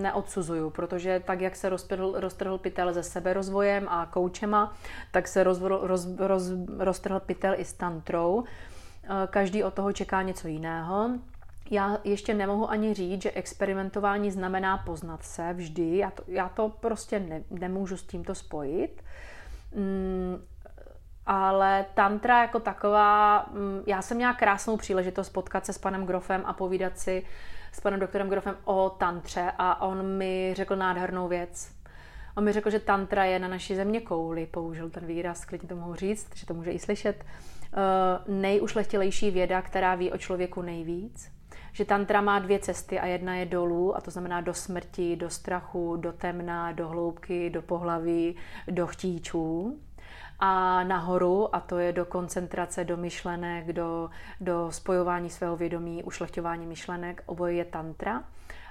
neodsuzuju, 0.01 0.69
protože 0.69 1.21
tak, 1.25 1.41
jak 1.41 1.55
se 1.55 1.69
roztrhl, 1.69 2.13
roztrhl 2.15 2.57
pytel 2.57 2.93
se 2.93 3.03
seberozvojem 3.03 3.87
a 3.89 4.05
koučema, 4.05 4.73
tak 5.11 5.27
se 5.27 5.43
roz, 5.43 5.61
roz, 5.61 6.07
roz, 6.17 6.51
roztrhl 6.77 7.19
pytel 7.19 7.53
i 7.57 7.65
s 7.65 7.73
tantrou. 7.73 8.33
Uh, 8.33 8.45
každý 9.29 9.63
od 9.63 9.73
toho 9.73 9.93
čeká 9.93 10.21
něco 10.21 10.47
jiného. 10.47 11.09
Já 11.71 11.97
ještě 12.03 12.33
nemohu 12.33 12.69
ani 12.69 12.93
říct, 12.93 13.21
že 13.21 13.31
experimentování 13.31 14.31
znamená 14.31 14.77
poznat 14.77 15.23
se 15.23 15.53
vždy. 15.53 15.97
Já 15.97 16.11
to, 16.11 16.23
já 16.27 16.49
to 16.49 16.69
prostě 16.69 17.19
ne, 17.19 17.43
nemůžu 17.49 17.97
s 17.97 18.03
tímto 18.03 18.35
spojit. 18.35 19.03
Mm, 19.75 20.45
ale 21.25 21.85
tantra 21.93 22.41
jako 22.41 22.59
taková, 22.59 23.45
mm, 23.51 23.83
já 23.87 24.01
jsem 24.01 24.17
měla 24.17 24.33
krásnou 24.33 24.77
příležitost 24.77 25.29
potkat 25.29 25.65
se 25.65 25.73
s 25.73 25.77
panem 25.77 26.05
Grofem 26.05 26.41
a 26.45 26.53
povídat 26.53 26.99
si 26.99 27.23
s 27.71 27.79
panem 27.79 27.99
doktorem 27.99 28.29
Grofem 28.29 28.57
o 28.63 28.89
tantře 28.89 29.51
a 29.57 29.81
on 29.81 30.17
mi 30.17 30.53
řekl 30.57 30.75
nádhernou 30.75 31.27
věc. 31.27 31.71
On 32.35 32.43
mi 32.43 32.51
řekl, 32.51 32.69
že 32.69 32.79
tantra 32.79 33.25
je 33.25 33.39
na 33.39 33.47
naší 33.47 33.75
země 33.75 34.01
kouli, 34.01 34.45
použil 34.45 34.89
ten 34.89 35.05
výraz, 35.05 35.45
klidně 35.45 35.69
to 35.69 35.75
mohu 35.75 35.95
říct, 35.95 36.35
že 36.35 36.45
to 36.45 36.53
může 36.53 36.71
i 36.71 36.79
slyšet, 36.79 37.25
uh, 37.25 38.35
nejušlechtilejší 38.35 39.31
věda, 39.31 39.61
která 39.61 39.95
ví 39.95 40.11
o 40.11 40.17
člověku 40.17 40.61
nejvíc. 40.61 41.32
Že 41.73 41.85
tantra 41.85 42.21
má 42.21 42.39
dvě 42.39 42.59
cesty 42.59 42.99
a 42.99 43.05
jedna 43.05 43.35
je 43.35 43.45
dolů, 43.45 43.97
a 43.97 44.01
to 44.01 44.11
znamená 44.11 44.41
do 44.41 44.53
smrti, 44.53 45.15
do 45.15 45.29
strachu, 45.29 45.95
do 45.95 46.13
temna, 46.13 46.71
do 46.71 46.87
hloubky, 46.87 47.49
do 47.49 47.61
pohlaví, 47.61 48.35
do 48.71 48.87
chtíčů 48.87 49.79
a 50.39 50.83
nahoru, 50.83 51.55
a 51.55 51.59
to 51.59 51.77
je 51.77 51.93
do 51.93 52.05
koncentrace, 52.05 52.83
do 52.83 52.97
myšlenek, 52.97 53.73
do, 53.73 54.09
do 54.41 54.71
spojování 54.71 55.29
svého 55.29 55.57
vědomí, 55.57 56.03
ušlechťování 56.03 56.65
myšlenek. 56.65 57.23
Oboje 57.25 57.53
je 57.53 57.65
tantra 57.65 58.23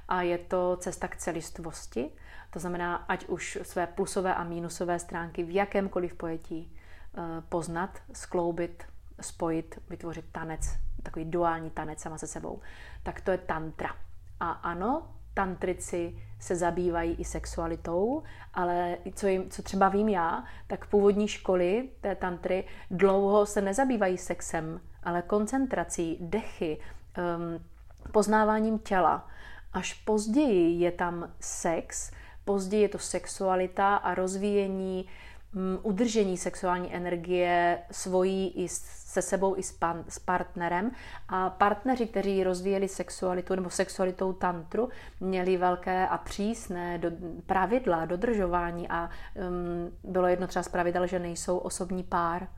a 0.09 0.23
je 0.23 0.39
to 0.39 0.77
cesta 0.81 1.09
k 1.09 1.17
celistvosti. 1.17 2.11
To 2.51 2.59
znamená, 2.59 2.97
ať 2.97 3.27
už 3.27 3.59
své 3.63 3.87
plusové 3.87 4.35
a 4.35 4.45
mínusové 4.45 4.99
stránky 4.99 5.43
v 5.43 5.55
jakémkoliv 5.55 6.15
pojetí 6.15 6.73
eh, 6.73 7.21
poznat, 7.49 7.99
skloubit, 8.13 8.85
spojit, 9.21 9.79
vytvořit 9.91 10.25
tanec, 10.33 10.69
takový 11.03 11.25
duální 11.25 11.71
tanec 11.71 12.01
sama 12.01 12.19
se 12.19 12.27
sebou. 12.27 12.61
Tak 13.03 13.21
to 13.21 13.31
je 13.31 13.39
tantra. 13.39 13.97
A 14.41 14.51
ano, 14.51 15.03
tantrici 15.35 16.15
se 16.41 16.57
zabývají 16.57 17.15
i 17.15 17.25
sexualitou, 17.25 18.23
ale 18.55 18.97
co, 19.15 19.27
jim, 19.27 19.51
co 19.51 19.63
třeba 19.63 19.89
vím 19.89 20.09
já, 20.09 20.45
tak 20.67 20.87
původní 20.87 21.29
školy 21.29 21.89
té 22.01 22.15
tantry 22.15 22.65
dlouho 22.91 23.47
se 23.47 23.61
nezabývají 23.61 24.19
sexem, 24.19 24.81
ale 25.03 25.23
koncentrací, 25.23 26.19
dechy, 26.21 26.79
um, 26.79 27.65
poznáváním 28.13 28.79
těla. 28.79 29.29
Až 29.73 29.93
později 29.95 30.81
je 30.81 30.93
tam 30.93 31.33
sex, 31.41 32.11
později 32.45 32.83
je 32.83 32.89
to 32.89 32.99
sexualita 32.99 33.97
a 33.97 34.15
rozvíjení 34.15 35.09
um, 35.55 35.79
udržení 35.83 36.37
sexuální 36.37 36.95
energie 36.95 37.79
svojí 37.91 38.49
i 38.49 38.69
se 39.13 39.23
sebou 39.23 39.59
i 39.59 39.63
s, 39.63 39.73
pan, 39.73 40.05
s 40.09 40.19
partnerem. 40.19 40.91
A 41.29 41.51
partneři, 41.51 42.07
kteří 42.07 42.45
rozvíjeli 42.45 42.89
sexualitu 42.89 43.55
nebo 43.55 43.71
sexualitou 43.71 44.33
tantru, 44.33 44.89
měli 45.21 45.57
velké 45.57 46.09
a 46.09 46.19
přísné 46.19 46.99
do, 46.99 47.11
pravidla, 47.47 48.07
dodržování 48.07 48.89
a 48.89 49.11
um, 49.35 50.13
bylo 50.13 50.27
jedno 50.27 50.47
třeba 50.47 50.63
z 50.63 50.69
pravidel, 50.69 51.07
že 51.07 51.19
nejsou 51.19 51.59
osobní 51.59 52.03
pár, 52.03 52.49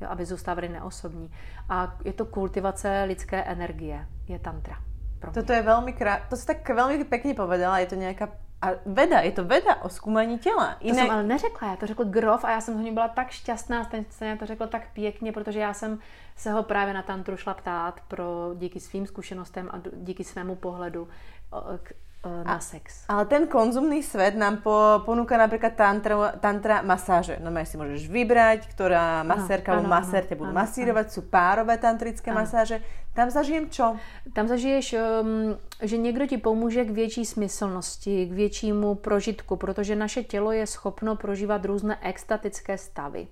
jo, 0.00 0.08
aby 0.10 0.24
zůstávali 0.24 0.68
neosobní. 0.68 1.30
A 1.68 1.96
je 2.04 2.12
to 2.12 2.26
kultivace 2.26 3.04
lidské 3.06 3.44
energie, 3.44 4.06
je 4.28 4.38
tantra. 4.38 4.76
Toto 5.22 5.54
je 5.54 5.62
veľmi 5.62 5.94
krát, 5.94 6.26
to 6.26 6.34
si 6.34 6.42
tak 6.42 6.66
veľmi 6.66 7.06
pekne 7.06 7.38
povedala, 7.38 7.78
je 7.78 7.94
to 7.94 7.96
nejaká 7.96 8.26
a 8.62 8.70
veda, 8.86 9.20
je 9.20 9.32
to 9.32 9.44
veda 9.44 9.82
o 9.82 9.88
zkoumání 9.88 10.38
těla. 10.38 10.76
To 10.88 10.94
jsem 10.94 11.10
ale 11.10 11.22
neřekla, 11.22 11.70
já 11.70 11.76
to 11.76 11.86
řekl 11.86 12.04
Grof 12.04 12.44
a 12.44 12.50
já 12.50 12.60
jsem 12.60 12.78
z 12.78 12.80
něj 12.80 12.92
byla 12.92 13.08
tak 13.08 13.30
šťastná, 13.30 13.84
ten 13.84 14.04
se 14.10 14.36
to 14.38 14.46
řekl 14.46 14.66
tak 14.66 14.92
pěkně, 14.92 15.32
protože 15.32 15.60
já 15.60 15.74
jsem 15.74 15.98
se 16.36 16.52
ho 16.52 16.62
právě 16.62 16.94
na 16.94 17.02
tantru 17.02 17.36
šla 17.36 17.54
ptát 17.54 18.00
pro 18.08 18.50
díky 18.54 18.80
svým 18.80 19.06
zkušenostem 19.06 19.70
a 19.72 19.80
díky 19.92 20.24
svému 20.24 20.56
pohledu 20.56 21.08
Eh, 21.52 21.78
na 22.22 22.60
sex. 22.60 23.04
Ale 23.08 23.26
ten 23.26 23.50
konzumný 23.50 24.02
svet 24.02 24.38
nám 24.38 24.62
po, 24.62 25.02
ponúka 25.02 25.34
napríklad 25.34 25.74
tantra, 25.74 26.38
tantra 26.38 26.82
masáže. 26.82 27.42
No 27.42 27.50
si 27.66 27.74
môžeš 27.74 28.06
vybrať, 28.06 28.70
ktorá 28.70 29.26
masérka 29.26 29.74
alebo 29.74 29.90
masér 29.90 30.30
ťa 30.30 30.38
budú 30.38 30.54
masírovať. 30.54 31.06
Sú 31.10 31.26
párové 31.26 31.78
tantrické 31.82 32.30
ano. 32.30 32.46
masáže. 32.46 32.78
Tam 33.12 33.26
zažijem 33.26 33.68
čo? 33.68 33.98
Tam 34.32 34.48
zažiješ, 34.48 34.94
um, 34.94 35.58
že 35.82 35.96
někdo 35.98 36.26
ti 36.26 36.38
pomůže 36.38 36.84
k 36.84 36.90
větší 36.90 37.24
smyslnosti, 37.26 38.26
k 38.26 38.32
většímu 38.32 38.94
prožitku, 38.94 39.56
protože 39.56 39.96
naše 39.96 40.22
tělo 40.22 40.52
je 40.52 40.66
schopno 40.66 41.16
prožívat 41.16 41.64
různé 41.64 41.98
extatické 42.02 42.78
stavy. 42.78 43.26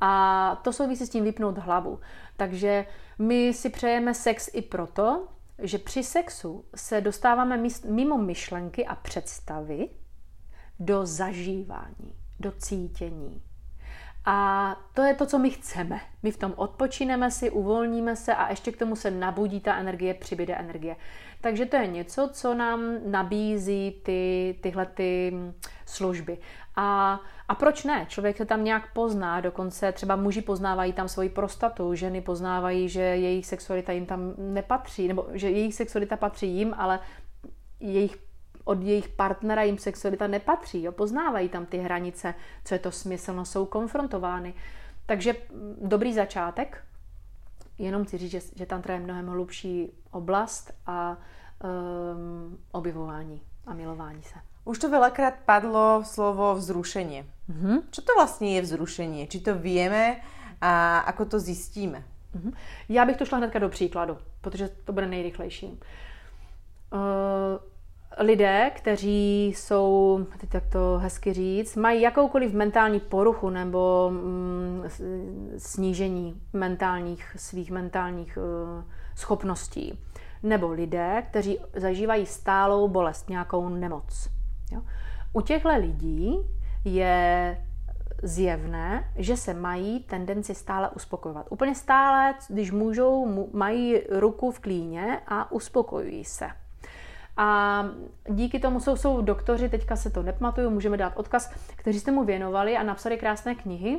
A 0.00 0.60
to 0.62 0.72
souvisí 0.72 1.06
s 1.06 1.10
tím 1.10 1.24
vypnout 1.24 1.58
hlavu. 1.58 2.00
Takže 2.36 2.86
my 3.18 3.54
si 3.54 3.70
přejeme 3.70 4.14
sex 4.14 4.50
i 4.52 4.62
proto, 4.62 5.26
že 5.62 5.78
při 5.78 6.02
sexu 6.02 6.64
se 6.74 7.00
dostáváme 7.00 7.62
mimo 7.88 8.18
myšlenky 8.18 8.86
a 8.86 8.94
představy 8.94 9.88
do 10.80 11.06
zažívání, 11.06 12.14
do 12.40 12.52
cítění. 12.52 13.42
A 14.24 14.76
to 14.94 15.02
je 15.02 15.14
to, 15.14 15.26
co 15.26 15.38
my 15.38 15.50
chceme. 15.50 16.00
My 16.22 16.30
v 16.30 16.36
tom 16.36 16.54
odpočineme 16.56 17.30
si, 17.30 17.50
uvolníme 17.50 18.16
se 18.16 18.34
a 18.34 18.50
ještě 18.50 18.72
k 18.72 18.76
tomu 18.76 18.96
se 18.96 19.10
nabudí 19.10 19.60
ta 19.60 19.76
energie, 19.76 20.14
přibyde 20.14 20.54
energie. 20.54 20.96
Takže 21.40 21.66
to 21.66 21.76
je 21.76 21.86
něco, 21.86 22.30
co 22.32 22.54
nám 22.54 23.10
nabízí 23.10 24.00
ty, 24.04 24.54
tyhle 24.62 24.86
ty 24.86 25.32
služby. 25.86 26.38
A, 26.80 27.20
a 27.48 27.54
proč 27.54 27.84
ne? 27.84 28.06
Člověk 28.08 28.36
se 28.36 28.44
tam 28.44 28.64
nějak 28.64 28.92
pozná, 28.92 29.40
dokonce 29.40 29.92
třeba 29.92 30.16
muži 30.16 30.42
poznávají 30.42 30.92
tam 30.92 31.08
svoji 31.08 31.28
prostatu, 31.28 31.94
ženy 31.94 32.20
poznávají, 32.20 32.88
že 32.88 33.00
jejich 33.00 33.46
sexualita 33.46 33.92
jim 33.92 34.06
tam 34.06 34.34
nepatří, 34.38 35.08
nebo 35.08 35.26
že 35.32 35.50
jejich 35.50 35.74
sexualita 35.74 36.16
patří 36.16 36.48
jim, 36.48 36.74
ale 36.78 37.00
jejich 37.80 38.18
od 38.64 38.82
jejich 38.82 39.08
partnera 39.08 39.62
jim 39.62 39.78
sexualita 39.78 40.26
nepatří. 40.26 40.82
Jo? 40.82 40.92
Poznávají 40.92 41.48
tam 41.48 41.66
ty 41.66 41.78
hranice, 41.78 42.34
co 42.64 42.74
je 42.74 42.78
to 42.78 42.90
smyslno, 42.90 43.44
jsou 43.44 43.66
konfrontovány. 43.66 44.54
Takže 45.06 45.34
dobrý 45.80 46.14
začátek. 46.14 46.84
Jenom 47.78 48.04
chci 48.04 48.18
říct, 48.18 48.30
že, 48.30 48.40
že 48.56 48.66
tantra 48.66 48.94
je 48.94 49.00
mnohem 49.00 49.26
hlubší 49.26 49.92
oblast 50.10 50.72
a 50.86 51.16
um, 51.64 52.58
objevování. 52.72 53.42
a 53.66 53.74
milování 53.74 54.22
se. 54.22 54.38
Už 54.68 54.78
to 54.78 54.92
veľakrát 54.92 55.48
padlo 55.48 56.04
slovo 56.04 56.52
vzrušenie. 56.54 57.24
Mm-hmm. 57.48 57.76
Čo 57.90 58.02
to 58.02 58.12
vlastně 58.14 58.54
je 58.54 58.62
vzrušení? 58.62 59.26
Či 59.26 59.40
to 59.40 59.54
víme 59.54 60.20
a 60.60 60.98
ako 60.98 61.24
to 61.24 61.40
zjistíme? 61.40 62.04
Mm-hmm. 62.36 62.52
Já 62.88 63.04
bych 63.04 63.16
to 63.16 63.24
šla 63.24 63.38
hnedka 63.38 63.58
do 63.58 63.68
příkladu, 63.68 64.18
protože 64.40 64.68
to 64.84 64.92
bude 64.92 65.06
nejrychlejší. 65.06 65.66
Uh, 65.66 65.78
lidé, 68.18 68.70
kteří 68.76 69.46
jsou, 69.46 70.26
teď 70.40 70.50
tak 70.50 70.66
to 70.66 70.98
hezky 71.02 71.32
říct, 71.32 71.76
mají 71.76 72.02
jakoukoliv 72.02 72.52
mentální 72.52 73.00
poruchu 73.00 73.50
nebo 73.50 74.10
mm, 74.12 74.84
snížení 75.58 76.40
mentálních, 76.52 77.36
svých 77.36 77.70
mentálních 77.70 78.36
uh, 78.36 78.84
schopností, 79.16 79.98
nebo 80.42 80.68
lidé, 80.68 81.22
kteří 81.30 81.58
zažívají 81.76 82.26
stálou 82.26 82.88
bolest, 82.88 83.28
nějakou 83.28 83.68
nemoc. 83.68 84.37
Jo? 84.72 84.82
U 85.32 85.40
těchto 85.40 85.68
lidí 85.78 86.38
je 86.84 87.56
zjevné, 88.22 89.10
že 89.16 89.36
se 89.36 89.54
mají 89.54 90.00
tendenci 90.00 90.54
stále 90.54 90.88
uspokojovat. 90.88 91.46
Úplně 91.50 91.74
stále, 91.74 92.34
když 92.48 92.70
můžou, 92.70 93.48
mají 93.52 94.00
ruku 94.10 94.50
v 94.50 94.60
klíně 94.60 95.20
a 95.26 95.52
uspokojují 95.52 96.24
se. 96.24 96.48
A 97.36 97.84
díky 98.28 98.60
tomu 98.60 98.80
jsou, 98.80 98.96
jsou 98.96 99.20
doktoři, 99.20 99.68
teďka 99.68 99.96
se 99.96 100.10
to 100.10 100.22
nepamatuju, 100.22 100.70
můžeme 100.70 100.96
dát 100.96 101.16
odkaz, 101.16 101.52
kteří 101.76 102.00
jste 102.00 102.10
mu 102.10 102.24
věnovali 102.24 102.76
a 102.76 102.82
napsali 102.82 103.16
krásné 103.16 103.54
knihy, 103.54 103.98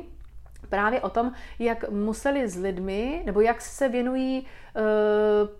právě 0.68 1.00
o 1.00 1.10
tom, 1.10 1.32
jak 1.58 1.90
museli 1.90 2.48
s 2.48 2.56
lidmi, 2.56 3.22
nebo 3.26 3.40
jak 3.40 3.60
se 3.60 3.88
věnují 3.88 4.38
e, 4.38 4.44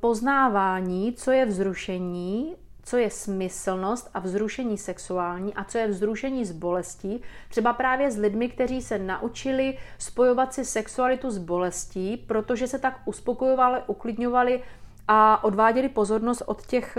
poznávání, 0.00 1.12
co 1.12 1.30
je 1.30 1.46
vzrušení, 1.46 2.56
co 2.82 2.96
je 2.96 3.10
smyslnost 3.10 4.10
a 4.14 4.20
vzrušení 4.20 4.78
sexuální 4.78 5.54
a 5.54 5.64
co 5.64 5.78
je 5.78 5.88
vzrušení 5.88 6.44
z 6.44 6.52
bolestí, 6.52 7.22
třeba 7.48 7.72
právě 7.72 8.10
s 8.10 8.16
lidmi, 8.16 8.48
kteří 8.48 8.82
se 8.82 8.98
naučili 8.98 9.78
spojovat 9.98 10.54
si 10.54 10.64
sexualitu 10.64 11.30
s 11.30 11.38
bolestí, 11.38 12.16
protože 12.16 12.66
se 12.66 12.78
tak 12.78 13.00
uspokojovali, 13.04 13.80
uklidňovali 13.86 14.62
a 15.08 15.44
odváděli 15.44 15.88
pozornost 15.88 16.42
od 16.46 16.66
těch 16.66 16.98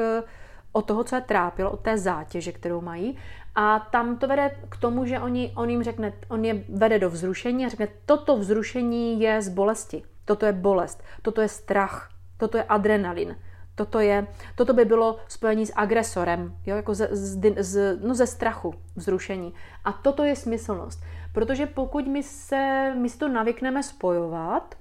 od 0.72 0.86
toho, 0.86 1.04
co 1.04 1.16
je 1.16 1.22
trápilo, 1.22 1.72
od 1.72 1.80
té 1.80 1.98
zátěže, 1.98 2.52
kterou 2.52 2.82
mají. 2.82 3.18
A 3.56 3.80
tam 3.80 4.18
to 4.18 4.28
vede 4.28 4.56
k 4.70 4.78
tomu, 4.78 5.06
že 5.06 5.20
oni, 5.20 5.54
on 5.56 5.70
jim 5.70 5.84
řekne, 5.84 6.14
on 6.30 6.46
je 6.46 6.64
vede 6.70 7.00
do 7.00 7.10
vzrušení 7.10 7.66
a 7.66 7.70
řekne, 7.70 7.88
toto 8.06 8.38
vzrušení 8.38 9.22
je 9.22 9.42
z 9.42 9.50
bolesti, 9.50 10.04
toto 10.26 10.46
je 10.46 10.54
bolest, 10.54 11.04
toto 11.22 11.42
je 11.42 11.48
strach, 11.48 12.10
toto 12.38 12.58
je 12.58 12.64
adrenalin, 12.64 13.36
toto, 13.76 14.00
je, 14.00 14.28
toto 14.56 14.74
by 14.74 14.86
bylo 14.86 15.20
spojení 15.28 15.66
s 15.66 15.74
agresorem, 15.76 16.56
jo, 16.66 16.76
jako 16.76 16.94
ze, 16.94 17.08
z, 17.12 17.64
z, 17.64 18.00
no 18.04 18.16
ze 18.16 18.28
strachu, 18.28 18.74
vzrušení. 18.96 19.54
A 19.84 19.92
toto 19.92 20.24
je 20.24 20.36
smyslnost. 20.36 21.04
Protože 21.34 21.66
pokud 21.66 22.08
my 22.08 22.24
se, 22.24 22.94
my 22.98 23.10
si 23.10 23.18
to 23.18 23.28
navykneme 23.28 23.84
spojovat, 23.84 24.76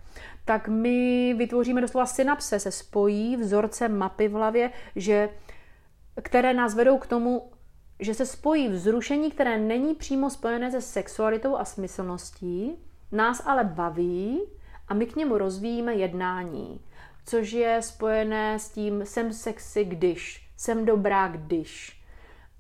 tak 0.45 0.69
my 0.69 1.35
vytvoříme 1.35 1.81
doslova 1.81 2.07
synapse, 2.07 2.61
se 2.61 2.71
spojí 2.71 3.37
vzorce 3.37 3.89
mapy 3.89 4.29
v 4.29 4.33
hlavě, 4.33 4.71
že 4.97 5.29
které 6.23 6.55
nás 6.55 6.75
vedou 6.75 6.99
k 6.99 7.07
tomu, 7.07 7.51
že 8.01 8.15
se 8.15 8.27
spojí 8.27 8.69
vzrušení, 8.69 9.31
které 9.31 9.59
není 9.59 9.95
přímo 9.95 10.31
spojené 10.31 10.71
se 10.71 10.81
sexualitou 10.81 11.57
a 11.57 11.65
smyslností, 11.65 12.77
nás 13.13 13.43
ale 13.47 13.65
baví 13.65 14.41
a 14.89 14.95
my 14.95 15.07
k 15.07 15.17
němu 15.17 15.39
rozvíjíme 15.39 15.95
jednání, 15.95 16.81
což 17.27 17.53
je 17.53 17.83
spojené 17.83 18.59
s 18.59 18.69
tím 18.69 19.07
jsem 19.07 19.33
sexy 19.33 19.85
když, 19.85 20.49
jsem 20.57 20.85
dobrá 20.85 21.29
když. 21.29 22.01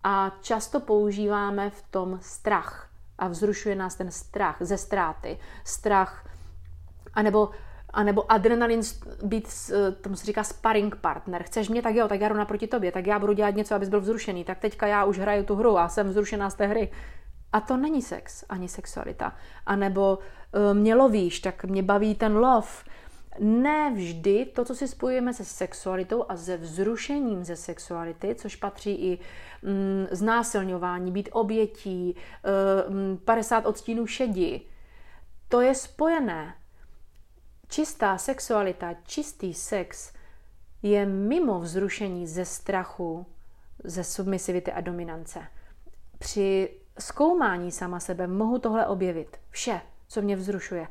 A 0.05 0.37
často 0.41 0.81
používáme 0.81 1.71
v 1.71 1.83
tom 1.91 2.19
strach 2.23 2.91
a 3.19 3.29
vzrušuje 3.29 3.75
nás 3.75 3.95
ten 3.95 4.11
strach 4.11 4.57
ze 4.61 4.79
ztráty, 4.79 5.39
strach, 5.65 6.29
anebo 7.15 7.51
a 7.93 8.03
nebo 8.03 8.33
adrenalin 8.33 8.81
být, 9.23 9.49
eh, 9.73 9.93
tomu 9.93 10.17
se 10.17 10.27
říká 10.27 10.45
sparring 10.45 10.97
partner. 10.97 11.43
Chceš 11.43 11.69
mě, 11.69 11.83
tak 11.83 11.95
jo, 11.95 12.09
tak 12.09 12.21
já 12.21 12.29
jdu 12.29 12.35
naproti 12.35 12.67
tobě, 12.67 12.93
tak 12.93 13.07
já 13.07 13.19
budu 13.19 13.33
dělat 13.33 13.55
něco, 13.55 13.75
abys 13.75 13.89
byl 13.89 14.01
vzrušený, 14.01 14.45
tak 14.45 14.59
teďka 14.59 14.87
já 14.87 15.05
už 15.05 15.19
hraju 15.19 15.45
tu 15.45 15.57
hru 15.57 15.79
a 15.79 15.89
jsem 15.89 16.09
vzrušená 16.09 16.51
z 16.51 16.55
té 16.55 16.67
hry. 16.67 16.91
A 17.53 17.61
to 17.61 17.77
není 17.77 18.03
sex, 18.03 18.45
ani 18.49 18.69
sexualita. 18.69 19.37
A 19.67 19.77
nebo 19.77 20.19
uh, 20.19 20.75
mě 20.75 20.95
lovíš, 20.95 21.41
tak 21.41 21.65
mě 21.65 21.83
baví 21.83 22.15
ten 22.15 22.37
lov. 22.37 22.85
Ne 23.39 23.91
vždy 23.95 24.47
to, 24.47 24.65
co 24.65 24.75
si 24.75 24.89
spojujeme 24.89 25.35
se 25.35 25.45
sexualitou 25.45 26.25
a 26.29 26.37
se 26.37 26.57
vzrušením 26.57 27.45
ze 27.45 27.57
sexuality, 27.57 28.35
což 28.35 28.57
patří 28.57 28.91
i 28.95 29.19
mm, 29.63 30.07
znásilňování, 30.11 31.13
být 31.13 31.29
obětí, 31.33 32.17
uh, 32.89 33.19
50 33.25 33.67
odstínů 33.67 34.07
šedi, 34.07 34.61
to 35.49 35.61
je 35.61 35.75
spojené 35.75 36.55
Čistá 37.71 38.19
sexualita, 38.19 38.95
čistý 39.07 39.55
sex 39.55 40.13
je 40.83 41.07
mimo 41.07 41.61
vzrušení 41.61 42.27
ze 42.27 42.45
strachu, 42.45 43.27
ze 43.85 44.05
submisivity 44.05 44.73
a 44.73 44.81
dominance. 44.81 45.47
Při 46.19 46.71
zkoumání 46.99 47.73
sama 47.73 48.01
sebe 48.01 48.27
mohu 48.27 48.59
tohle 48.59 48.87
objevit. 48.87 49.37
Vše, 49.51 49.81
co 50.09 50.23
mě 50.23 50.37
vzrušuje. 50.37 50.89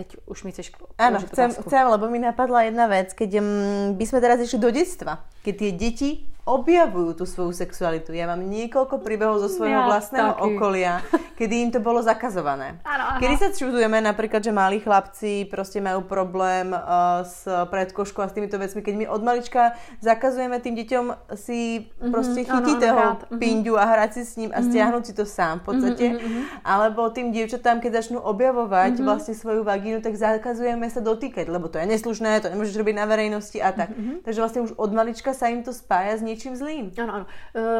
Teď 0.00 0.16
už 0.24 0.48
mi 0.48 0.50
chceš 0.56 0.72
Áno, 0.96 1.20
chcem, 1.28 1.52
chcem, 1.52 1.84
lebo 1.84 2.08
mi 2.08 2.16
napadla 2.16 2.64
jedna 2.64 2.88
vec, 2.88 3.12
keď 3.12 3.36
mm, 3.36 4.00
by 4.00 4.04
sme 4.08 4.18
teraz 4.24 4.40
išli 4.40 4.56
do 4.56 4.72
detstva, 4.72 5.28
keď 5.44 5.54
tie 5.60 5.70
deti 5.76 6.10
objavujú 6.48 7.20
tú 7.20 7.24
svoju 7.28 7.52
sexualitu. 7.52 8.16
Ja 8.16 8.26
mám 8.26 8.40
niekoľko 8.40 9.04
príbehov 9.04 9.44
zo 9.44 9.48
svojho 9.52 9.84
ja, 9.84 9.88
vlastného 9.88 10.32
taky. 10.36 10.44
okolia, 10.44 10.92
kedy 11.38 11.54
im 11.68 11.70
to 11.70 11.80
bolo 11.80 12.00
zakazované. 12.00 12.80
Ano, 12.84 13.20
Kedy 13.20 13.34
sa 13.36 13.48
čudujeme 13.52 14.00
napríklad, 14.00 14.40
že 14.40 14.52
malí 14.52 14.80
chlapci 14.80 15.44
proste 15.48 15.84
majú 15.84 16.04
problém 16.08 16.72
uh, 16.72 17.20
s 17.22 17.44
predkoškou 17.44 18.24
a 18.24 18.28
s 18.28 18.36
týmito 18.36 18.56
vecmi, 18.56 18.80
keď 18.80 18.94
my 18.96 19.06
od 19.08 19.22
malička 19.24 19.76
zakazujeme 20.00 20.56
tým 20.64 20.74
deťom 20.80 21.04
si 21.36 21.84
mm-hmm, 21.84 22.10
proste 22.12 22.40
chytiť 22.48 22.76
ano, 22.80 22.84
toho 22.84 23.04
mm-hmm. 23.04 23.38
pindu 23.38 23.74
a 23.76 23.84
hrať 23.84 24.10
si 24.16 24.22
s 24.26 24.32
ním 24.40 24.50
a 24.50 24.58
mm-hmm. 24.58 24.68
stiahnuť 24.72 25.02
si 25.04 25.12
to 25.12 25.24
sám 25.28 25.60
v 25.60 25.64
podstate. 25.70 26.06
Mm-hmm, 26.16 26.42
alebo 26.66 27.12
tým 27.12 27.30
dievčatám, 27.30 27.84
keď 27.84 28.00
začnú 28.00 28.18
objavovať 28.24 28.96
mm-hmm. 28.96 29.06
vlastne 29.06 29.34
svoju 29.36 29.62
vagínu, 29.62 30.00
tak 30.00 30.16
zakazujeme 30.16 30.88
sa 30.88 31.04
dotýkať, 31.04 31.46
lebo 31.52 31.68
to 31.68 31.76
je 31.76 31.86
neslušné, 31.86 32.40
to 32.40 32.48
nemôžeš 32.48 32.76
robiť 32.76 32.94
na 32.96 33.04
verejnosti 33.04 33.58
a 33.60 33.70
tak. 33.76 33.92
Mm-hmm. 33.92 34.24
Takže 34.24 34.38
vlastne 34.40 34.60
už 34.64 34.72
od 34.80 34.90
malička 34.96 35.36
sa 35.36 35.52
im 35.52 35.60
to 35.60 35.76
spája 35.76 36.16
s 36.16 36.22
niečím 36.24 36.39
něčím 36.40 36.56
zlým. 36.56 36.92
Ano, 37.02 37.14
ano. 37.14 37.26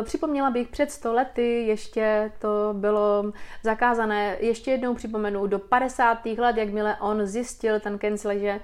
E, 0.01 0.03
připomněla 0.03 0.51
bych, 0.51 0.69
před 0.69 0.91
sto 0.91 1.13
lety 1.13 1.67
ještě 1.67 2.33
to 2.39 2.49
bylo 2.73 3.33
zakázané. 3.63 4.37
Ještě 4.41 4.71
jednou 4.71 4.95
připomenu, 4.95 5.47
do 5.47 5.59
50. 5.59 6.27
let, 6.27 6.57
jakmile 6.57 6.97
on 7.01 7.27
zjistil, 7.27 7.81
ten 7.81 7.99
Kensley, 7.99 8.41
že 8.41 8.61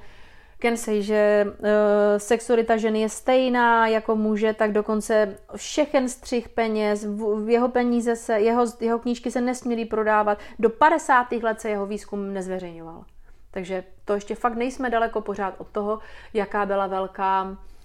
Kensey, 0.58 1.02
že 1.02 1.46
e, 1.62 2.20
sexualita 2.20 2.76
ženy 2.76 3.00
je 3.00 3.08
stejná 3.08 3.86
jako 3.86 4.16
muže, 4.16 4.52
tak 4.52 4.72
dokonce 4.72 5.36
všechen 5.56 6.08
střih 6.08 6.48
peněz, 6.48 7.04
v, 7.04 7.48
jeho 7.48 7.68
peníze 7.68 8.16
se, 8.16 8.40
jeho, 8.40 8.64
jeho 8.80 8.98
knížky 8.98 9.30
se 9.30 9.40
nesměly 9.40 9.84
prodávat. 9.84 10.38
Do 10.58 10.70
50. 10.70 11.32
let 11.32 11.60
se 11.60 11.70
jeho 11.70 11.86
výzkum 11.86 12.32
nezveřejňoval. 12.32 13.04
Takže 13.50 13.84
to 14.04 14.14
ještě 14.14 14.34
fakt 14.34 14.54
nejsme 14.54 14.90
daleko 14.90 15.20
pořád 15.20 15.54
od 15.58 15.68
toho, 15.68 15.98
jaká 16.34 16.66
byla 16.66 16.86
velká 16.86 17.56
Eh, 17.56 17.75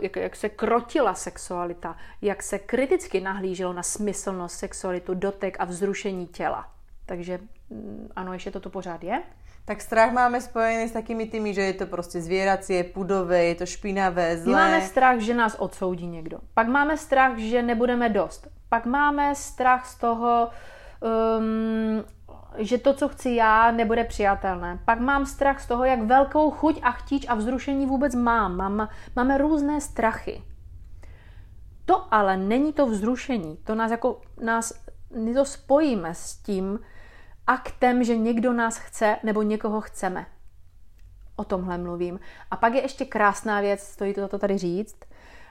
jak, 0.00 0.16
jak 0.16 0.36
se 0.36 0.48
krotila 0.48 1.14
sexualita, 1.14 1.96
jak 2.22 2.42
se 2.42 2.58
kriticky 2.58 3.20
nahlíželo 3.20 3.72
na 3.72 3.82
smyslnost, 3.82 4.58
sexualitu, 4.58 5.14
dotek 5.14 5.56
a 5.58 5.64
vzrušení 5.64 6.26
těla. 6.26 6.68
Takže 7.06 7.38
mm, 7.70 8.08
ano, 8.16 8.32
ještě 8.32 8.50
to 8.50 8.60
tu 8.60 8.70
pořád 8.70 9.04
je. 9.04 9.22
Tak 9.64 9.80
strach 9.80 10.12
máme 10.12 10.40
spojený 10.40 10.88
s 10.88 10.92
takými 10.92 11.26
tými, 11.26 11.54
že 11.54 11.60
je 11.60 11.72
to 11.72 11.86
prostě 11.86 12.20
zvieracie, 12.20 12.84
pudové, 12.84 13.44
je 13.44 13.54
to 13.54 13.66
špinavé, 13.66 14.38
zlé. 14.38 14.46
My 14.46 14.52
máme 14.52 14.80
strach, 14.80 15.18
že 15.18 15.34
nás 15.34 15.54
odsoudí 15.54 16.06
někdo. 16.06 16.38
Pak 16.54 16.68
máme 16.68 16.96
strach, 16.96 17.38
že 17.38 17.62
nebudeme 17.62 18.08
dost. 18.08 18.48
Pak 18.68 18.86
máme 18.86 19.34
strach 19.34 19.86
z 19.86 19.98
toho, 19.98 20.50
um, 21.00 22.04
že 22.58 22.78
to, 22.78 22.94
co 22.94 23.08
chci 23.08 23.30
já, 23.30 23.70
nebude 23.70 24.04
přijatelné. 24.04 24.78
Pak 24.84 25.00
mám 25.00 25.26
strach 25.26 25.60
z 25.60 25.66
toho, 25.66 25.84
jak 25.84 26.02
velkou 26.02 26.50
chuť 26.50 26.80
a 26.82 26.90
chtíč 26.90 27.26
a 27.28 27.34
vzrušení 27.34 27.86
vůbec 27.86 28.14
mám. 28.14 28.56
mám 28.56 28.88
máme 29.16 29.38
různé 29.38 29.80
strachy. 29.80 30.42
To 31.84 32.14
ale 32.14 32.36
není 32.36 32.72
to 32.72 32.86
vzrušení. 32.86 33.56
To 33.56 33.74
nás 33.74 33.90
jako, 33.90 34.20
nás, 34.40 34.72
my 35.16 35.34
to 35.34 35.44
spojíme 35.44 36.14
s 36.14 36.36
tím 36.36 36.80
aktem, 37.46 38.04
že 38.04 38.16
někdo 38.16 38.52
nás 38.52 38.76
chce 38.76 39.16
nebo 39.22 39.42
někoho 39.42 39.80
chceme. 39.80 40.26
O 41.36 41.44
tomhle 41.44 41.78
mluvím. 41.78 42.20
A 42.50 42.56
pak 42.56 42.74
je 42.74 42.82
ještě 42.82 43.04
krásná 43.04 43.60
věc, 43.60 43.80
stojí 43.80 44.14
to, 44.14 44.28
to 44.28 44.38
tady 44.38 44.58
říct, 44.58 44.96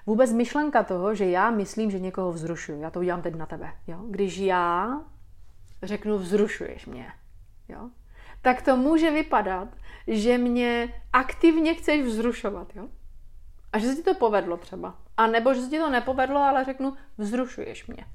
vůbec 0.06 0.34
myšlenka 0.34 0.84
toho, 0.84 1.16
že 1.16 1.26
já 1.26 1.52
myslím, 1.52 1.92
že 1.92 2.00
někoho 2.00 2.32
vzrušuju. 2.32 2.82
Já 2.82 2.90
to 2.90 3.00
udělám 3.00 3.22
teď 3.22 3.36
na 3.36 3.46
tebe. 3.46 3.74
Jo? 3.88 3.98
Když 4.10 4.38
já 4.38 5.02
řeknu 5.84 6.18
vzrušuješ 6.18 6.86
mě, 6.86 7.14
jo? 7.70 7.90
tak 8.42 8.62
to 8.62 8.78
může 8.78 9.12
vypadat, 9.12 9.68
že 10.08 10.38
mě 10.38 11.02
aktivně 11.14 11.74
chceš 11.74 12.02
vzrušovat. 12.02 12.76
Jo? 12.76 12.88
A 13.74 13.78
že 13.78 13.88
se 13.88 13.96
ti 13.96 14.04
to 14.04 14.14
povedlo 14.14 14.58
třeba. 14.58 14.96
A 15.18 15.28
nebo 15.28 15.54
že 15.54 15.62
se 15.62 15.70
ti 15.70 15.80
to 15.80 15.90
nepovedlo, 15.90 16.40
ale 16.40 16.66
řeknu, 16.66 16.94
vzrušuješ 17.18 17.88
mě. 17.88 18.06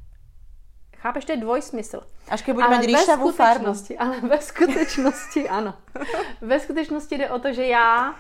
Chápeš, 0.97 1.25
to 1.25 1.33
je 1.33 1.39
dvojsmysl. 1.39 2.01
Až 2.29 2.43
když 2.43 2.55
budeme 2.55 2.79
mít 2.79 2.87
rýšavou 2.87 3.33
farbu. 3.33 3.73
Ale 3.99 4.21
ve 4.21 4.41
skutečnosti, 4.41 5.49
ano. 5.59 5.75
Ve 6.41 6.61
skutečnosti 6.61 7.19
jde 7.19 7.31
o 7.31 7.39
to, 7.39 7.53
že 7.53 7.67
já, 7.67 8.15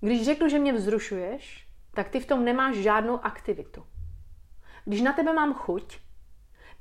když 0.00 0.24
řeknu, 0.24 0.48
že 0.48 0.58
mě 0.58 0.72
vzrušuješ, 0.72 1.68
tak 1.94 2.08
ty 2.08 2.20
v 2.20 2.26
tom 2.26 2.44
nemáš 2.44 2.76
žádnou 2.76 3.24
aktivitu. 3.24 3.84
Když 4.84 5.02
na 5.02 5.12
tebe 5.12 5.32
mám 5.32 5.54
chuť, 5.54 5.98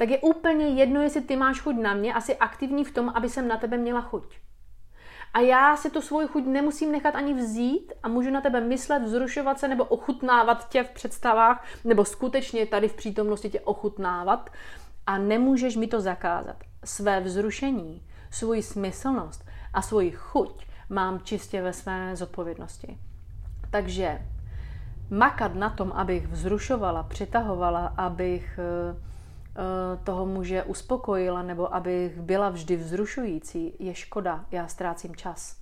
tak 0.02 0.10
je 0.10 0.20
úplně 0.20 0.68
jedno, 0.68 1.02
jestli 1.02 1.22
ty 1.22 1.36
máš 1.36 1.60
chuť 1.60 1.76
na 1.76 1.94
mě, 1.94 2.14
asi 2.14 2.38
aktivní 2.38 2.84
v 2.84 2.94
tom, 2.94 3.12
aby 3.16 3.30
jsem 3.30 3.48
na 3.48 3.58
tebe 3.58 3.78
měla 3.78 4.02
chuť. 4.02 4.40
A 5.34 5.40
já 5.40 5.78
si 5.78 5.90
tu 5.90 6.02
svoji 6.02 6.28
chuť 6.28 6.46
nemusím 6.46 6.92
nechat 6.92 7.16
ani 7.16 7.34
vzít 7.34 7.94
a 8.04 8.08
můžu 8.08 8.32
na 8.32 8.42
tebe 8.42 8.62
myslet, 8.62 9.04
vzrušovat 9.04 9.60
se 9.60 9.68
nebo 9.68 9.84
ochutnávat 9.84 10.70
tě 10.70 10.84
v 10.84 10.90
představách, 10.90 11.66
nebo 11.84 12.06
skutečně 12.06 12.66
tady 12.66 12.88
v 12.88 12.94
přítomnosti 12.94 13.50
tě 13.50 13.60
ochutnávat 13.60 14.50
a 15.08 15.18
nemůžeš 15.18 15.76
mi 15.76 15.88
to 15.88 16.02
zakázat. 16.02 16.56
Své 16.84 17.20
vzrušení, 17.20 18.02
svoji 18.32 18.64
smyslnost 18.64 19.46
a 19.74 19.82
svoji 19.82 20.12
chuť 20.12 20.66
mám 20.90 21.20
čistě 21.24 21.62
ve 21.62 21.74
své 21.74 22.16
zodpovědnosti. 22.16 22.98
Takže 23.72 24.22
makat 25.10 25.56
na 25.56 25.70
tom, 25.70 25.92
abych 25.92 26.28
vzrušovala, 26.28 27.04
přitahovala, 27.04 27.94
abych 27.98 28.60
eh, 28.60 29.11
toho 30.04 30.26
muže 30.26 30.64
uspokojila 30.64 31.42
nebo 31.42 31.76
abych 31.76 32.22
byla 32.22 32.50
vždy 32.50 32.76
vzrušující, 32.76 33.76
je 33.80 33.96
škoda, 33.96 34.46
já 34.52 34.68
ztrácím 34.68 35.16
čas. 35.16 35.58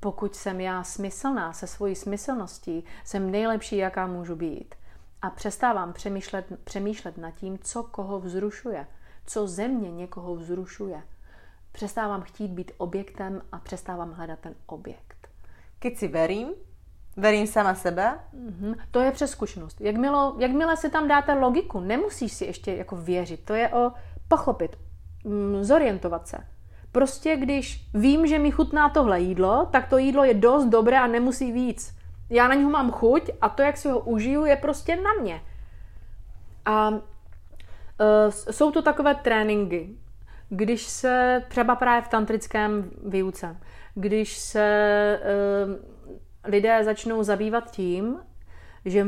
Pokud 0.00 0.34
jsem 0.34 0.60
já 0.60 0.84
smyslná 0.84 1.52
se 1.52 1.66
svojí 1.66 1.94
smyslností, 1.94 2.84
jsem 3.04 3.30
nejlepší, 3.30 3.76
jaká 3.76 4.06
můžu 4.06 4.36
být. 4.36 4.74
A 5.22 5.30
přestávám 5.30 5.92
přemýšlet, 5.92 6.46
přemýšlet 6.64 7.18
nad 7.18 7.30
tím, 7.30 7.58
co 7.58 7.82
koho 7.82 8.20
vzrušuje, 8.20 8.86
co 9.26 9.46
země 9.46 9.90
někoho 9.90 10.36
vzrušuje. 10.36 11.02
Přestávám 11.72 12.22
chtít 12.22 12.48
být 12.48 12.72
objektem 12.76 13.42
a 13.52 13.58
přestávám 13.58 14.12
hledat 14.12 14.38
ten 14.38 14.54
objekt. 14.66 15.28
Keď 15.78 15.98
si 15.98 16.08
verím, 16.08 16.48
Verím 17.16 17.46
sama 17.46 17.74
sebe? 17.74 18.18
Mm-hmm. 18.34 18.74
To 18.90 19.00
je 19.00 19.10
přes 19.10 19.30
zkušenost. 19.30 19.80
Jakmile, 19.80 20.32
jakmile 20.38 20.76
si 20.76 20.90
tam 20.90 21.08
dáte 21.08 21.34
logiku, 21.34 21.80
nemusíš 21.80 22.32
si 22.32 22.44
ještě 22.44 22.74
jako 22.74 22.96
věřit. 22.96 23.44
To 23.44 23.54
je 23.54 23.68
o 23.68 23.92
pochopit, 24.28 24.78
mm, 25.24 25.64
zorientovat 25.64 26.28
se. 26.28 26.38
Prostě 26.92 27.36
když 27.36 27.88
vím, 27.94 28.26
že 28.26 28.38
mi 28.38 28.50
chutná 28.50 28.88
tohle 28.88 29.20
jídlo, 29.20 29.68
tak 29.70 29.88
to 29.88 29.98
jídlo 29.98 30.24
je 30.24 30.34
dost 30.34 30.64
dobré 30.64 30.98
a 30.98 31.06
nemusí 31.06 31.52
víc. 31.52 31.96
Já 32.30 32.48
na 32.48 32.54
něho 32.54 32.70
mám 32.70 32.90
chuť 32.90 33.30
a 33.40 33.48
to, 33.48 33.62
jak 33.62 33.76
si 33.76 33.88
ho 33.88 33.98
užiju, 33.98 34.44
je 34.44 34.56
prostě 34.56 34.96
na 34.96 35.10
mě. 35.20 35.40
A 36.64 36.88
uh, 36.88 36.98
jsou 38.30 38.70
to 38.70 38.82
takové 38.82 39.14
tréninky, 39.14 39.96
když 40.48 40.86
se 40.86 41.44
třeba 41.48 41.76
právě 41.76 42.02
v 42.02 42.08
tantrickém 42.08 42.90
výuce, 43.06 43.56
když 43.94 44.38
se 44.38 45.20
uh, 45.66 45.91
lidé 46.44 46.84
začnou 46.84 47.22
zabývat 47.22 47.70
tím, 47.70 48.18
že 48.84 49.06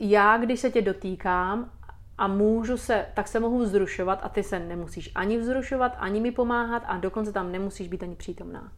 já, 0.00 0.38
když 0.38 0.60
se 0.60 0.70
tě 0.70 0.82
dotýkám 0.82 1.70
a 2.18 2.28
můžu 2.28 2.76
se, 2.76 3.06
tak 3.14 3.28
se 3.28 3.40
mohu 3.40 3.58
vzrušovat 3.58 4.20
a 4.22 4.28
ty 4.28 4.42
se 4.42 4.58
nemusíš 4.58 5.12
ani 5.14 5.38
vzrušovat, 5.38 5.96
ani 5.98 6.20
mi 6.20 6.32
pomáhat 6.32 6.82
a 6.86 6.96
dokonce 6.96 7.32
tam 7.32 7.52
nemusíš 7.52 7.88
být 7.88 8.02
ani 8.02 8.16
přítomná. 8.16 8.72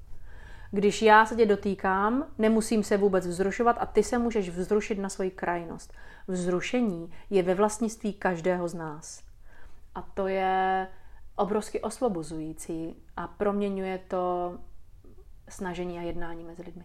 Když 0.70 1.03
já 1.03 1.26
se 1.26 1.36
tě 1.36 1.46
dotýkám, 1.46 2.26
nemusím 2.38 2.82
se 2.82 2.96
vůbec 2.96 3.26
vzrušovat 3.26 3.76
a 3.80 3.86
ty 3.86 4.03
se 4.03 4.18
můžeš 4.18 4.51
vzrušit 4.51 4.98
na 4.98 5.09
svoji 5.09 5.30
krajnost. 5.30 5.92
Vzrušení 6.28 7.12
je 7.30 7.42
ve 7.42 7.55
vlastnictví 7.55 8.12
každého 8.12 8.68
z 8.68 8.74
nás. 8.74 9.22
A 9.94 10.03
to 10.03 10.26
je 10.26 10.86
obrovsky 11.36 11.80
osvobozující 11.80 12.96
a 13.16 13.28
proměňuje 13.28 13.98
to 14.09 14.55
snažení 15.48 15.98
a 15.98 16.03
jednání 16.03 16.44
mezi 16.44 16.62
lidmi. 16.62 16.84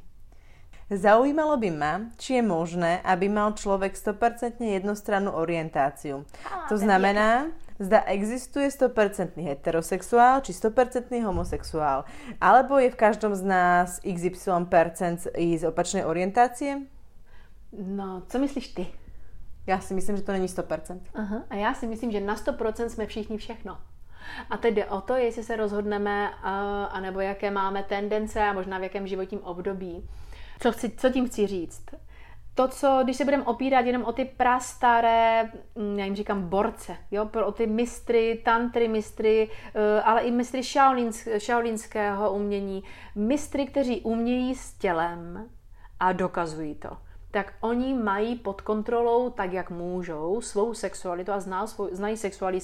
Zaujímalo 0.85 1.57
by 1.57 1.69
ma, 1.73 1.93
či 2.21 2.37
je 2.37 2.43
možné, 2.45 3.01
aby 3.01 3.25
mal 3.25 3.57
človek 3.57 3.97
100% 3.97 4.61
jednostrannú 4.61 5.33
orientáciu. 5.33 6.29
To 6.69 6.77
znamená, 6.77 7.49
zda 7.81 8.05
existuje 8.05 8.69
100% 8.69 9.33
heterosexuál 9.33 10.45
či 10.45 10.53
100% 10.53 11.09
homosexuál. 11.25 12.05
Alebo 12.37 12.77
je 12.77 12.93
v 12.93 13.01
každom 13.01 13.33
z 13.33 13.41
nás 13.41 13.97
XY% 14.05 15.33
i 15.33 15.57
z 15.57 15.65
opačnej 15.65 16.05
orientácie? 16.05 16.85
No, 17.73 18.21
co 18.29 18.39
myslíš 18.39 18.67
ty? 18.67 18.87
Já 19.67 19.79
si 19.79 19.93
myslím, 19.93 20.17
že 20.17 20.23
to 20.23 20.31
není 20.31 20.47
100%. 20.47 20.99
Aha, 21.13 21.43
a 21.49 21.55
já 21.55 21.73
si 21.73 21.87
myslím, 21.87 22.11
že 22.11 22.21
na 22.21 22.35
100% 22.35 22.85
jsme 22.85 23.05
všichni 23.05 23.37
všechno. 23.37 23.77
A 24.49 24.57
teď 24.57 24.73
jde 24.73 24.85
o 24.85 25.01
to, 25.01 25.15
jestli 25.15 25.43
se 25.43 25.55
rozhodneme, 25.55 26.29
anebo 26.91 27.19
jaké 27.19 27.51
máme 27.51 27.83
tendence 27.83 28.41
a 28.41 28.53
možná 28.53 28.77
v 28.77 28.83
jakém 28.83 29.07
životním 29.07 29.43
období. 29.43 30.09
Co, 30.59 30.71
chci, 30.71 30.89
co 30.89 31.09
tím 31.09 31.27
chci 31.27 31.47
říct? 31.47 31.85
To, 32.55 32.67
co, 32.67 33.01
když 33.03 33.17
se 33.17 33.23
budeme 33.23 33.43
opírat 33.43 33.85
jenom 33.85 34.03
o 34.03 34.11
ty 34.11 34.25
prastaré, 34.25 35.51
mm, 35.75 35.99
já 35.99 36.05
jim 36.05 36.15
říkám 36.15 36.49
borce, 36.49 36.97
jo, 37.11 37.29
o 37.45 37.51
ty 37.51 37.67
mistry, 37.67 38.41
tantry 38.45 38.87
mistry, 38.87 39.49
eh, 39.75 40.01
ale 40.01 40.21
i 40.21 40.31
mistry 40.31 40.61
šaolínského 41.37 42.33
umění, 42.33 42.83
mistry, 43.15 43.65
kteří 43.65 44.01
umějí 44.01 44.55
s 44.55 44.73
tělem 44.73 45.49
a 45.99 46.11
dokazují 46.11 46.75
to 46.75 46.97
tak 47.35 47.53
oni 47.61 47.93
mají 47.93 48.35
pod 48.35 48.61
kontrolou, 48.61 49.29
tak 49.29 49.53
jak 49.53 49.69
můžou, 49.69 50.41
svou 50.41 50.73
sexualitu 50.73 51.31
a 51.31 51.39
zná 51.39 51.67
svou, 51.67 51.89
znají 51.91 52.17
sexuali, 52.17 52.59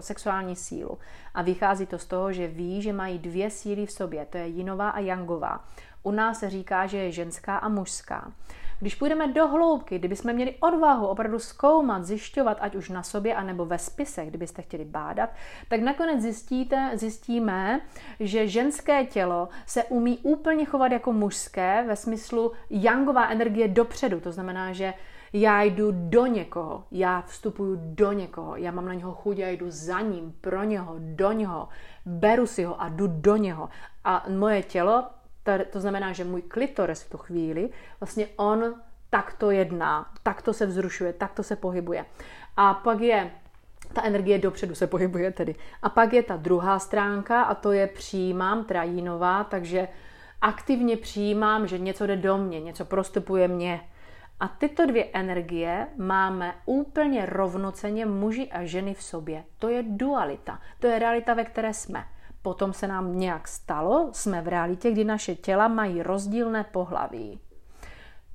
sexuální 0.00 0.56
sílu. 0.56 0.98
A 1.34 1.42
vychází 1.42 1.86
to 1.86 1.98
z 1.98 2.06
toho, 2.06 2.32
že 2.32 2.46
ví, 2.46 2.82
že 2.82 2.92
mají 2.92 3.18
dvě 3.18 3.50
síly 3.50 3.86
v 3.86 3.92
sobě, 3.92 4.26
to 4.26 4.38
je 4.38 4.46
jinová 4.46 4.90
a 4.90 5.00
jangová. 5.00 5.64
U 6.08 6.10
nás 6.10 6.38
se 6.38 6.50
říká, 6.50 6.86
že 6.86 6.98
je 6.98 7.12
ženská 7.12 7.56
a 7.56 7.68
mužská. 7.68 8.32
Když 8.80 8.94
půjdeme 8.94 9.28
do 9.28 9.48
hloubky, 9.48 9.98
kdybychom 9.98 10.32
měli 10.32 10.54
odvahu 10.60 11.06
opravdu 11.06 11.38
zkoumat, 11.38 12.04
zjišťovat, 12.04 12.58
ať 12.60 12.74
už 12.74 12.88
na 12.88 13.02
sobě, 13.02 13.34
anebo 13.34 13.64
ve 13.64 13.78
spisech, 13.78 14.28
kdybyste 14.28 14.62
chtěli 14.62 14.84
bádat, 14.84 15.30
tak 15.68 15.80
nakonec 15.80 16.22
zjistíte, 16.22 16.90
zjistíme, 16.94 17.80
že 18.20 18.48
ženské 18.48 19.04
tělo 19.04 19.48
se 19.66 19.84
umí 19.84 20.18
úplně 20.22 20.64
chovat 20.64 20.92
jako 20.92 21.12
mužské, 21.12 21.84
ve 21.88 21.96
smyslu 21.96 22.52
jangová 22.70 23.28
energie 23.28 23.68
dopředu. 23.68 24.20
To 24.20 24.32
znamená, 24.32 24.72
že 24.72 24.94
já 25.32 25.62
jdu 25.62 25.92
do 25.92 26.26
někoho, 26.26 26.84
já 26.90 27.22
vstupuju 27.22 27.76
do 27.82 28.12
někoho, 28.12 28.56
já 28.56 28.70
mám 28.70 28.86
na 28.86 28.94
něho 28.94 29.12
chuť, 29.12 29.38
já 29.38 29.48
jdu 29.48 29.66
za 29.68 30.00
ním, 30.00 30.34
pro 30.40 30.64
něho, 30.64 30.94
do 30.98 31.32
něho, 31.32 31.68
beru 32.06 32.46
si 32.46 32.64
ho 32.64 32.80
a 32.80 32.88
jdu 32.88 33.06
do 33.06 33.36
něho. 33.36 33.68
A 34.04 34.24
moje 34.28 34.62
tělo 34.62 35.04
to 35.70 35.80
znamená, 35.80 36.12
že 36.12 36.24
můj 36.24 36.42
klitoris 36.42 37.02
v 37.02 37.10
tu 37.10 37.18
chvíli, 37.18 37.70
vlastně 38.00 38.28
on 38.36 38.74
takto 39.10 39.50
jedná, 39.50 40.12
takto 40.22 40.52
se 40.52 40.66
vzrušuje, 40.66 41.12
takto 41.12 41.42
se 41.42 41.56
pohybuje. 41.56 42.04
A 42.56 42.74
pak 42.74 43.00
je 43.00 43.30
ta 43.92 44.02
energie 44.02 44.38
dopředu 44.38 44.74
se 44.74 44.86
pohybuje 44.86 45.32
tedy. 45.32 45.54
A 45.82 45.88
pak 45.88 46.12
je 46.12 46.22
ta 46.22 46.36
druhá 46.36 46.78
stránka 46.78 47.42
a 47.42 47.54
to 47.54 47.72
je 47.72 47.86
přijímám, 47.86 48.64
teda 48.64 48.82
jinová, 48.82 49.44
takže 49.44 49.88
aktivně 50.40 50.96
přijímám, 50.96 51.66
že 51.66 51.78
něco 51.78 52.06
jde 52.06 52.16
do 52.16 52.38
mě, 52.38 52.60
něco 52.60 52.84
prostupuje 52.84 53.48
mě. 53.48 53.80
A 54.40 54.48
tyto 54.48 54.86
dvě 54.86 55.04
energie 55.12 55.86
máme 55.96 56.54
úplně 56.66 57.26
rovnoceně 57.26 58.06
muži 58.06 58.48
a 58.52 58.64
ženy 58.64 58.94
v 58.94 59.02
sobě. 59.02 59.44
To 59.58 59.68
je 59.68 59.84
dualita. 59.86 60.60
To 60.78 60.86
je 60.86 60.98
realita, 60.98 61.34
ve 61.34 61.44
které 61.44 61.74
jsme 61.74 62.04
potom 62.42 62.72
se 62.72 62.88
nám 62.88 63.18
nějak 63.18 63.48
stalo, 63.48 64.10
jsme 64.12 64.40
v 64.42 64.48
realitě, 64.48 64.90
kdy 64.90 65.04
naše 65.04 65.34
těla 65.34 65.68
mají 65.68 66.02
rozdílné 66.02 66.64
pohlaví. 66.64 67.40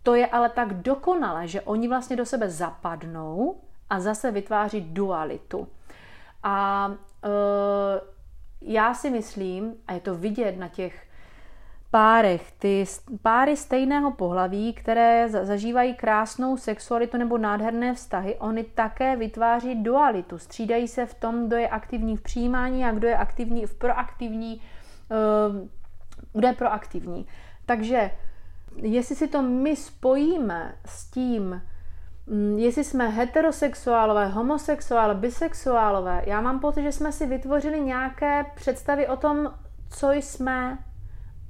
To 0.03 0.15
je 0.15 0.27
ale 0.27 0.49
tak 0.49 0.73
dokonale, 0.73 1.47
že 1.47 1.61
oni 1.61 1.87
vlastně 1.87 2.15
do 2.15 2.25
sebe 2.25 2.49
zapadnou 2.49 3.61
a 3.89 3.99
zase 3.99 4.31
vytváří 4.31 4.81
dualitu. 4.81 5.67
A 6.43 6.91
e, 7.23 7.29
já 8.61 8.93
si 8.93 9.09
myslím, 9.09 9.75
a 9.87 9.93
je 9.93 9.99
to 9.99 10.15
vidět 10.15 10.57
na 10.57 10.67
těch 10.67 11.07
párech, 11.93 12.51
ty 12.51 12.85
páry 13.21 13.57
stejného 13.57 14.11
pohlaví, 14.11 14.73
které 14.73 15.29
zažívají 15.29 15.93
krásnou 15.93 16.57
sexualitu 16.57 17.17
nebo 17.17 17.37
nádherné 17.37 17.93
vztahy, 17.93 18.35
oni 18.35 18.63
také 18.63 19.15
vytváří 19.15 19.83
dualitu. 19.83 20.37
Střídají 20.37 20.87
se 20.87 21.05
v 21.05 21.13
tom, 21.13 21.47
kdo 21.47 21.55
je 21.57 21.67
aktivní 21.67 22.17
v 22.17 22.21
přijímání 22.21 22.85
a 22.85 22.91
kdo 22.91 23.07
je 23.07 23.17
aktivní 23.17 23.65
v 23.65 23.75
proaktivní, 23.75 24.61
uh, 25.09 25.67
kdo 26.33 26.47
je 26.47 26.53
proaktivní. 26.53 27.27
Takže 27.65 28.11
jestli 28.75 29.15
si 29.15 29.27
to 29.27 29.41
my 29.41 29.75
spojíme 29.75 30.75
s 30.85 31.11
tím, 31.11 31.61
mm, 32.27 32.59
jestli 32.59 32.83
jsme 32.83 33.07
heterosexuálové, 33.07 34.27
homosexuálové, 34.27 35.19
bisexuálové, 35.19 36.23
já 36.25 36.41
mám 36.41 36.59
pocit, 36.59 36.83
že 36.83 36.91
jsme 36.91 37.11
si 37.11 37.25
vytvořili 37.25 37.79
nějaké 37.79 38.45
představy 38.55 39.07
o 39.07 39.17
tom, 39.17 39.53
co 39.89 40.11
jsme, 40.11 40.77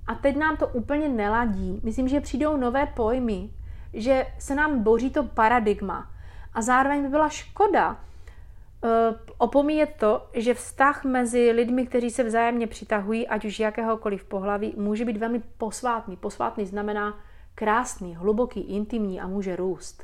a 0.07 0.15
teď 0.15 0.35
nám 0.35 0.57
to 0.57 0.67
úplně 0.67 1.09
neladí. 1.09 1.79
Myslím, 1.83 2.07
že 2.07 2.21
přijdou 2.21 2.57
nové 2.57 2.85
pojmy. 2.85 3.49
že 3.93 4.27
se 4.39 4.55
nám 4.55 4.83
boří 4.83 5.09
to 5.09 5.23
paradigma. 5.23 6.11
A 6.53 6.61
zároveň 6.61 7.01
by 7.01 7.09
byla 7.09 7.29
škoda 7.29 7.91
uh, 7.91 8.89
opomíjet 9.37 9.95
to, 9.99 10.29
že 10.33 10.53
vztah 10.53 11.03
mezi 11.03 11.51
lidmi, 11.51 11.87
kteří 11.87 12.09
se 12.09 12.23
vzájemně 12.23 12.67
přitahují, 12.67 13.27
ať 13.27 13.45
už 13.45 13.59
jakéhokoliv 13.59 14.23
pohlaví, 14.23 14.73
může 14.77 15.05
být 15.05 15.17
velmi 15.17 15.39
posvátný. 15.57 16.17
Posvátný 16.17 16.65
znamená 16.65 17.19
krásný, 17.55 18.15
hluboký, 18.15 18.61
intimní 18.61 19.21
a 19.21 19.27
může 19.27 19.55
růst. 19.55 20.03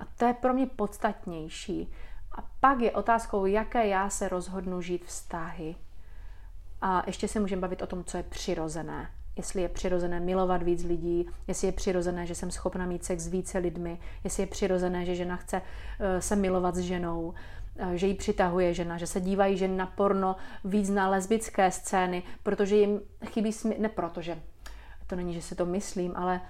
A 0.00 0.04
to 0.16 0.24
je 0.24 0.34
pro 0.34 0.54
mě 0.54 0.66
podstatnější. 0.66 1.92
A 2.38 2.44
pak 2.60 2.80
je 2.80 2.92
otázkou, 2.92 3.46
jaké 3.46 3.86
já 3.86 4.10
se 4.10 4.28
rozhodnu 4.28 4.80
žít 4.80 5.04
vztahy. 5.04 5.76
A 6.80 7.02
ještě 7.06 7.28
se 7.28 7.40
můžeme 7.40 7.60
bavit 7.60 7.82
o 7.82 7.86
tom, 7.86 8.04
co 8.04 8.16
je 8.16 8.22
přirozené. 8.22 9.10
Jestli 9.36 9.62
je 9.62 9.68
přirozené 9.68 10.20
milovat 10.20 10.62
víc 10.62 10.84
lidí, 10.84 11.26
jestli 11.48 11.68
je 11.68 11.72
přirozené, 11.72 12.26
že 12.26 12.34
jsem 12.34 12.50
schopna 12.50 12.86
mít 12.86 13.04
sex 13.04 13.22
s 13.22 13.26
více 13.26 13.58
lidmi, 13.58 13.98
jestli 14.24 14.42
je 14.42 14.46
přirozené, 14.46 15.04
že 15.04 15.14
žena 15.14 15.36
chce 15.36 15.56
uh, 15.56 16.06
se 16.18 16.36
milovat 16.36 16.74
s 16.74 16.78
ženou, 16.78 17.34
uh, 17.80 17.92
že 17.92 18.06
ji 18.06 18.14
přitahuje 18.14 18.74
žena, 18.74 18.98
že 18.98 19.06
se 19.06 19.20
dívají 19.20 19.56
ženy 19.56 19.76
na 19.76 19.86
porno 19.86 20.36
víc 20.64 20.90
na 20.90 21.08
lesbické 21.08 21.70
scény, 21.70 22.22
protože 22.42 22.76
jim 22.76 23.00
chybí 23.26 23.52
smysl, 23.52 23.80
ne 23.80 23.88
protože, 23.88 24.38
to 25.06 25.16
není, 25.16 25.34
že 25.34 25.42
si 25.42 25.54
to 25.54 25.66
myslím, 25.66 26.12
ale 26.16 26.40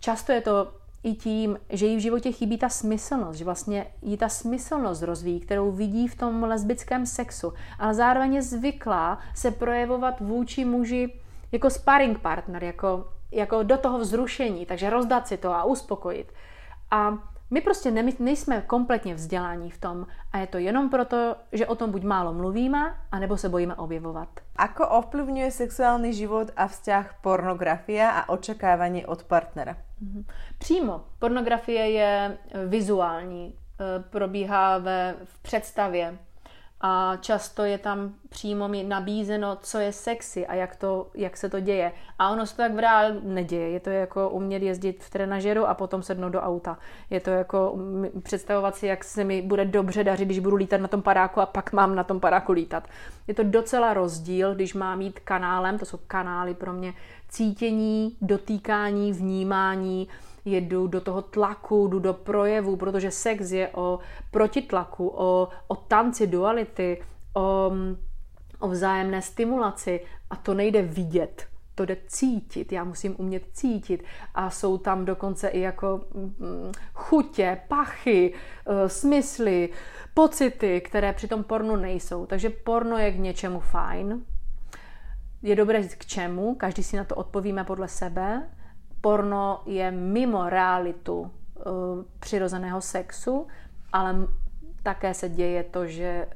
často 0.00 0.32
je 0.32 0.40
to 0.40 0.72
i 1.02 1.14
tím, 1.14 1.58
že 1.70 1.86
jí 1.86 1.96
v 1.96 2.00
životě 2.00 2.32
chybí 2.32 2.58
ta 2.58 2.68
smyslnost, 2.68 3.38
že 3.38 3.44
vlastně 3.44 3.86
jí 4.02 4.16
ta 4.16 4.28
smyslnost 4.28 5.02
rozvíjí, 5.02 5.40
kterou 5.40 5.72
vidí 5.72 6.08
v 6.08 6.14
tom 6.14 6.42
lesbickém 6.42 7.06
sexu, 7.06 7.52
ale 7.78 7.94
zároveň 7.94 8.34
je 8.34 8.42
zvyklá 8.42 9.18
se 9.34 9.50
projevovat 9.50 10.20
vůči 10.20 10.64
muži 10.64 11.19
jako 11.52 11.70
sparring 11.70 12.18
partner, 12.18 12.64
jako, 12.64 13.12
jako 13.32 13.62
do 13.62 13.76
toho 13.76 13.98
vzrušení, 13.98 14.66
takže 14.66 14.90
rozdat 14.90 15.28
si 15.28 15.36
to 15.36 15.54
a 15.54 15.64
uspokojit. 15.64 16.32
A 16.90 17.18
my 17.50 17.60
prostě 17.60 17.90
ne, 17.90 18.04
nejsme 18.18 18.60
kompletně 18.60 19.14
vzdělání 19.14 19.70
v 19.70 19.80
tom 19.80 20.06
a 20.32 20.38
je 20.38 20.46
to 20.46 20.58
jenom 20.58 20.90
proto, 20.90 21.36
že 21.52 21.66
o 21.66 21.74
tom 21.74 21.90
buď 21.90 22.02
málo 22.02 22.34
mluvíme, 22.34 22.94
anebo 23.12 23.36
se 23.36 23.48
bojíme 23.48 23.74
objevovat. 23.74 24.28
Ako 24.56 24.88
ovplyvňuje 24.88 25.50
sexuální 25.50 26.12
život 26.12 26.50
a 26.56 26.66
vzťah 26.66 27.14
pornografia 27.20 28.10
a 28.10 28.28
očekávání 28.28 29.06
od 29.06 29.24
partnera? 29.24 29.76
Mhm. 30.00 30.24
Přímo. 30.58 31.04
Pornografie 31.18 31.90
je 31.90 32.38
vizuální, 32.66 33.54
e, 33.80 34.02
probíhá 34.02 34.78
ve, 34.78 35.14
v 35.24 35.42
představě, 35.42 36.18
a 36.80 37.16
často 37.20 37.64
je 37.64 37.78
tam 37.78 38.14
přímo 38.28 38.68
mi 38.68 38.82
nabízeno, 38.82 39.58
co 39.62 39.78
je 39.78 39.92
sexy 39.92 40.46
a 40.46 40.54
jak, 40.54 40.76
to, 40.76 41.06
jak 41.14 41.36
se 41.36 41.48
to 41.48 41.60
děje. 41.60 41.92
A 42.18 42.30
ono 42.30 42.46
se 42.46 42.56
to 42.56 42.62
tak 42.62 42.74
v 42.74 42.78
reálu 42.78 43.20
neděje. 43.22 43.70
Je 43.70 43.80
to 43.80 43.90
jako 43.90 44.28
umět 44.28 44.62
jezdit 44.62 45.04
v 45.04 45.10
trenažeru 45.10 45.66
a 45.66 45.74
potom 45.74 46.02
sednout 46.02 46.28
do 46.28 46.40
auta. 46.40 46.78
Je 47.10 47.20
to 47.20 47.30
jako 47.30 47.78
představovat 48.22 48.76
si, 48.76 48.86
jak 48.86 49.04
se 49.04 49.24
mi 49.24 49.42
bude 49.42 49.64
dobře 49.64 50.04
dařit, 50.04 50.24
když 50.24 50.38
budu 50.38 50.56
lítat 50.56 50.80
na 50.80 50.88
tom 50.88 51.02
paráku 51.02 51.40
a 51.40 51.46
pak 51.46 51.72
mám 51.72 51.94
na 51.94 52.04
tom 52.04 52.20
paráku 52.20 52.52
lítat. 52.52 52.88
Je 53.28 53.34
to 53.34 53.42
docela 53.42 53.94
rozdíl, 53.94 54.54
když 54.54 54.74
mám 54.74 55.00
jít 55.00 55.20
kanálem, 55.20 55.78
to 55.78 55.84
jsou 55.84 55.98
kanály 56.06 56.54
pro 56.54 56.72
mě 56.72 56.94
cítění, 57.28 58.16
dotýkání, 58.20 59.12
vnímání, 59.12 60.08
jedu 60.44 60.86
do 60.86 61.00
toho 61.00 61.22
tlaku, 61.22 61.88
jdu 61.88 61.98
do 61.98 62.14
projevu, 62.14 62.76
protože 62.76 63.10
sex 63.10 63.50
je 63.50 63.68
o 63.68 63.98
protitlaku, 64.30 65.08
o, 65.14 65.48
o 65.68 65.76
tanci 65.76 66.26
duality, 66.26 67.02
o, 67.36 67.72
o 68.58 68.68
vzájemné 68.68 69.22
stimulaci. 69.22 70.00
A 70.30 70.36
to 70.36 70.54
nejde 70.54 70.82
vidět, 70.82 71.46
to 71.74 71.84
jde 71.84 71.96
cítit, 72.06 72.72
já 72.72 72.84
musím 72.84 73.14
umět 73.18 73.42
cítit. 73.52 74.04
A 74.34 74.50
jsou 74.50 74.78
tam 74.78 75.04
dokonce 75.04 75.48
i 75.48 75.60
jako 75.60 76.00
mm, 76.14 76.72
chutě, 76.94 77.60
pachy, 77.68 78.34
e, 78.66 78.88
smysly, 78.88 79.68
pocity, 80.14 80.80
které 80.80 81.12
při 81.12 81.28
tom 81.28 81.44
pornu 81.44 81.76
nejsou. 81.76 82.26
Takže 82.26 82.50
porno 82.50 82.98
je 82.98 83.12
k 83.12 83.18
něčemu 83.18 83.60
fajn, 83.60 84.24
je 85.42 85.56
dobré 85.56 85.82
říct 85.82 85.94
k 85.94 86.06
čemu, 86.06 86.54
každý 86.54 86.82
si 86.82 86.96
na 86.96 87.04
to 87.04 87.14
odpovíme 87.14 87.64
podle 87.64 87.88
sebe, 87.88 88.50
porno 89.00 89.62
je 89.66 89.90
mimo 89.90 90.48
realitu 90.48 91.20
uh, 91.20 91.30
přirozeného 92.20 92.80
sexu, 92.80 93.46
ale 93.92 94.14
také 94.82 95.14
se 95.14 95.28
děje 95.28 95.64
to, 95.64 95.86
že 95.86 96.26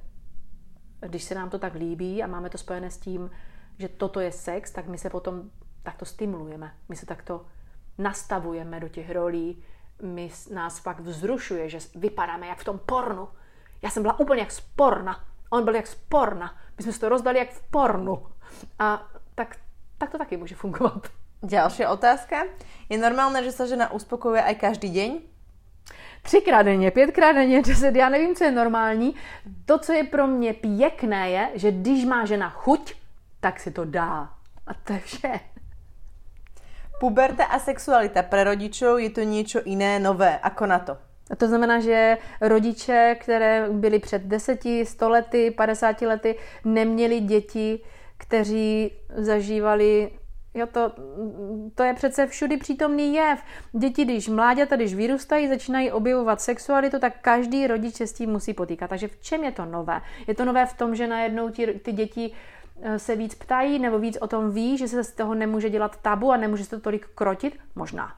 když 1.01 1.25
se 1.25 1.35
nám 1.35 1.51
to 1.51 1.59
tak 1.59 1.75
líbí 1.75 2.23
a 2.23 2.27
máme 2.27 2.51
to 2.51 2.59
spojené 2.59 2.91
s 2.91 2.99
tím, 2.99 3.31
že 3.79 3.89
toto 3.89 4.21
je 4.21 4.33
sex, 4.33 4.71
tak 4.71 4.87
my 4.87 4.99
se 4.99 5.11
potom 5.11 5.51
takto 5.83 6.05
stimulujeme. 6.05 6.75
My 6.89 6.97
se 6.97 7.07
takto 7.07 7.47
nastavujeme 7.99 8.81
do 8.81 8.89
těch 8.89 9.11
rolí. 9.11 9.63
My, 10.03 10.31
nás 10.55 10.81
pak 10.81 11.01
vzrušuje, 11.01 11.69
že 11.69 11.79
vypadáme 11.95 12.47
jak 12.47 12.59
v 12.59 12.65
tom 12.65 12.79
pornu. 12.79 13.29
Já 13.83 13.91
jsem 13.91 14.03
byla 14.03 14.19
úplně 14.19 14.41
jak 14.41 14.51
z 14.51 14.61
porna. 14.61 15.25
On 15.51 15.65
byl 15.65 15.75
jak 15.75 15.87
z 15.87 15.95
porna. 15.95 16.57
My 16.77 16.83
jsme 16.83 16.93
se 16.93 17.01
to 17.01 17.09
rozdali 17.09 17.39
jak 17.39 17.51
v 17.51 17.71
pornu. 17.71 18.27
A 18.79 19.13
tak, 19.35 19.57
tak 19.99 20.11
to 20.11 20.19
taky 20.19 20.37
může 20.37 20.55
fungovat. 20.55 21.09
Ďalšia 21.45 21.93
otázka. 21.93 22.49
Je 22.89 22.97
normálné, 22.97 23.45
že 23.45 23.53
se 23.53 23.69
žena 23.69 23.93
uspokojuje 23.93 24.43
aj 24.43 24.55
každý 24.55 24.89
den? 24.89 25.13
Třikrát 26.23 26.63
denně, 26.63 26.91
pětkrát 26.91 27.37
denně, 27.37 27.63
deset, 27.63 27.97
já 27.97 28.09
nevím, 28.09 28.35
co 28.35 28.45
je 28.45 28.51
normální. 28.51 29.15
To, 29.65 29.79
co 29.79 29.93
je 29.93 30.05
pro 30.05 30.27
mě 30.27 30.53
pěkné, 30.53 31.31
je, 31.31 31.51
že 31.55 31.73
když 31.73 32.05
má 32.05 32.25
žena 32.25 32.51
chuť, 32.51 32.95
tak 33.41 33.61
si 33.61 33.71
to 33.71 33.85
dá. 33.85 34.29
A 34.67 34.75
to 34.75 34.93
je 34.93 34.99
vše. 34.99 35.41
Puberta 37.01 37.45
a 37.45 37.59
sexualita 37.59 38.23
pre 38.23 38.45
rodičov 38.45 38.99
je 38.99 39.11
to 39.11 39.21
něco 39.21 39.61
jiné, 39.65 40.01
nové. 40.01 40.39
Ako 40.39 40.67
na 40.67 40.79
to? 40.79 40.97
A 41.31 41.37
to 41.37 41.49
znamená, 41.49 41.81
že 41.81 42.19
rodiče, 42.41 43.17
které 43.21 43.69
byli 43.71 43.99
před 43.99 44.23
deseti, 44.23 44.87
sto 44.87 45.09
lety, 45.09 45.51
50 45.51 46.03
lety, 46.03 46.37
neměli 46.65 47.21
děti, 47.21 47.81
kteří 48.17 48.91
zažívali 49.17 50.11
Jo, 50.55 50.67
to, 50.67 50.93
to 51.75 51.83
je 51.83 51.95
přece 51.95 52.27
všudy 52.27 52.57
přítomný 52.57 53.15
jev. 53.15 53.43
Děti, 53.73 54.05
když 54.05 54.29
mláďata, 54.29 54.77
když 54.77 54.95
vyrůstají, 54.95 55.49
začínají 55.49 55.93
objevovat 55.93 56.41
sexualitu, 56.41 56.99
tak 56.99 57.21
každý 57.21 57.67
rodič 57.67 57.95
se 57.95 58.07
s 58.07 58.13
tím 58.13 58.31
musí 58.31 58.55
potýkat. 58.55 58.89
Takže 58.89 59.09
v 59.09 59.21
čem 59.21 59.45
je 59.45 59.53
to 59.53 59.65
nové? 59.65 60.01
Je 60.27 60.35
to 60.35 60.45
nové 60.45 60.67
v 60.67 60.75
tom, 60.77 60.95
že 60.95 61.07
najednou 61.07 61.51
ti, 61.51 61.67
ty 61.67 61.93
děti 61.93 62.33
eh, 62.83 62.99
se 62.99 63.17
víc 63.17 63.35
ptají 63.35 63.79
nebo 63.79 63.99
víc 63.99 64.19
o 64.21 64.27
tom 64.27 64.51
ví, 64.51 64.79
že 64.79 64.89
se 64.89 65.05
z 65.05 65.13
toho 65.13 65.35
nemůže 65.35 65.71
dělat 65.71 66.03
tabu 66.03 66.33
a 66.33 66.37
nemůže 66.37 66.65
se 66.65 66.71
to 66.71 66.81
tolik 66.81 67.07
krotit? 67.15 67.59
Možná. 67.75 68.15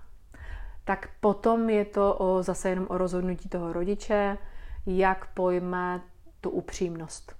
Tak 0.84 1.08
potom 1.20 1.70
je 1.70 1.84
to 1.84 2.14
o, 2.14 2.42
zase 2.42 2.68
jenom 2.68 2.86
o 2.88 2.98
rozhodnutí 2.98 3.48
toho 3.48 3.72
rodiče, 3.72 4.38
jak 4.86 5.26
pojme 5.34 6.00
tu 6.40 6.50
upřímnost. 6.50 7.36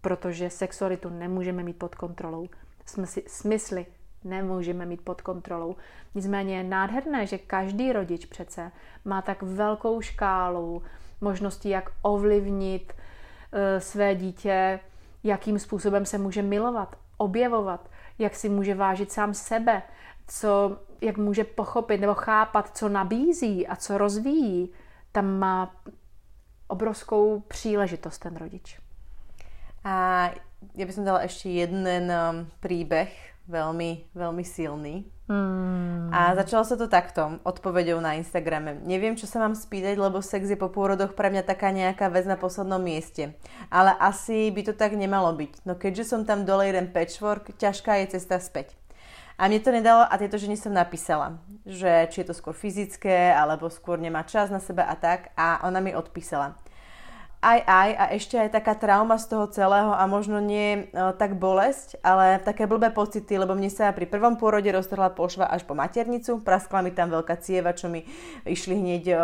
Protože 0.00 0.50
sexualitu 0.50 1.08
nemůžeme 1.08 1.62
mít 1.62 1.78
pod 1.78 1.94
kontrolou. 1.94 2.48
Smysly, 2.86 3.22
smysly 3.26 3.86
nemůžeme 4.24 4.86
mít 4.86 5.00
pod 5.00 5.22
kontrolou. 5.22 5.76
Nicméně 6.14 6.56
je 6.56 6.64
nádherné, 6.64 7.26
že 7.26 7.38
každý 7.38 7.92
rodič 7.92 8.26
přece 8.26 8.72
má 9.04 9.22
tak 9.22 9.42
velkou 9.42 10.00
škálu 10.00 10.82
možností, 11.20 11.68
jak 11.68 11.90
ovlivnit 12.02 12.92
uh, 12.92 13.58
své 13.78 14.14
dítě, 14.14 14.80
jakým 15.24 15.58
způsobem 15.58 16.06
se 16.06 16.18
může 16.18 16.42
milovat, 16.42 16.96
objevovat, 17.16 17.90
jak 18.18 18.34
si 18.34 18.48
může 18.48 18.74
vážit 18.74 19.12
sám 19.12 19.34
sebe, 19.34 19.82
co, 20.26 20.78
jak 21.00 21.16
může 21.16 21.44
pochopit 21.44 22.00
nebo 22.00 22.14
chápat, 22.14 22.76
co 22.76 22.88
nabízí 22.88 23.66
a 23.66 23.76
co 23.76 23.98
rozvíjí. 23.98 24.72
Tam 25.12 25.38
má 25.38 25.76
obrovskou 26.68 27.40
příležitost 27.40 28.18
ten 28.18 28.36
rodič. 28.36 28.80
A 29.84 30.30
ja 30.74 30.82
by 30.82 30.92
som 30.92 31.06
dala 31.06 31.22
ešte 31.22 31.46
jeden 31.46 31.86
um, 32.10 32.50
príbeh 32.58 33.12
veľmi, 33.48 34.12
veľmi 34.14 34.44
silný. 34.44 35.06
Mm. 35.26 36.14
A 36.14 36.38
začalo 36.38 36.62
sa 36.62 36.78
to 36.78 36.86
takto, 36.86 37.42
odpovedou 37.42 37.98
na 37.98 38.14
Instagrame. 38.14 38.78
Neviem, 38.86 39.18
čo 39.18 39.26
sa 39.26 39.42
mám 39.42 39.58
spýtať, 39.58 39.98
lebo 39.98 40.22
sex 40.22 40.46
je 40.46 40.54
po 40.54 40.70
pôrodoch 40.70 41.18
pre 41.18 41.34
mňa 41.34 41.42
taká 41.42 41.74
nejaká 41.74 42.06
vec 42.14 42.30
na 42.30 42.38
poslednom 42.38 42.78
mieste. 42.78 43.34
Ale 43.66 43.90
asi 43.98 44.54
by 44.54 44.70
to 44.70 44.72
tak 44.78 44.94
nemalo 44.94 45.34
byť. 45.34 45.66
No 45.66 45.74
keďže 45.74 46.14
som 46.14 46.22
tam 46.22 46.46
dole 46.46 46.70
jeden 46.70 46.94
patchwork, 46.94 47.58
ťažká 47.58 48.06
je 48.06 48.18
cesta 48.18 48.38
späť. 48.38 48.78
A 49.36 49.50
mne 49.50 49.60
to 49.60 49.74
nedalo 49.74 50.06
a 50.06 50.14
tejto 50.16 50.40
žene 50.40 50.56
som 50.56 50.72
napísala, 50.72 51.36
že 51.68 52.08
či 52.08 52.24
je 52.24 52.32
to 52.32 52.38
skôr 52.38 52.56
fyzické, 52.56 53.34
alebo 53.36 53.68
skôr 53.68 54.00
nemá 54.00 54.24
čas 54.24 54.48
na 54.48 54.62
seba 54.62 54.88
a 54.88 54.96
tak. 54.96 55.34
A 55.36 55.60
ona 55.66 55.82
mi 55.82 55.92
odpísala. 55.92 56.56
Aj, 57.46 57.60
aj 57.62 57.90
a 57.94 58.04
ešte 58.18 58.34
aj 58.34 58.50
taká 58.50 58.74
trauma 58.74 59.14
z 59.22 59.30
toho 59.30 59.46
celého 59.46 59.94
a 59.94 60.02
možno 60.10 60.42
nie 60.42 60.90
uh, 60.90 61.14
tak 61.14 61.38
bolesť, 61.38 62.02
ale 62.02 62.42
také 62.42 62.66
blbé 62.66 62.90
pocity, 62.90 63.38
lebo 63.38 63.54
mne 63.54 63.70
sa 63.70 63.94
pri 63.94 64.10
prvom 64.10 64.34
pôrode 64.34 64.66
roztrhla 64.66 65.14
pošva 65.14 65.46
až 65.46 65.62
po 65.62 65.78
maternicu, 65.78 66.42
praskla 66.42 66.82
mi 66.82 66.90
tam 66.90 67.14
veľká 67.14 67.38
cieva, 67.38 67.70
čo 67.70 67.86
mi 67.86 68.02
išli 68.42 68.74
hneď, 68.74 69.04
uh, 69.14 69.20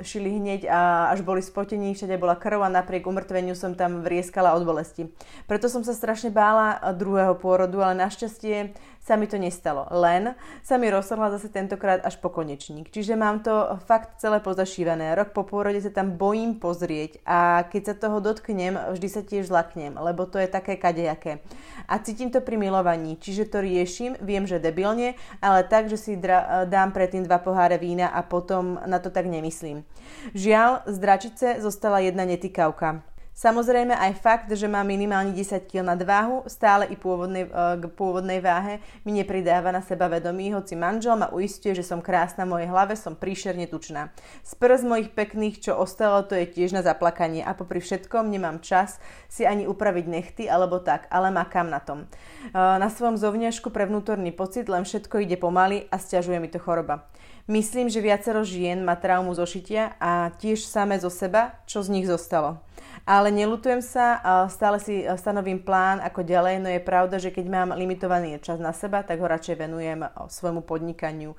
šili 0.00 0.40
hneď 0.40 0.60
a 0.72 1.12
až 1.12 1.20
boli 1.20 1.44
spotení, 1.44 1.92
všade 1.92 2.16
bola 2.16 2.40
krv 2.40 2.64
a 2.64 2.72
napriek 2.72 3.04
umrtveniu 3.04 3.52
som 3.52 3.76
tam 3.76 4.00
vrieskala 4.00 4.56
od 4.56 4.64
bolesti. 4.64 5.12
Preto 5.44 5.68
som 5.68 5.84
sa 5.84 5.92
strašne 5.92 6.32
bála 6.32 6.80
druhého 6.96 7.36
pôrodu, 7.36 7.84
ale 7.84 8.00
našťastie 8.00 8.72
sa 9.06 9.14
mi 9.14 9.30
to 9.30 9.38
nestalo. 9.38 9.86
Len 9.94 10.34
sa 10.66 10.74
mi 10.82 10.90
roztrhla 10.90 11.30
zase 11.38 11.46
tentokrát 11.46 12.02
až 12.02 12.18
po 12.18 12.26
konečník. 12.26 12.90
Čiže 12.90 13.14
mám 13.14 13.46
to 13.46 13.78
fakt 13.86 14.18
celé 14.18 14.42
pozašívané. 14.42 15.14
Rok 15.14 15.30
po 15.30 15.46
pôrode 15.46 15.78
sa 15.78 15.94
tam 15.94 16.18
bojím 16.18 16.58
pozrieť 16.58 17.22
a 17.22 17.62
keď 17.70 17.82
sa 17.86 17.94
toho 17.94 18.18
dotknem, 18.18 18.74
vždy 18.74 19.08
sa 19.08 19.22
tiež 19.22 19.46
zlaknem, 19.46 19.94
lebo 19.94 20.26
to 20.26 20.42
je 20.42 20.50
také 20.50 20.74
kadejaké. 20.74 21.38
A 21.86 22.02
cítim 22.02 22.34
to 22.34 22.42
pri 22.42 22.58
milovaní, 22.58 23.14
čiže 23.14 23.46
to 23.46 23.62
riešim, 23.62 24.18
viem, 24.18 24.42
že 24.42 24.58
debilne, 24.58 25.14
ale 25.38 25.62
tak, 25.62 25.86
že 25.86 25.94
si 25.94 26.18
dám 26.66 26.90
predtým 26.90 27.22
dva 27.22 27.38
poháre 27.38 27.78
vína 27.78 28.10
a 28.10 28.26
potom 28.26 28.82
na 28.90 28.98
to 28.98 29.14
tak 29.14 29.30
nemyslím. 29.30 29.86
Žiaľ, 30.34 30.90
z 30.90 30.96
dračice 30.98 31.48
zostala 31.62 32.02
jedna 32.02 32.26
netykavka. 32.26 33.06
Samozrejme 33.36 33.92
aj 33.92 34.12
fakt, 34.16 34.48
že 34.48 34.64
má 34.64 34.80
minimálne 34.80 35.36
10 35.36 35.68
kg 35.68 35.92
váhu, 36.00 36.48
stále 36.48 36.88
i 36.88 36.96
pôvodnej, 36.96 37.44
e, 37.44 37.50
k 37.52 37.84
pôvodnej 37.92 38.40
váhe, 38.40 38.80
mi 39.04 39.12
nepridáva 39.12 39.68
na 39.76 39.84
seba 39.84 40.08
vedomí, 40.08 40.56
hoci 40.56 40.72
manžel 40.72 41.20
ma 41.20 41.28
uistuje, 41.28 41.76
že 41.76 41.84
som 41.84 42.00
krásna 42.00 42.48
v 42.48 42.56
mojej 42.56 42.68
hlave, 42.72 42.96
som 42.96 43.12
príšerne 43.12 43.68
tučná. 43.68 44.08
Z 44.40 44.56
prst 44.56 44.88
mojich 44.88 45.12
pekných, 45.12 45.60
čo 45.60 45.76
ostalo, 45.76 46.24
to 46.24 46.32
je 46.32 46.48
tiež 46.48 46.72
na 46.72 46.80
zaplakanie 46.80 47.44
a 47.44 47.52
popri 47.52 47.84
všetkom 47.84 48.24
nemám 48.24 48.64
čas 48.64 48.96
si 49.28 49.44
ani 49.44 49.68
upraviť 49.68 50.04
nechty 50.08 50.44
alebo 50.48 50.80
tak, 50.80 51.04
ale 51.12 51.28
makám 51.28 51.68
na 51.68 51.84
tom. 51.84 52.08
E, 52.48 52.56
na 52.56 52.88
svojom 52.88 53.20
zovňažku 53.20 53.68
pre 53.68 53.84
vnútorný 53.84 54.32
pocit 54.32 54.64
len 54.64 54.88
všetko 54.88 55.20
ide 55.20 55.36
pomaly 55.36 55.84
a 55.92 56.00
stiažuje 56.00 56.40
mi 56.40 56.48
to 56.48 56.56
choroba. 56.56 57.04
Myslím, 57.52 57.92
že 57.92 58.00
viacero 58.00 58.40
žien 58.48 58.80
má 58.80 58.96
traumu 58.96 59.36
zošitia 59.36 60.00
a 60.00 60.32
tiež 60.40 60.64
samé 60.64 60.96
zo 60.96 61.12
seba, 61.12 61.60
čo 61.68 61.84
z 61.84 61.92
nich 61.92 62.08
zostalo. 62.08 62.64
Ale 63.04 63.28
nelutujem 63.34 63.84
sa, 63.84 64.22
stále 64.48 64.80
si 64.80 65.04
stanovím 65.20 65.60
plán 65.60 66.00
ako 66.00 66.24
ďalej, 66.24 66.56
no 66.62 66.68
je 66.72 66.80
pravda, 66.80 67.20
že 67.20 67.34
keď 67.34 67.44
mám 67.50 67.68
limitovaný 67.76 68.40
čas 68.40 68.56
na 68.56 68.72
seba, 68.72 69.04
tak 69.04 69.20
ho 69.20 69.28
radšej 69.28 69.58
venujem 69.58 70.06
svojmu 70.30 70.64
podnikaniu, 70.64 71.36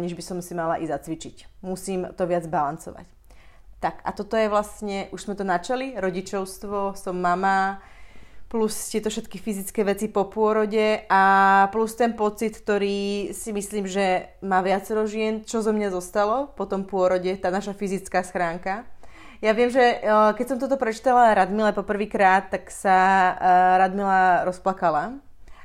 než 0.00 0.18
by 0.18 0.22
som 0.24 0.38
si 0.42 0.56
mala 0.56 0.82
i 0.82 0.88
zacvičiť. 0.90 1.62
Musím 1.62 2.10
to 2.16 2.26
viac 2.26 2.48
balancovať. 2.50 3.06
Tak 3.82 4.02
a 4.02 4.10
toto 4.14 4.38
je 4.38 4.46
vlastne, 4.46 5.10
už 5.10 5.26
sme 5.26 5.34
to 5.34 5.42
načali, 5.42 5.98
rodičovstvo, 5.98 6.94
som 6.94 7.18
mama, 7.18 7.82
plus 8.46 8.92
tieto 8.92 9.08
všetky 9.08 9.40
fyzické 9.40 9.80
veci 9.80 10.12
po 10.12 10.28
pôrode 10.28 11.08
a 11.08 11.22
plus 11.72 11.96
ten 11.96 12.12
pocit, 12.12 12.52
ktorý 12.52 13.32
si 13.32 13.48
myslím, 13.48 13.88
že 13.88 14.28
má 14.44 14.60
viacero 14.60 15.08
žien, 15.08 15.40
čo 15.40 15.64
zo 15.64 15.72
mňa 15.72 15.88
zostalo 15.88 16.52
po 16.52 16.68
tom 16.68 16.84
pôrode, 16.84 17.32
tá 17.40 17.48
naša 17.48 17.72
fyzická 17.72 18.20
schránka. 18.20 18.84
Ja 19.42 19.50
viem, 19.58 19.74
že 19.74 19.82
eh, 19.82 20.30
keď 20.38 20.46
som 20.46 20.58
toto 20.62 20.78
prečítala 20.78 21.34
Radmile 21.34 21.74
poprvýkrát, 21.74 22.46
tak 22.46 22.70
sa 22.70 22.94
eh, 22.94 23.36
Radmila 23.82 24.46
rozplakala. 24.46 25.18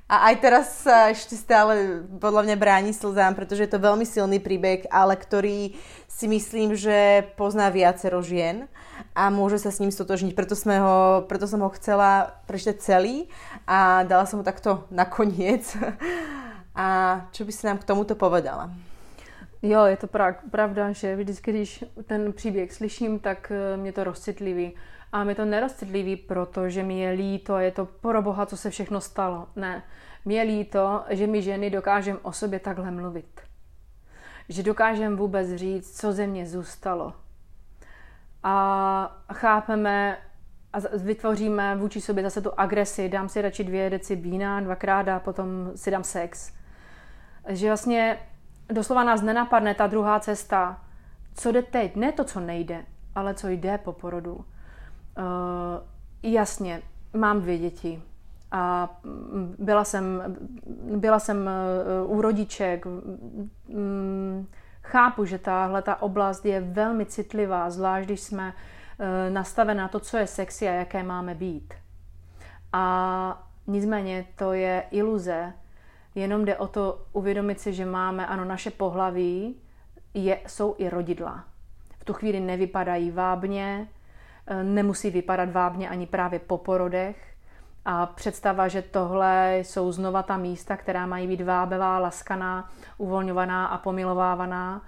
A 0.07 0.32
aj 0.32 0.36
teraz 0.39 0.65
sa 0.88 1.11
ešte 1.11 1.36
stále 1.36 2.01
podľa 2.17 2.47
mňa 2.47 2.55
bráni 2.55 2.91
slzám, 2.95 3.36
pretože 3.36 3.67
je 3.67 3.71
to 3.75 3.84
veľmi 3.84 4.07
silný 4.07 4.39
príbeh, 4.39 4.88
ale 4.88 5.19
ktorý 5.19 5.75
si 6.07 6.25
myslím, 6.32 6.80
že 6.80 7.28
pozná 7.36 7.67
viacero 7.67 8.23
žien 8.23 8.71
a 9.11 9.28
môže 9.28 9.59
sa 9.59 9.67
s 9.67 9.84
ním 9.84 9.91
stotožniť. 9.91 10.32
Preto, 10.32 10.55
sme 10.55 10.80
ho, 10.80 11.28
preto 11.28 11.43
som 11.43 11.59
ho 11.59 11.69
chcela 11.75 12.39
prečítať 12.47 12.80
celý 12.80 13.28
a 13.67 14.07
dala 14.07 14.23
som 14.23 14.39
ho 14.39 14.47
takto 14.47 14.88
nakoniec. 14.89 15.67
A 16.78 17.25
čo 17.34 17.41
by 17.41 17.49
si 17.49 17.65
nám 17.65 17.82
k 17.82 17.89
tomuto 17.89 18.13
povedala? 18.13 18.69
Jo, 19.62 19.86
je 19.86 19.97
to 19.97 20.08
pra- 20.08 20.49
pravda, 20.51 20.91
že 20.91 21.16
vždycky, 21.16 21.51
když 21.51 21.84
ten 22.05 22.34
příběh 22.34 22.74
slyším, 22.74 23.20
tak 23.20 23.51
eh, 23.51 23.78
mě 23.78 23.91
to 23.91 24.03
rozcitlivý. 24.03 24.74
A 25.12 25.24
mě 25.24 25.36
to 25.36 25.45
nerozcitlivý, 25.45 26.16
protože 26.16 26.84
mi 26.84 26.99
je 26.99 27.12
líto 27.12 27.58
je 27.58 27.72
to 27.72 27.86
pro 27.86 28.22
boha, 28.22 28.45
co 28.45 28.58
se 28.58 28.70
všechno 28.70 29.01
stalo. 29.01 29.47
Ne, 29.55 29.84
mě 30.26 30.38
je 30.38 30.43
líto, 30.43 31.03
že 31.10 31.28
my 31.28 31.41
ženy 31.41 31.70
dokážeme 31.70 32.20
o 32.22 32.32
sobě 32.32 32.60
takhle 32.60 32.91
mluvit. 32.91 33.41
Že 34.49 34.64
dokážeme 34.64 35.16
vůbec 35.16 35.55
říct, 35.55 35.99
co 35.99 36.14
ze 36.14 36.28
mě 36.28 36.45
zůstalo. 36.45 37.14
A 38.43 39.24
chápeme 39.34 40.18
a 40.74 40.80
vytvoříme 40.97 41.76
vůči 41.76 42.01
sobě 42.01 42.24
zase 42.24 42.41
tu 42.41 42.60
agresi. 42.60 43.10
Dám 43.10 43.30
si 43.30 43.41
radši 43.41 43.64
dvě 43.64 43.89
deci 43.89 44.16
vína 44.16 44.60
dvakrát 44.60 45.08
a 45.08 45.20
potom 45.20 45.72
si 45.76 45.91
dám 45.91 46.03
sex. 46.03 46.53
Že 47.47 47.68
vlastně 47.68 48.20
doslova 48.70 49.03
nás 49.03 49.22
nenapadne 49.22 49.76
ta 49.76 49.88
druhá 49.88 50.20
cesta, 50.20 50.80
co 51.36 51.51
jde 51.51 51.61
teď, 51.61 51.95
ne 51.95 52.11
to, 52.11 52.24
co 52.24 52.39
nejde, 52.39 52.86
ale 53.15 53.34
co 53.34 53.47
jde 53.47 53.78
po 53.78 53.93
porodu. 53.93 54.36
Uh, 54.36 54.43
jasně, 56.24 56.82
mám 57.13 57.41
dvě 57.41 57.57
děti 57.57 58.01
a 58.51 58.89
byla 59.59 59.84
jsem, 59.84 60.38
byla 60.95 61.20
jsem 61.20 61.49
uh, 62.05 62.18
u 62.18 62.22
rodiček. 62.22 62.86
Um, 62.86 64.47
chápu, 64.84 65.26
že 65.26 65.39
tahle 65.39 65.82
ta 65.82 66.01
oblast 66.01 66.45
je 66.45 66.61
velmi 66.61 67.05
citlivá, 67.05 67.70
zvlášť 67.70 68.05
když 68.05 68.20
jsme 68.20 68.53
uh, 68.53 69.34
nastavená 69.34 69.84
na 69.84 69.88
to, 69.88 69.99
co 69.99 70.18
je 70.18 70.28
sexy 70.28 70.68
a 70.68 70.72
jaké 70.72 71.03
máme 71.03 71.36
být. 71.36 71.74
A 72.74 73.47
nicméně 73.68 74.26
to 74.36 74.53
je 74.53 74.84
iluze, 74.91 75.53
Jenom 76.18 76.45
jde 76.45 76.57
o 76.57 76.68
to 76.68 77.05
uvědomit 77.13 77.59
si, 77.59 77.74
že 77.74 77.86
máme, 77.86 78.28
ano, 78.28 78.45
naše 78.45 78.72
pohlaví 78.72 79.55
je, 80.13 80.39
jsou 80.47 80.76
i 80.78 80.89
rodidla. 80.89 81.43
V 81.99 82.05
tu 82.05 82.13
chvíli 82.13 82.39
nevypadají 82.39 83.11
vábně, 83.11 83.88
e, 84.47 84.63
nemusí 84.63 85.09
vypadat 85.09 85.51
vábně 85.51 85.89
ani 85.89 86.07
právě 86.07 86.39
po 86.39 86.57
porodech. 86.57 87.34
A 87.86 88.05
představa, 88.05 88.68
že 88.68 88.82
tohle 88.82 89.57
jsou 89.57 89.91
znova 89.91 90.24
ta 90.24 90.38
místa, 90.38 90.78
která 90.78 91.05
mají 91.05 91.28
být 91.28 91.41
vábevá, 91.41 91.99
laskaná, 91.99 92.72
uvolňovaná 92.97 93.65
a 93.68 93.78
pomilovávaná, 93.78 94.82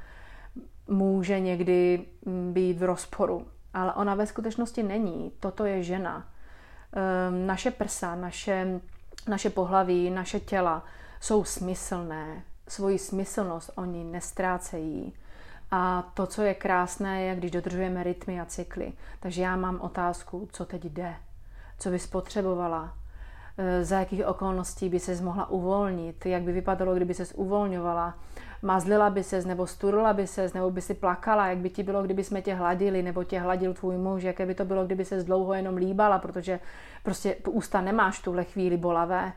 může 0.87 1.39
někdy 1.39 2.05
mm, 2.25 2.53
být 2.53 2.77
v 2.77 2.83
rozporu. 2.83 3.47
Ale 3.73 3.93
ona 3.93 4.15
ve 4.15 4.27
skutečnosti 4.27 4.83
není. 4.83 5.31
Toto 5.39 5.65
je 5.65 5.83
žena. 5.83 6.27
Ehm, 6.93 7.47
naše 7.47 7.71
prsa, 7.71 8.15
naše, 8.15 8.79
naše 9.27 9.49
pohlaví, 9.49 10.09
naše 10.09 10.39
těla 10.39 10.83
jsou 11.19 11.43
smyslné, 11.43 12.43
svoji 12.67 12.99
smyslnost 12.99 13.71
oni 13.75 14.03
nestrácejí. 14.03 15.13
A 15.71 16.11
to, 16.13 16.27
co 16.27 16.41
je 16.41 16.53
krásné, 16.53 17.21
je, 17.21 17.35
když 17.35 17.51
dodržujeme 17.51 18.03
rytmy 18.03 18.41
a 18.41 18.45
cykly. 18.45 18.93
Takže 19.19 19.41
já 19.41 19.55
mám 19.55 19.81
otázku, 19.81 20.47
co 20.51 20.65
teď 20.65 20.83
jde, 20.85 21.15
co 21.79 21.89
by 21.89 21.99
spotřebovala, 21.99 22.93
e, 23.57 23.85
za 23.85 23.99
jakých 23.99 24.25
okolností 24.25 24.89
by 24.89 24.99
se 24.99 25.21
mohla 25.23 25.49
uvolnit, 25.49 26.25
jak 26.25 26.41
by 26.41 26.51
vypadalo, 26.51 26.95
kdyby 26.95 27.13
se 27.13 27.33
uvolňovala, 27.35 28.17
mazlila 28.61 29.09
by 29.09 29.23
se, 29.23 29.41
nebo 29.41 29.67
sturla 29.67 30.13
by 30.13 30.27
se, 30.27 30.49
nebo 30.53 30.71
by 30.71 30.81
si 30.81 30.93
plakala, 30.93 31.47
jak 31.47 31.57
by 31.57 31.69
ti 31.69 31.83
bylo, 31.83 32.03
kdyby 32.03 32.23
jsme 32.23 32.41
tě 32.41 32.53
hladili, 32.53 33.03
nebo 33.03 33.23
tě 33.23 33.39
hladil 33.39 33.73
tvůj 33.73 33.97
muž, 33.97 34.23
jaké 34.23 34.45
by 34.45 34.55
to 34.55 34.65
bylo, 34.65 34.85
kdyby 34.85 35.05
se 35.05 35.23
dlouho 35.23 35.53
jenom 35.53 35.75
líbala, 35.75 36.19
protože 36.19 36.59
prostě 37.03 37.35
ústa 37.47 37.81
nemáš 37.81 38.19
tuhle 38.19 38.43
chvíli 38.43 38.77
bolavé. 38.77 39.33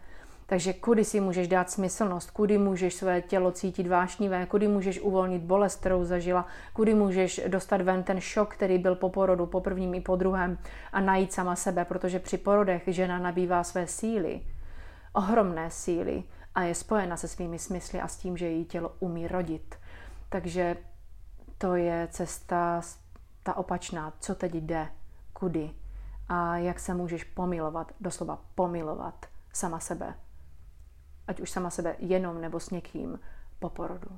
Takže 0.53 0.73
kudy 0.73 1.05
si 1.05 1.21
můžeš 1.21 1.49
dát 1.49 1.71
smyslnost, 1.71 2.31
kudy 2.31 2.59
můžeš 2.59 2.95
své 2.95 3.23
tělo 3.23 3.53
cítit 3.53 3.87
vášnivé, 3.87 4.47
kudy 4.47 4.69
můžeš 4.69 5.01
uvolnit 5.01 5.43
bolest, 5.43 5.81
kterou 5.81 6.05
zažila, 6.05 6.47
kudy 6.73 6.95
můžeš 6.95 7.41
dostat 7.49 7.81
ven 7.81 8.03
ten 8.03 8.21
šok, 8.21 8.55
který 8.55 8.79
byl 8.79 8.95
po 8.95 9.11
porodu, 9.11 9.47
po 9.47 9.61
prvním 9.61 9.95
i 9.95 10.01
po 10.01 10.17
druhém 10.17 10.59
a 10.93 11.01
najít 11.01 11.33
sama 11.33 11.57
sebe, 11.57 11.85
protože 11.85 12.19
při 12.19 12.39
porodech 12.39 12.83
žena 12.87 13.19
nabývá 13.19 13.65
své 13.65 13.87
síly, 13.87 14.41
ohromné 15.13 15.71
síly 15.71 16.25
a 16.55 16.63
je 16.63 16.75
spojena 16.75 17.17
se 17.17 17.29
svými 17.29 17.59
smysly 17.59 18.01
a 18.01 18.09
s 18.09 18.17
tím, 18.17 18.37
že 18.37 18.47
její 18.47 18.65
tělo 18.65 18.93
umí 19.01 19.29
rodit. 19.29 19.75
Takže 20.29 20.77
to 21.59 21.77
je 21.77 22.09
cesta 22.11 22.83
ta 23.43 23.57
opačná, 23.57 24.13
co 24.21 24.35
teď 24.35 24.55
jde, 24.55 24.89
kudy? 25.33 25.71
A 26.29 26.57
jak 26.57 26.81
se 26.81 26.95
můžeš 26.95 27.25
pomilovat, 27.25 27.93
doslova 28.01 28.39
pomilovat 28.55 29.27
sama 29.53 29.81
sebe 29.81 30.15
ať 31.27 31.41
už 31.41 31.51
sama 31.51 31.71
sebe 31.71 31.97
jenom 31.99 32.41
nebo 32.41 32.61
s 32.61 32.71
někým 32.71 33.19
po 33.59 33.71
porodu. 33.71 34.11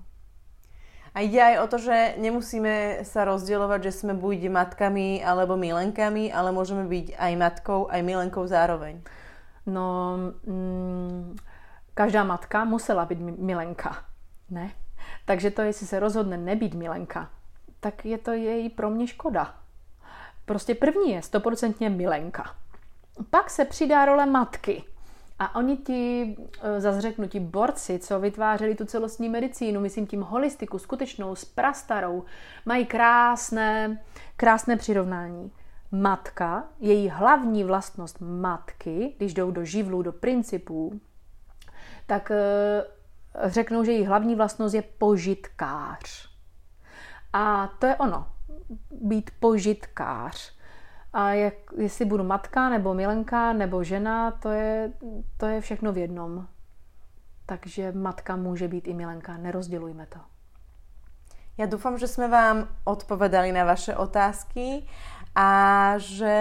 A 1.14 1.22
ide 1.22 1.38
aj 1.38 1.56
o 1.62 1.66
to, 1.70 1.78
že 1.78 2.18
nemusíme 2.18 3.06
sa 3.06 3.22
rozdielovať, 3.22 3.86
že 3.86 4.02
sme 4.02 4.18
buď 4.18 4.50
matkami 4.50 5.22
alebo 5.22 5.54
milenkami, 5.54 6.34
ale 6.34 6.50
môžeme 6.50 6.90
byť 6.90 7.14
aj 7.14 7.32
matkou, 7.38 7.86
aj 7.86 8.02
milenkou 8.02 8.42
zároveň. 8.50 8.98
No, 9.62 10.18
mm, 10.42 11.38
každá 11.94 12.26
matka 12.26 12.64
musela 12.66 13.06
být 13.06 13.22
milenka, 13.38 14.04
ne? 14.50 14.74
Takže 15.24 15.50
to, 15.50 15.62
jestli 15.62 15.86
se 15.86 16.00
rozhodne 16.00 16.36
nebýt 16.36 16.74
milenka, 16.74 17.30
tak 17.80 18.04
je 18.04 18.18
to 18.18 18.32
její 18.32 18.70
pro 18.70 18.90
mě 18.90 19.06
škoda. 19.06 19.54
Prostě 20.44 20.74
první 20.74 21.12
je 21.12 21.22
stoprocentně 21.22 21.90
milenka. 21.90 22.56
Pak 23.30 23.50
se 23.50 23.64
přidá 23.64 24.04
role 24.04 24.26
matky. 24.26 24.84
A 25.38 25.54
oni 25.54 25.76
ti, 25.76 26.36
e, 26.62 26.80
zase 26.80 27.00
řeknu, 27.00 27.28
ti 27.28 27.40
borci, 27.40 27.98
co 27.98 28.20
vytvářeli 28.20 28.74
tu 28.74 28.84
celostní 28.84 29.28
medicínu, 29.28 29.80
myslím 29.80 30.06
tím 30.06 30.20
holistiku, 30.20 30.78
skutečnou, 30.78 31.34
s 31.34 31.44
prastarou, 31.44 32.24
mají 32.66 32.86
krásné, 32.86 34.02
krásné 34.36 34.76
přirovnání. 34.76 35.52
Matka, 35.92 36.64
její 36.80 37.08
hlavní 37.08 37.64
vlastnost 37.64 38.20
matky, 38.20 39.14
když 39.16 39.34
jdou 39.34 39.50
do 39.50 39.64
živlů, 39.64 40.02
do 40.02 40.12
principů, 40.12 41.00
tak 42.06 42.30
e, 42.30 42.36
řeknou, 43.44 43.84
že 43.84 43.92
její 43.92 44.04
hlavní 44.04 44.34
vlastnost 44.34 44.74
je 44.74 44.82
požitkář. 44.82 46.30
A 47.32 47.66
to 47.78 47.86
je 47.86 47.96
ono, 47.96 48.26
být 48.90 49.30
požitkář. 49.40 50.54
A 51.14 51.30
jak, 51.30 51.54
jestli 51.76 52.04
budu 52.04 52.24
matka, 52.24 52.68
nebo 52.68 52.94
milenka, 52.94 53.52
nebo 53.52 53.84
žena, 53.84 54.30
to 54.30 54.50
je, 54.50 54.92
to 55.36 55.46
je 55.46 55.60
všechno 55.60 55.92
v 55.92 55.98
jednom. 55.98 56.46
Takže 57.46 57.92
matka 57.92 58.36
může 58.36 58.68
být 58.68 58.88
i 58.88 58.94
milenka, 58.94 59.36
nerozdělujme 59.36 60.06
to. 60.06 60.18
Já 61.58 61.66
doufám, 61.66 61.98
že 61.98 62.08
jsme 62.08 62.28
vám 62.28 62.68
odpovedali 62.84 63.52
na 63.52 63.64
vaše 63.64 63.96
otázky 63.96 64.86
a 65.34 65.94
že 65.98 66.34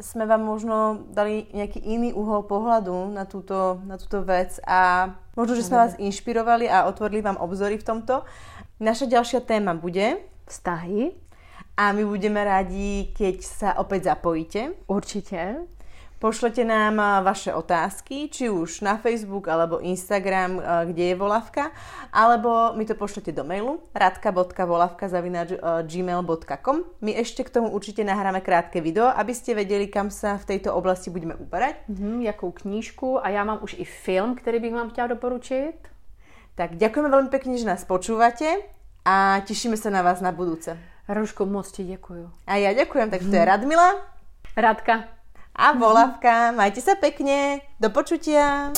jsme 0.00 0.26
vám 0.26 0.42
možno 0.42 0.98
dali 1.10 1.46
nějaký 1.54 1.90
jiný 1.90 2.12
úhol 2.12 2.42
pohľadu 2.42 3.10
na 3.14 3.24
túto, 3.24 3.80
na 3.84 3.98
túto 3.98 4.22
vec 4.22 4.60
a 4.66 5.10
možno, 5.36 5.54
že 5.54 5.62
jsme 5.62 5.76
vás 5.76 5.94
inšpirovali 5.98 6.70
a 6.70 6.84
otvorili 6.84 7.22
vám 7.22 7.36
obzory 7.36 7.78
v 7.78 7.84
tomto. 7.84 8.22
Naša 8.80 9.06
ďalšia 9.06 9.40
téma 9.42 9.74
bude 9.74 10.22
vztahy 10.46 11.18
a 11.78 11.94
my 11.94 12.02
budeme 12.02 12.42
rádi, 12.42 13.14
keď 13.14 13.36
sa 13.38 13.78
opäť 13.78 14.10
zapojíte. 14.10 14.74
Určite. 14.90 15.62
Pošlete 16.18 16.66
nám 16.66 17.22
vaše 17.22 17.54
otázky, 17.54 18.26
či 18.26 18.50
už 18.50 18.82
na 18.82 18.98
Facebook 18.98 19.46
alebo 19.46 19.78
Instagram, 19.78 20.58
kde 20.90 21.14
je 21.14 21.16
volavka, 21.16 21.70
alebo 22.10 22.74
mi 22.74 22.82
to 22.82 22.98
pošlete 22.98 23.30
do 23.30 23.46
mailu 23.46 23.78
radka.volavka.gmail.com 23.94 26.76
My 26.98 27.14
ešte 27.14 27.46
k 27.46 27.54
tomu 27.54 27.70
určite 27.70 28.02
nahráme 28.02 28.42
krátke 28.42 28.82
video, 28.82 29.14
aby 29.14 29.30
ste 29.30 29.54
vedeli, 29.54 29.86
kam 29.86 30.10
sa 30.10 30.34
v 30.42 30.58
tejto 30.58 30.74
oblasti 30.74 31.14
budeme 31.14 31.38
uberať. 31.38 31.86
Mm, 31.86 32.26
jakou 32.26 32.50
knížku 32.50 33.22
a 33.22 33.30
já 33.30 33.46
mám 33.46 33.62
už 33.62 33.78
i 33.78 33.86
film, 33.86 34.34
který 34.34 34.58
bych 34.58 34.74
vám 34.74 34.90
chtěla 34.90 35.06
doporučit. 35.06 35.78
Tak 36.58 36.74
ďakujeme 36.74 37.06
veľmi 37.06 37.30
pekne, 37.30 37.54
že 37.54 37.70
nás 37.70 37.86
počúvate 37.86 38.66
a 39.06 39.38
tešíme 39.46 39.78
sa 39.78 39.94
na 39.94 40.02
vás 40.02 40.18
na 40.18 40.34
budúce. 40.34 40.97
Ruško, 41.08 41.46
moc 41.46 41.72
ti 41.72 41.84
děkuju. 41.84 42.32
A 42.46 42.54
já 42.54 42.72
děkujem, 42.72 43.10
takže 43.10 43.30
to 43.30 43.36
je 43.36 43.44
Radmila. 43.44 43.94
Radka. 44.56 45.04
A 45.56 45.72
Volavka. 45.72 46.52
Majte 46.52 46.78
sa 46.80 46.94
pekne. 46.94 47.58
Do 47.82 47.90
počutia. 47.90 48.70